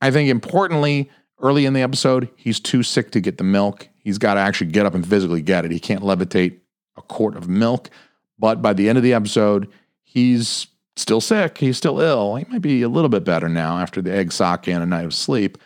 I 0.00 0.10
think 0.10 0.30
importantly, 0.30 1.10
early 1.42 1.66
in 1.66 1.74
the 1.74 1.82
episode, 1.82 2.28
he's 2.36 2.60
too 2.60 2.82
sick 2.82 3.10
to 3.10 3.20
get 3.20 3.38
the 3.38 3.44
milk. 3.44 3.88
He's 3.98 4.18
got 4.18 4.34
to 4.34 4.40
actually 4.40 4.70
get 4.70 4.86
up 4.86 4.94
and 4.94 5.06
physically 5.06 5.42
get 5.42 5.64
it. 5.64 5.70
He 5.70 5.80
can't 5.80 6.02
levitate 6.02 6.60
a 6.96 7.02
quart 7.02 7.36
of 7.36 7.48
milk. 7.48 7.90
But 8.38 8.62
by 8.62 8.72
the 8.72 8.88
end 8.88 8.98
of 8.98 9.04
the 9.04 9.14
episode, 9.14 9.68
he's 10.02 10.68
still 10.96 11.20
sick. 11.20 11.58
He's 11.58 11.76
still 11.76 12.00
ill. 12.00 12.36
He 12.36 12.44
might 12.48 12.62
be 12.62 12.82
a 12.82 12.88
little 12.88 13.08
bit 13.08 13.24
better 13.24 13.48
now 13.48 13.78
after 13.78 14.00
the 14.00 14.12
egg 14.12 14.32
sake 14.32 14.68
and 14.68 14.82
a 14.82 14.86
night 14.86 15.04
of 15.04 15.14
sleep. 15.14 15.58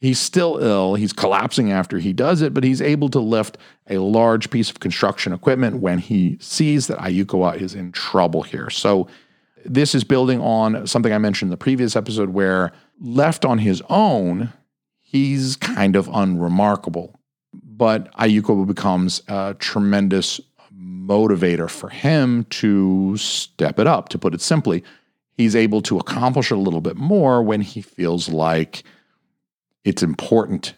He's 0.00 0.18
still 0.18 0.56
ill. 0.58 0.94
He's 0.94 1.12
collapsing 1.12 1.70
after 1.70 1.98
he 1.98 2.14
does 2.14 2.40
it, 2.40 2.54
but 2.54 2.64
he's 2.64 2.80
able 2.80 3.10
to 3.10 3.20
lift 3.20 3.58
a 3.88 3.98
large 3.98 4.50
piece 4.50 4.70
of 4.70 4.80
construction 4.80 5.32
equipment 5.32 5.80
when 5.80 5.98
he 5.98 6.38
sees 6.40 6.86
that 6.86 6.98
Ayukawa 6.98 7.60
is 7.60 7.74
in 7.74 7.92
trouble 7.92 8.42
here. 8.42 8.70
So, 8.70 9.08
this 9.66 9.94
is 9.94 10.04
building 10.04 10.40
on 10.40 10.86
something 10.86 11.12
I 11.12 11.18
mentioned 11.18 11.48
in 11.48 11.50
the 11.50 11.58
previous 11.58 11.94
episode 11.94 12.30
where, 12.30 12.72
left 12.98 13.44
on 13.44 13.58
his 13.58 13.82
own, 13.90 14.50
he's 15.10 15.56
kind 15.56 15.96
of 15.96 16.08
unremarkable. 16.12 17.18
But 17.52 18.12
Ayukawa 18.14 18.66
becomes 18.66 19.22
a 19.26 19.56
tremendous 19.58 20.40
motivator 20.72 21.68
for 21.68 21.88
him 21.88 22.44
to 22.44 23.16
step 23.16 23.78
it 23.80 23.86
up, 23.86 24.08
to 24.10 24.18
put 24.18 24.34
it 24.34 24.40
simply. 24.40 24.84
He's 25.36 25.56
able 25.56 25.82
to 25.82 25.98
accomplish 25.98 26.50
a 26.50 26.56
little 26.56 26.80
bit 26.80 26.96
more 26.96 27.42
when 27.42 27.60
he 27.60 27.80
feels 27.80 28.28
like 28.28 28.84
it's 29.84 30.02
important 30.02 30.74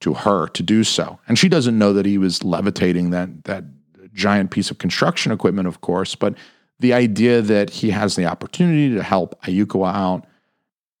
to 0.00 0.14
her 0.14 0.48
to 0.48 0.62
do 0.62 0.84
so. 0.84 1.18
And 1.26 1.38
she 1.38 1.48
doesn't 1.48 1.78
know 1.78 1.92
that 1.92 2.04
he 2.04 2.18
was 2.18 2.44
levitating 2.44 3.10
that 3.10 3.44
that 3.44 3.64
giant 4.12 4.50
piece 4.50 4.70
of 4.70 4.78
construction 4.78 5.32
equipment, 5.32 5.68
of 5.68 5.80
course, 5.80 6.14
but 6.14 6.34
the 6.80 6.92
idea 6.92 7.40
that 7.40 7.70
he 7.70 7.90
has 7.90 8.14
the 8.16 8.26
opportunity 8.26 8.94
to 8.94 9.02
help 9.02 9.40
Ayukawa 9.42 9.94
out, 9.94 10.26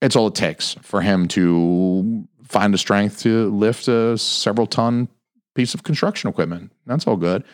it's 0.00 0.16
all 0.16 0.28
it 0.28 0.34
takes 0.34 0.74
for 0.82 1.02
him 1.02 1.28
to 1.28 2.26
find 2.48 2.72
the 2.72 2.78
strength 2.78 3.20
to 3.20 3.50
lift 3.50 3.88
a 3.88 4.16
several 4.18 4.66
ton 4.66 5.08
piece 5.54 5.74
of 5.74 5.82
construction 5.82 6.30
equipment. 6.30 6.72
That's 6.86 7.06
all 7.06 7.16
good. 7.16 7.44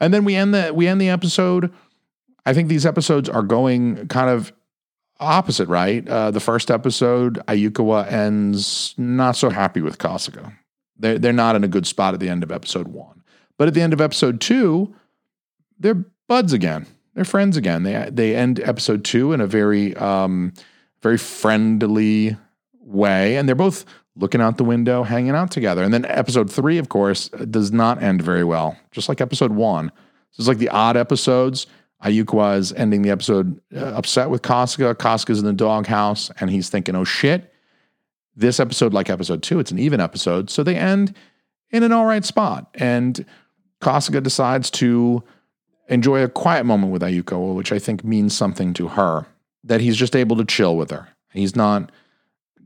And 0.00 0.12
then 0.12 0.24
we 0.24 0.34
end 0.34 0.54
the 0.54 0.72
we 0.74 0.86
end 0.86 1.00
the 1.00 1.08
episode. 1.08 1.72
I 2.44 2.52
think 2.52 2.68
these 2.68 2.86
episodes 2.86 3.28
are 3.28 3.42
going 3.42 4.06
kind 4.08 4.30
of 4.30 4.52
opposite, 5.18 5.68
right? 5.68 6.06
Uh, 6.08 6.30
the 6.30 6.40
first 6.40 6.70
episode, 6.70 7.36
Ayukawa 7.46 8.10
ends 8.10 8.94
not 8.98 9.36
so 9.36 9.50
happy 9.50 9.80
with 9.80 9.98
Kasuga. 9.98 10.52
They're, 10.98 11.18
they're 11.18 11.32
not 11.32 11.56
in 11.56 11.64
a 11.64 11.68
good 11.68 11.86
spot 11.86 12.14
at 12.14 12.20
the 12.20 12.28
end 12.28 12.42
of 12.42 12.52
episode 12.52 12.88
one. 12.88 13.22
But 13.58 13.68
at 13.68 13.74
the 13.74 13.80
end 13.80 13.92
of 13.92 14.00
episode 14.00 14.40
two, 14.40 14.94
they're 15.78 16.04
buds 16.28 16.52
again. 16.52 16.86
They're 17.14 17.24
friends 17.24 17.56
again. 17.56 17.82
They 17.82 18.10
they 18.12 18.36
end 18.36 18.60
episode 18.60 19.04
two 19.04 19.32
in 19.32 19.40
a 19.40 19.46
very 19.46 19.96
um, 19.96 20.52
very 21.02 21.16
friendly 21.16 22.36
way, 22.80 23.36
and 23.36 23.48
they're 23.48 23.54
both 23.54 23.86
looking 24.16 24.40
out 24.40 24.56
the 24.56 24.64
window, 24.64 25.02
hanging 25.02 25.34
out 25.34 25.50
together. 25.50 25.82
And 25.82 25.92
then 25.92 26.04
episode 26.06 26.50
three, 26.50 26.78
of 26.78 26.88
course, 26.88 27.28
does 27.28 27.70
not 27.72 28.02
end 28.02 28.22
very 28.22 28.44
well, 28.44 28.76
just 28.90 29.08
like 29.08 29.20
episode 29.20 29.52
one. 29.52 29.92
So 30.32 30.40
it's 30.40 30.48
like 30.48 30.58
the 30.58 30.70
odd 30.70 30.96
episodes. 30.96 31.66
Ayukawa 32.04 32.58
is 32.58 32.72
ending 32.72 33.02
the 33.02 33.10
episode 33.10 33.60
uh, 33.74 33.80
upset 33.80 34.30
with 34.30 34.42
Kasuga. 34.42 34.94
Kasuga's 34.94 35.38
in 35.38 35.44
the 35.44 35.52
doghouse, 35.52 36.30
and 36.40 36.50
he's 36.50 36.68
thinking, 36.68 36.94
oh 36.94 37.04
shit. 37.04 37.52
This 38.34 38.60
episode, 38.60 38.92
like 38.92 39.08
episode 39.08 39.42
two, 39.42 39.58
it's 39.58 39.70
an 39.70 39.78
even 39.78 39.98
episode. 39.98 40.50
So 40.50 40.62
they 40.62 40.76
end 40.76 41.14
in 41.70 41.82
an 41.82 41.92
all 41.92 42.04
right 42.04 42.24
spot. 42.24 42.68
And 42.74 43.24
Kasuga 43.80 44.22
decides 44.22 44.70
to 44.72 45.22
enjoy 45.88 46.22
a 46.22 46.28
quiet 46.28 46.66
moment 46.66 46.92
with 46.92 47.00
Ayuko, 47.00 47.54
which 47.54 47.72
I 47.72 47.78
think 47.78 48.04
means 48.04 48.36
something 48.36 48.74
to 48.74 48.88
her, 48.88 49.26
that 49.64 49.80
he's 49.80 49.96
just 49.96 50.14
able 50.14 50.36
to 50.36 50.44
chill 50.44 50.76
with 50.76 50.90
her. 50.90 51.08
He's 51.32 51.56
not 51.56 51.90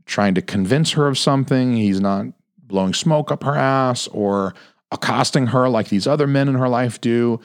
trying 0.05 0.35
to 0.35 0.41
convince 0.41 0.91
her 0.91 1.07
of 1.07 1.17
something. 1.17 1.75
He's 1.75 1.99
not 1.99 2.27
blowing 2.57 2.93
smoke 2.93 3.31
up 3.31 3.43
her 3.43 3.55
ass 3.55 4.07
or 4.07 4.53
accosting 4.91 5.47
her 5.47 5.69
like 5.69 5.89
these 5.89 6.07
other 6.07 6.27
men 6.27 6.47
in 6.47 6.55
her 6.55 6.69
life 6.69 6.99
do. 7.01 7.39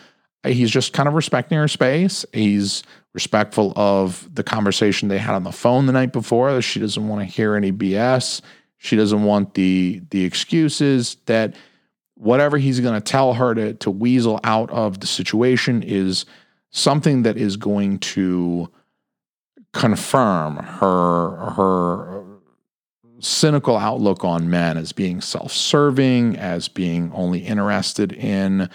Uh, 0.44 0.50
he's 0.50 0.70
just 0.70 0.92
kind 0.92 1.08
of 1.08 1.14
respecting 1.14 1.58
her 1.58 1.68
space. 1.68 2.24
He's 2.32 2.82
respectful 3.14 3.72
of 3.76 4.28
the 4.34 4.42
conversation 4.42 5.08
they 5.08 5.18
had 5.18 5.34
on 5.34 5.44
the 5.44 5.52
phone 5.52 5.86
the 5.86 5.92
night 5.92 6.12
before. 6.12 6.60
She 6.62 6.80
doesn't 6.80 7.08
want 7.08 7.20
to 7.20 7.24
hear 7.24 7.54
any 7.56 7.72
BS. 7.72 8.40
She 8.78 8.96
doesn't 8.96 9.24
want 9.24 9.54
the 9.54 10.02
the 10.10 10.24
excuses 10.24 11.16
that 11.26 11.54
whatever 12.14 12.58
he's 12.58 12.80
going 12.80 12.94
to 12.94 13.00
tell 13.00 13.34
her 13.34 13.54
to 13.54 13.74
to 13.74 13.90
weasel 13.90 14.38
out 14.44 14.70
of 14.70 15.00
the 15.00 15.06
situation 15.06 15.82
is 15.82 16.26
something 16.70 17.22
that 17.22 17.36
is 17.36 17.56
going 17.56 17.98
to 17.98 18.70
confirm 19.72 20.56
her 20.56 21.36
her 21.52 22.25
cynical 23.20 23.76
outlook 23.76 24.24
on 24.24 24.50
men 24.50 24.76
as 24.76 24.92
being 24.92 25.20
self 25.20 25.52
serving, 25.52 26.36
as 26.36 26.68
being 26.68 27.10
only 27.12 27.40
interested 27.40 28.12
in 28.12 28.68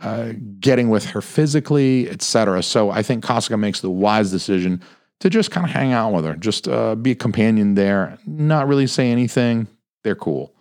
uh, 0.00 0.32
getting 0.60 0.88
with 0.88 1.06
her 1.06 1.20
physically, 1.20 2.08
etc. 2.08 2.62
So 2.62 2.90
I 2.90 3.02
think 3.02 3.24
Kasuga 3.24 3.58
makes 3.58 3.80
the 3.80 3.90
wise 3.90 4.30
decision 4.30 4.82
to 5.20 5.30
just 5.30 5.50
kind 5.50 5.66
of 5.66 5.72
hang 5.72 5.92
out 5.92 6.12
with 6.12 6.24
her, 6.24 6.34
just 6.36 6.68
uh, 6.68 6.94
be 6.94 7.10
a 7.10 7.16
companion 7.16 7.74
there, 7.74 8.18
not 8.24 8.68
really 8.68 8.86
say 8.86 9.10
anything. 9.10 9.66
They're 10.04 10.14
cool. 10.14 10.54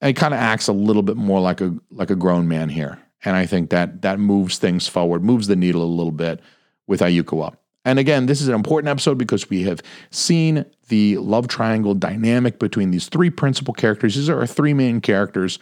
And 0.00 0.08
he 0.08 0.14
kind 0.14 0.34
of 0.34 0.40
acts 0.40 0.68
a 0.68 0.74
little 0.74 1.02
bit 1.02 1.16
more 1.16 1.40
like 1.40 1.60
a 1.60 1.74
like 1.90 2.10
a 2.10 2.16
grown 2.16 2.48
man 2.48 2.68
here, 2.68 2.98
and 3.24 3.34
I 3.34 3.46
think 3.46 3.70
that 3.70 4.02
that 4.02 4.20
moves 4.20 4.58
things 4.58 4.86
forward, 4.86 5.24
moves 5.24 5.46
the 5.46 5.56
needle 5.56 5.82
a 5.82 5.84
little 5.84 6.12
bit 6.12 6.40
with 6.86 7.00
Ayukawa. 7.00 7.56
And 7.86 8.00
again, 8.00 8.26
this 8.26 8.40
is 8.40 8.48
an 8.48 8.54
important 8.54 8.88
episode 8.88 9.16
because 9.16 9.48
we 9.48 9.62
have 9.62 9.80
seen 10.10 10.66
the 10.88 11.18
love 11.18 11.46
triangle 11.46 11.94
dynamic 11.94 12.58
between 12.58 12.90
these 12.90 13.08
three 13.08 13.30
principal 13.30 13.72
characters. 13.72 14.16
These 14.16 14.28
are 14.28 14.40
our 14.40 14.46
three 14.46 14.74
main 14.74 15.00
characters, 15.00 15.60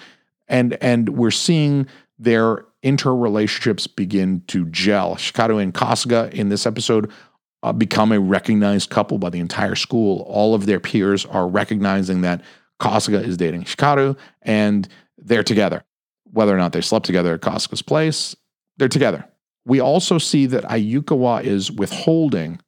and 0.49 0.73
and 0.83 1.11
we're 1.11 1.31
seeing 1.31 1.87
their 2.19 2.65
interrelationships 2.83 3.95
begin 3.95 4.43
to 4.47 4.65
gel. 4.71 5.17
Hikaru 5.17 5.63
and 5.63 5.75
Kasuga 5.75 6.33
in 6.33 6.49
this 6.49 6.65
episode 6.65 7.13
uh, 7.63 7.75
become 7.75 8.11
a 8.11 8.19
recognized 8.19 8.89
couple 8.89 9.19
by 9.19 9.29
the 9.29 9.39
entire 9.39 9.75
school. 9.75 10.23
All 10.27 10.55
of 10.55 10.65
their 10.65 10.81
peers 10.81 11.27
are 11.27 11.47
recognizing 11.47 12.23
that 12.23 12.41
Kasuga 12.81 13.23
is 13.23 13.37
dating 13.37 13.65
Hikaru, 13.65 14.17
and 14.41 14.89
they're 15.19 15.45
together. 15.45 15.85
Whether 16.33 16.55
or 16.55 16.59
not 16.59 16.73
they 16.73 16.81
slept 16.81 17.05
together 17.05 17.35
at 17.35 17.43
Kasuga's 17.43 17.83
place, 17.83 18.35
they're 18.79 18.89
together 18.89 19.29
we 19.67 19.81
also 19.81 20.19
see 20.19 20.47
that 20.47 20.65
Ayukawa 20.65 21.43
is 21.43 21.73
withholding 21.73 22.61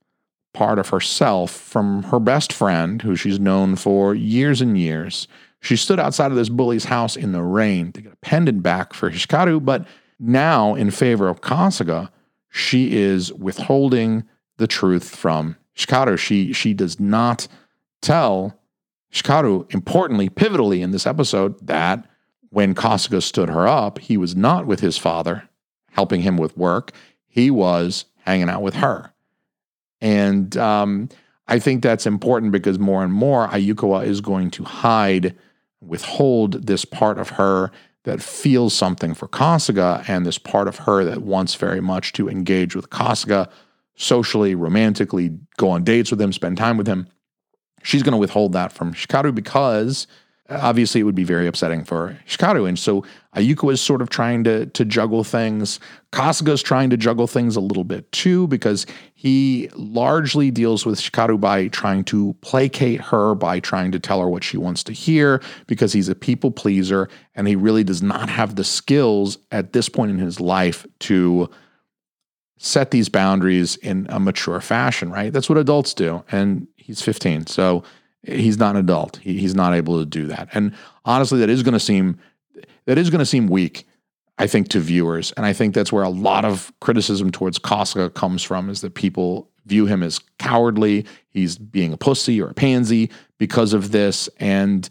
part 0.55 0.79
of 0.79 0.89
herself 0.89 1.51
from 1.51 2.05
her 2.05 2.19
best 2.19 2.53
friend, 2.53 3.03
who 3.03 3.15
she's 3.15 3.39
known 3.39 3.77
for 3.77 4.15
years 4.15 4.63
and 4.63 4.79
years. 4.79 5.29
She 5.61 5.77
stood 5.77 6.01
outside 6.01 6.31
of 6.31 6.37
this 6.37 6.49
bully's 6.49 6.87
house 6.87 7.17
in 7.17 7.33
the 7.33 7.43
rain 7.43 7.93
to 7.93 8.01
get 8.01 8.13
a 8.15 8.17
pendant 8.17 8.63
back 8.63 8.95
for 8.95 9.11
Hikaru, 9.11 9.65
but 9.65 9.87
now, 10.19 10.75
in 10.75 10.91
favor 10.91 11.29
of 11.29 11.43
Kasuga, 11.43 12.09
she 12.49 12.97
is 12.97 13.33
withholding 13.35 14.25
the 14.57 14.67
truth 14.67 15.15
from 15.15 15.57
Hikaru. 15.77 16.19
She, 16.19 16.55
she 16.55 16.73
does 16.73 16.99
not 16.99 17.49
tell 18.01 18.59
Hikaru, 19.13 19.73
importantly, 19.75 20.31
pivotally 20.31 20.81
in 20.81 20.91
this 20.91 21.07
episode, 21.07 21.67
that 21.67 22.09
when 22.49 22.75
Kasuga 22.75 23.23
stood 23.23 23.51
her 23.51 23.69
up, 23.69 23.99
he 23.99 24.17
was 24.17 24.35
not 24.35 24.67
with 24.67 24.81
his 24.81 24.97
father, 24.97 25.49
helping 25.97 26.21
him 26.21 26.37
with 26.37 26.57
work. 26.57 26.93
He 27.27 27.51
was 27.51 28.05
hanging 28.19 28.51
out 28.51 28.63
with 28.63 28.75
her. 28.75 29.13
And 30.01 30.55
um, 30.59 31.09
I 31.49 31.59
think 31.59 31.83
that's 31.83 32.07
important 32.07 32.53
because 32.53 32.79
more 32.79 33.03
and 33.03 33.13
more 33.13 33.49
Ayukawa 33.49 34.05
is 34.05 34.21
going 34.21 34.51
to 34.53 34.65
hide, 34.65 35.35
withhold 35.81 36.67
this 36.67 36.85
part 36.85 37.19
of 37.19 37.31
her 37.31 37.71
that 38.05 38.23
feels 38.23 38.75
something 38.75 39.15
for 39.15 39.27
Kasuga 39.27 40.07
and 40.07 40.27
this 40.27 40.39
part 40.39 40.69
of 40.69 40.77
her 40.81 41.03
that 41.03 41.23
wants 41.23 41.55
very 41.55 41.81
much 41.81 42.13
to 42.13 42.29
engage 42.29 42.77
with 42.77 42.91
Kasuga 42.91 43.49
socially, 43.97 44.55
romantically, 44.55 45.31
go 45.57 45.71
on 45.71 45.83
dates 45.83 46.11
with 46.11 46.21
him, 46.21 46.33
spend 46.33 46.59
time 46.59 46.77
with 46.77 46.87
him. 46.87 47.09
She's 47.83 48.03
going 48.03 48.13
to 48.13 48.19
withhold 48.19 48.53
that 48.53 48.71
from 48.71 48.93
Hikaru 48.93 49.35
because 49.35 50.07
obviously 50.49 51.01
it 51.01 51.05
would 51.05 51.15
be 51.15 51.25
very 51.25 51.47
upsetting 51.47 51.85
for 51.85 52.19
Hikaru. 52.29 52.69
And 52.69 52.79
so 52.79 53.05
Ayuko 53.35 53.73
is 53.73 53.81
sort 53.81 54.01
of 54.01 54.11
trying 54.11 54.45
to, 54.45 54.67
to 54.67 54.85
juggle 54.85 55.25
things. 55.25 55.81
Kasuga's 56.13 56.63
trying 56.63 56.91
to 56.91 56.97
juggle 56.97 57.27
things 57.27 57.57
a 57.57 57.61
little 57.61 57.85
bit 57.85 58.11
too, 58.13 58.47
because 58.47 58.87
he 59.15 59.69
largely 59.75 60.51
deals 60.51 60.87
with 60.87 61.01
Hikaru 61.01 61.41
by 61.41 61.69
trying 61.69 62.05
to 62.05 62.35
placate 62.41 63.01
her, 63.01 63.35
by 63.35 63.61
trying 63.61 63.93
to 63.93 63.99
tell 63.99 64.21
her 64.21 64.29
what 64.29 64.45
she 64.45 64.57
wants 64.57 64.85
to 64.85 64.93
hear, 64.93 65.43
because 65.67 65.93
he's 65.93 66.09
a 66.09 66.15
people 66.15 66.51
pleaser 66.51 67.09
and 67.35 67.49
he 67.49 67.57
really 67.57 67.85
does 67.85 68.03
not 68.03 68.29
have 68.29 68.57
the 68.57 68.65
skills 68.65 69.39
at 69.51 69.73
this 69.73 69.89
point 69.89 70.11
in 70.11 70.19
his 70.19 70.41
life 70.41 70.87
to 71.01 71.51
set 72.59 72.91
these 72.91 73.09
boundaries 73.09 73.77
in 73.77 74.07
a 74.09 74.19
mature 74.19 74.61
fashion, 74.61 75.11
right? 75.11 75.33
That's 75.33 75.49
what 75.49 75.59
adults 75.59 75.93
do. 75.93 76.25
And 76.33 76.67
he's 76.77 77.03
15. 77.03 77.49
So 77.49 77.83
he's 78.27 78.59
not 78.59 78.75
an 78.77 78.81
adult. 78.81 79.19
He, 79.23 79.39
he's 79.39 79.55
not 79.55 79.75
able 79.75 79.99
to 79.99 80.07
do 80.07 80.27
that. 80.27 80.49
And 80.53 80.75
honestly, 81.05 81.39
that 81.41 81.51
is 81.51 81.63
going 81.63 81.75
to 81.75 81.81
seem 81.81 82.19
that 82.87 82.99
is 82.99 83.11
going 83.11 83.19
to 83.19 83.27
seem 83.27 83.49
weak, 83.49 83.87
I 84.39 84.47
think, 84.47 84.69
to 84.69 84.81
viewers. 84.81 85.33
And 85.33 85.45
I 85.45 85.53
think 85.53 85.75
that's 85.75 85.93
where 85.93 86.05
a 86.05 86.09
lot 86.09 86.45
of 86.45 86.73
criticism 86.81 87.31
towards 87.31 87.59
Kasuga 87.59 88.13
comes 88.15 88.43
from 88.43 88.71
is 88.71 88.81
that 88.81 88.95
people 88.95 89.51
view 89.67 89.87
him 89.87 90.03
as 90.03 90.21
cowardly. 90.39 91.05
He's 91.29 91.59
being 91.59 91.93
a 91.93 91.97
pussy 91.97 92.41
or 92.41 92.49
a 92.49 92.55
pansy 92.55 93.11
because 93.39 93.73
of 93.73 93.91
this. 93.91 94.29
And 94.39 94.89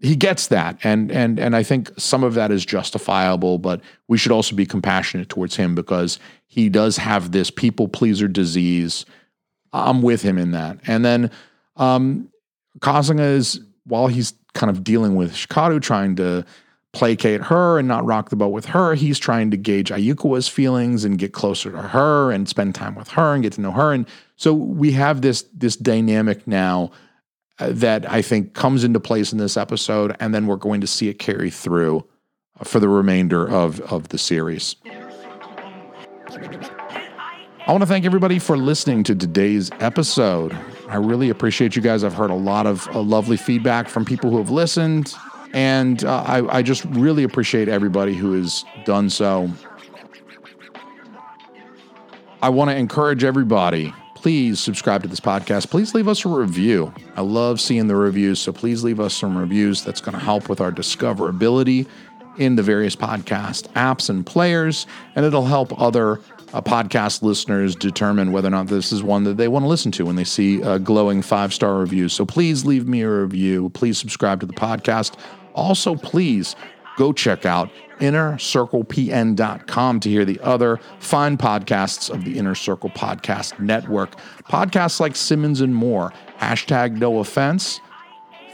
he 0.00 0.16
gets 0.16 0.46
that. 0.48 0.78
And 0.82 1.10
and 1.10 1.38
and 1.38 1.54
I 1.54 1.62
think 1.62 1.90
some 1.98 2.24
of 2.24 2.34
that 2.34 2.50
is 2.50 2.64
justifiable, 2.64 3.58
but 3.58 3.80
we 4.08 4.18
should 4.18 4.32
also 4.32 4.56
be 4.56 4.66
compassionate 4.66 5.28
towards 5.28 5.56
him 5.56 5.74
because 5.74 6.18
he 6.46 6.68
does 6.68 6.96
have 6.96 7.32
this 7.32 7.50
people 7.50 7.88
pleaser 7.88 8.28
disease. 8.28 9.04
I'm 9.72 10.02
with 10.02 10.22
him 10.22 10.38
in 10.38 10.50
that. 10.52 10.78
And 10.86 11.04
then 11.04 11.30
um, 11.76 12.29
Kasuga 12.78 13.34
is 13.34 13.60
while 13.84 14.06
he's 14.06 14.34
kind 14.54 14.70
of 14.70 14.84
dealing 14.84 15.16
with 15.16 15.32
Hikaru, 15.32 15.82
trying 15.82 16.16
to 16.16 16.44
placate 16.92 17.40
her 17.42 17.78
and 17.78 17.86
not 17.86 18.04
rock 18.04 18.30
the 18.30 18.36
boat 18.36 18.48
with 18.48 18.66
her, 18.66 18.94
he's 18.94 19.18
trying 19.18 19.50
to 19.50 19.56
gauge 19.56 19.90
Ayukawa's 19.90 20.48
feelings 20.48 21.04
and 21.04 21.18
get 21.18 21.32
closer 21.32 21.70
to 21.70 21.82
her 21.82 22.32
and 22.32 22.48
spend 22.48 22.74
time 22.74 22.94
with 22.94 23.08
her 23.08 23.34
and 23.34 23.42
get 23.42 23.52
to 23.54 23.60
know 23.60 23.70
her. 23.70 23.92
And 23.92 24.06
so 24.36 24.52
we 24.52 24.92
have 24.92 25.22
this 25.22 25.44
this 25.54 25.76
dynamic 25.76 26.46
now 26.46 26.90
uh, 27.58 27.70
that 27.72 28.10
I 28.10 28.22
think 28.22 28.54
comes 28.54 28.84
into 28.84 29.00
place 29.00 29.32
in 29.32 29.38
this 29.38 29.56
episode, 29.56 30.16
and 30.18 30.34
then 30.34 30.46
we're 30.46 30.56
going 30.56 30.80
to 30.80 30.86
see 30.86 31.08
it 31.08 31.18
carry 31.18 31.50
through 31.50 32.06
for 32.64 32.80
the 32.80 32.88
remainder 32.88 33.48
of 33.48 33.80
of 33.80 34.08
the 34.08 34.18
series. 34.18 34.76
I 37.70 37.72
want 37.72 37.82
to 37.82 37.86
thank 37.86 38.04
everybody 38.04 38.40
for 38.40 38.58
listening 38.58 39.04
to 39.04 39.14
today's 39.14 39.70
episode. 39.78 40.58
I 40.88 40.96
really 40.96 41.30
appreciate 41.30 41.76
you 41.76 41.82
guys. 41.82 42.02
I've 42.02 42.14
heard 42.14 42.32
a 42.32 42.34
lot 42.34 42.66
of 42.66 42.88
uh, 42.88 43.00
lovely 43.00 43.36
feedback 43.36 43.86
from 43.86 44.04
people 44.04 44.28
who 44.28 44.38
have 44.38 44.50
listened, 44.50 45.14
and 45.52 46.02
uh, 46.02 46.24
I, 46.26 46.56
I 46.56 46.62
just 46.62 46.84
really 46.86 47.22
appreciate 47.22 47.68
everybody 47.68 48.12
who 48.12 48.32
has 48.32 48.64
done 48.84 49.08
so. 49.08 49.48
I 52.42 52.48
want 52.48 52.72
to 52.72 52.76
encourage 52.76 53.22
everybody. 53.22 53.94
Please 54.16 54.58
subscribe 54.58 55.02
to 55.02 55.08
this 55.08 55.20
podcast. 55.20 55.70
Please 55.70 55.94
leave 55.94 56.08
us 56.08 56.24
a 56.24 56.28
review. 56.28 56.92
I 57.14 57.20
love 57.20 57.60
seeing 57.60 57.86
the 57.86 57.94
reviews, 57.94 58.40
so 58.40 58.52
please 58.52 58.82
leave 58.82 58.98
us 58.98 59.14
some 59.14 59.38
reviews. 59.38 59.84
That's 59.84 60.00
going 60.00 60.18
to 60.18 60.24
help 60.24 60.48
with 60.48 60.60
our 60.60 60.72
discoverability 60.72 61.86
in 62.36 62.56
the 62.56 62.64
various 62.64 62.96
podcast 62.96 63.68
apps 63.74 64.10
and 64.10 64.26
players, 64.26 64.88
and 65.14 65.24
it'll 65.24 65.44
help 65.44 65.80
other 65.80 66.18
uh, 66.52 66.60
podcast 66.60 67.22
listeners 67.22 67.76
determine 67.76 68.32
whether 68.32 68.48
or 68.48 68.52
not 68.52 68.66
this 68.66 68.92
is 68.92 69.02
one 69.02 69.24
that 69.24 69.36
they 69.36 69.48
want 69.48 69.64
to 69.64 69.68
listen 69.68 69.92
to 69.92 70.04
when 70.04 70.16
they 70.16 70.24
see 70.24 70.60
a 70.62 70.78
glowing 70.78 71.22
five 71.22 71.54
star 71.54 71.78
review. 71.78 72.08
So 72.08 72.26
please 72.26 72.64
leave 72.64 72.88
me 72.88 73.02
a 73.02 73.10
review. 73.10 73.70
Please 73.70 73.98
subscribe 73.98 74.40
to 74.40 74.46
the 74.46 74.52
podcast. 74.52 75.16
Also, 75.54 75.96
please 75.96 76.56
go 76.96 77.12
check 77.12 77.46
out 77.46 77.70
innercirclepn.com 78.00 80.00
to 80.00 80.08
hear 80.08 80.24
the 80.24 80.40
other 80.40 80.80
fine 80.98 81.36
podcasts 81.36 82.10
of 82.10 82.24
the 82.24 82.38
Inner 82.38 82.54
Circle 82.54 82.90
Podcast 82.90 83.58
Network. 83.60 84.16
Podcasts 84.44 85.00
like 85.00 85.16
Simmons 85.16 85.60
and 85.60 85.74
More, 85.74 86.12
hashtag 86.38 86.98
no 86.98 87.18
offense, 87.18 87.80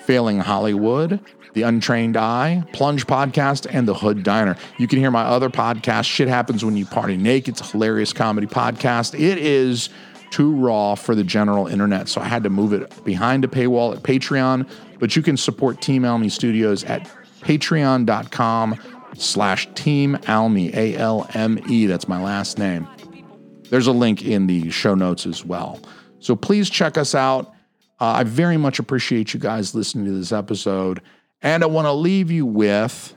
Failing 0.05 0.39
Hollywood, 0.39 1.21
the 1.57 1.63
Untrained 1.63 2.19
Eye, 2.19 2.63
Plunge 2.75 3.07
Podcast, 3.07 3.67
and 3.71 3.89
The 3.89 3.95
Hood 3.95 4.23
Diner. 4.23 4.57
You 4.77 4.87
can 4.87 4.99
hear 4.99 5.11
my 5.11 5.23
other 5.23 5.49
podcast, 5.49 6.05
Shit 6.05 6.29
Happens 6.29 6.63
When 6.63 6.77
You 6.77 6.85
Party 6.85 7.17
Naked. 7.17 7.55
It's 7.55 7.63
a 7.63 7.65
hilarious 7.73 8.13
comedy 8.13 8.47
podcast. 8.47 9.19
It 9.19 9.39
is 9.39 9.89
too 10.31 10.55
raw 10.55 10.95
for 10.95 11.15
the 11.15 11.25
general 11.25 11.67
internet, 11.67 12.11
so 12.11 12.21
I 12.21 12.27
had 12.27 12.43
to 12.43 12.51
move 12.51 12.75
it 12.75 13.05
behind 13.05 13.43
a 13.43 13.49
paywall 13.49 13.97
at 13.97 14.03
Patreon. 14.03 14.69
But 14.99 15.17
you 15.17 15.23
can 15.23 15.39
support 15.39 15.81
Team 15.81 16.05
Alme 16.05 16.31
Studios 16.31 16.85
at 16.85 17.11
patreon.com 17.41 18.77
slash 19.15 19.67
Team 19.75 20.19
Alme, 20.29 20.75
A-L-M-E. 20.75 21.87
That's 21.87 22.07
my 22.07 22.23
last 22.23 22.59
name. 22.59 22.87
There's 23.71 23.87
a 23.87 23.93
link 23.93 24.27
in 24.27 24.47
the 24.47 24.69
show 24.71 24.95
notes 24.95 25.25
as 25.25 25.43
well. 25.43 25.81
So 26.19 26.37
please 26.37 26.69
check 26.69 26.99
us 26.99 27.15
out. 27.15 27.47
Uh, 27.99 28.09
I 28.09 28.25
very 28.25 28.59
much 28.59 28.79
appreciate 28.79 29.33
you 29.33 29.41
guys 29.41 29.75
listening 29.75 30.05
to 30.05 30.13
this 30.13 30.33
episode. 30.33 31.01
And 31.43 31.63
I 31.63 31.67
want 31.67 31.87
to 31.87 31.93
leave 31.93 32.31
you 32.31 32.47
with 32.47 33.15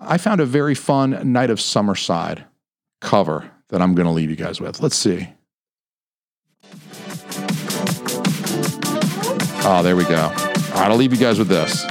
I 0.00 0.16
found 0.16 0.40
a 0.40 0.46
very 0.46 0.74
fun 0.74 1.32
Night 1.32 1.50
of 1.50 1.58
Summerside 1.58 2.44
cover 3.00 3.50
that 3.68 3.82
I'm 3.82 3.94
going 3.94 4.06
to 4.06 4.12
leave 4.12 4.30
you 4.30 4.36
guys 4.36 4.60
with. 4.60 4.80
Let's 4.80 4.96
see. 4.96 5.28
Oh, 9.62 9.82
there 9.82 9.96
we 9.96 10.04
go. 10.04 10.22
All 10.22 10.30
right, 10.30 10.90
I'll 10.90 10.96
leave 10.96 11.12
you 11.12 11.18
guys 11.18 11.38
with 11.38 11.48
this. 11.48 11.84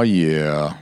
Oh, 0.00 0.02
yeah. 0.02 0.79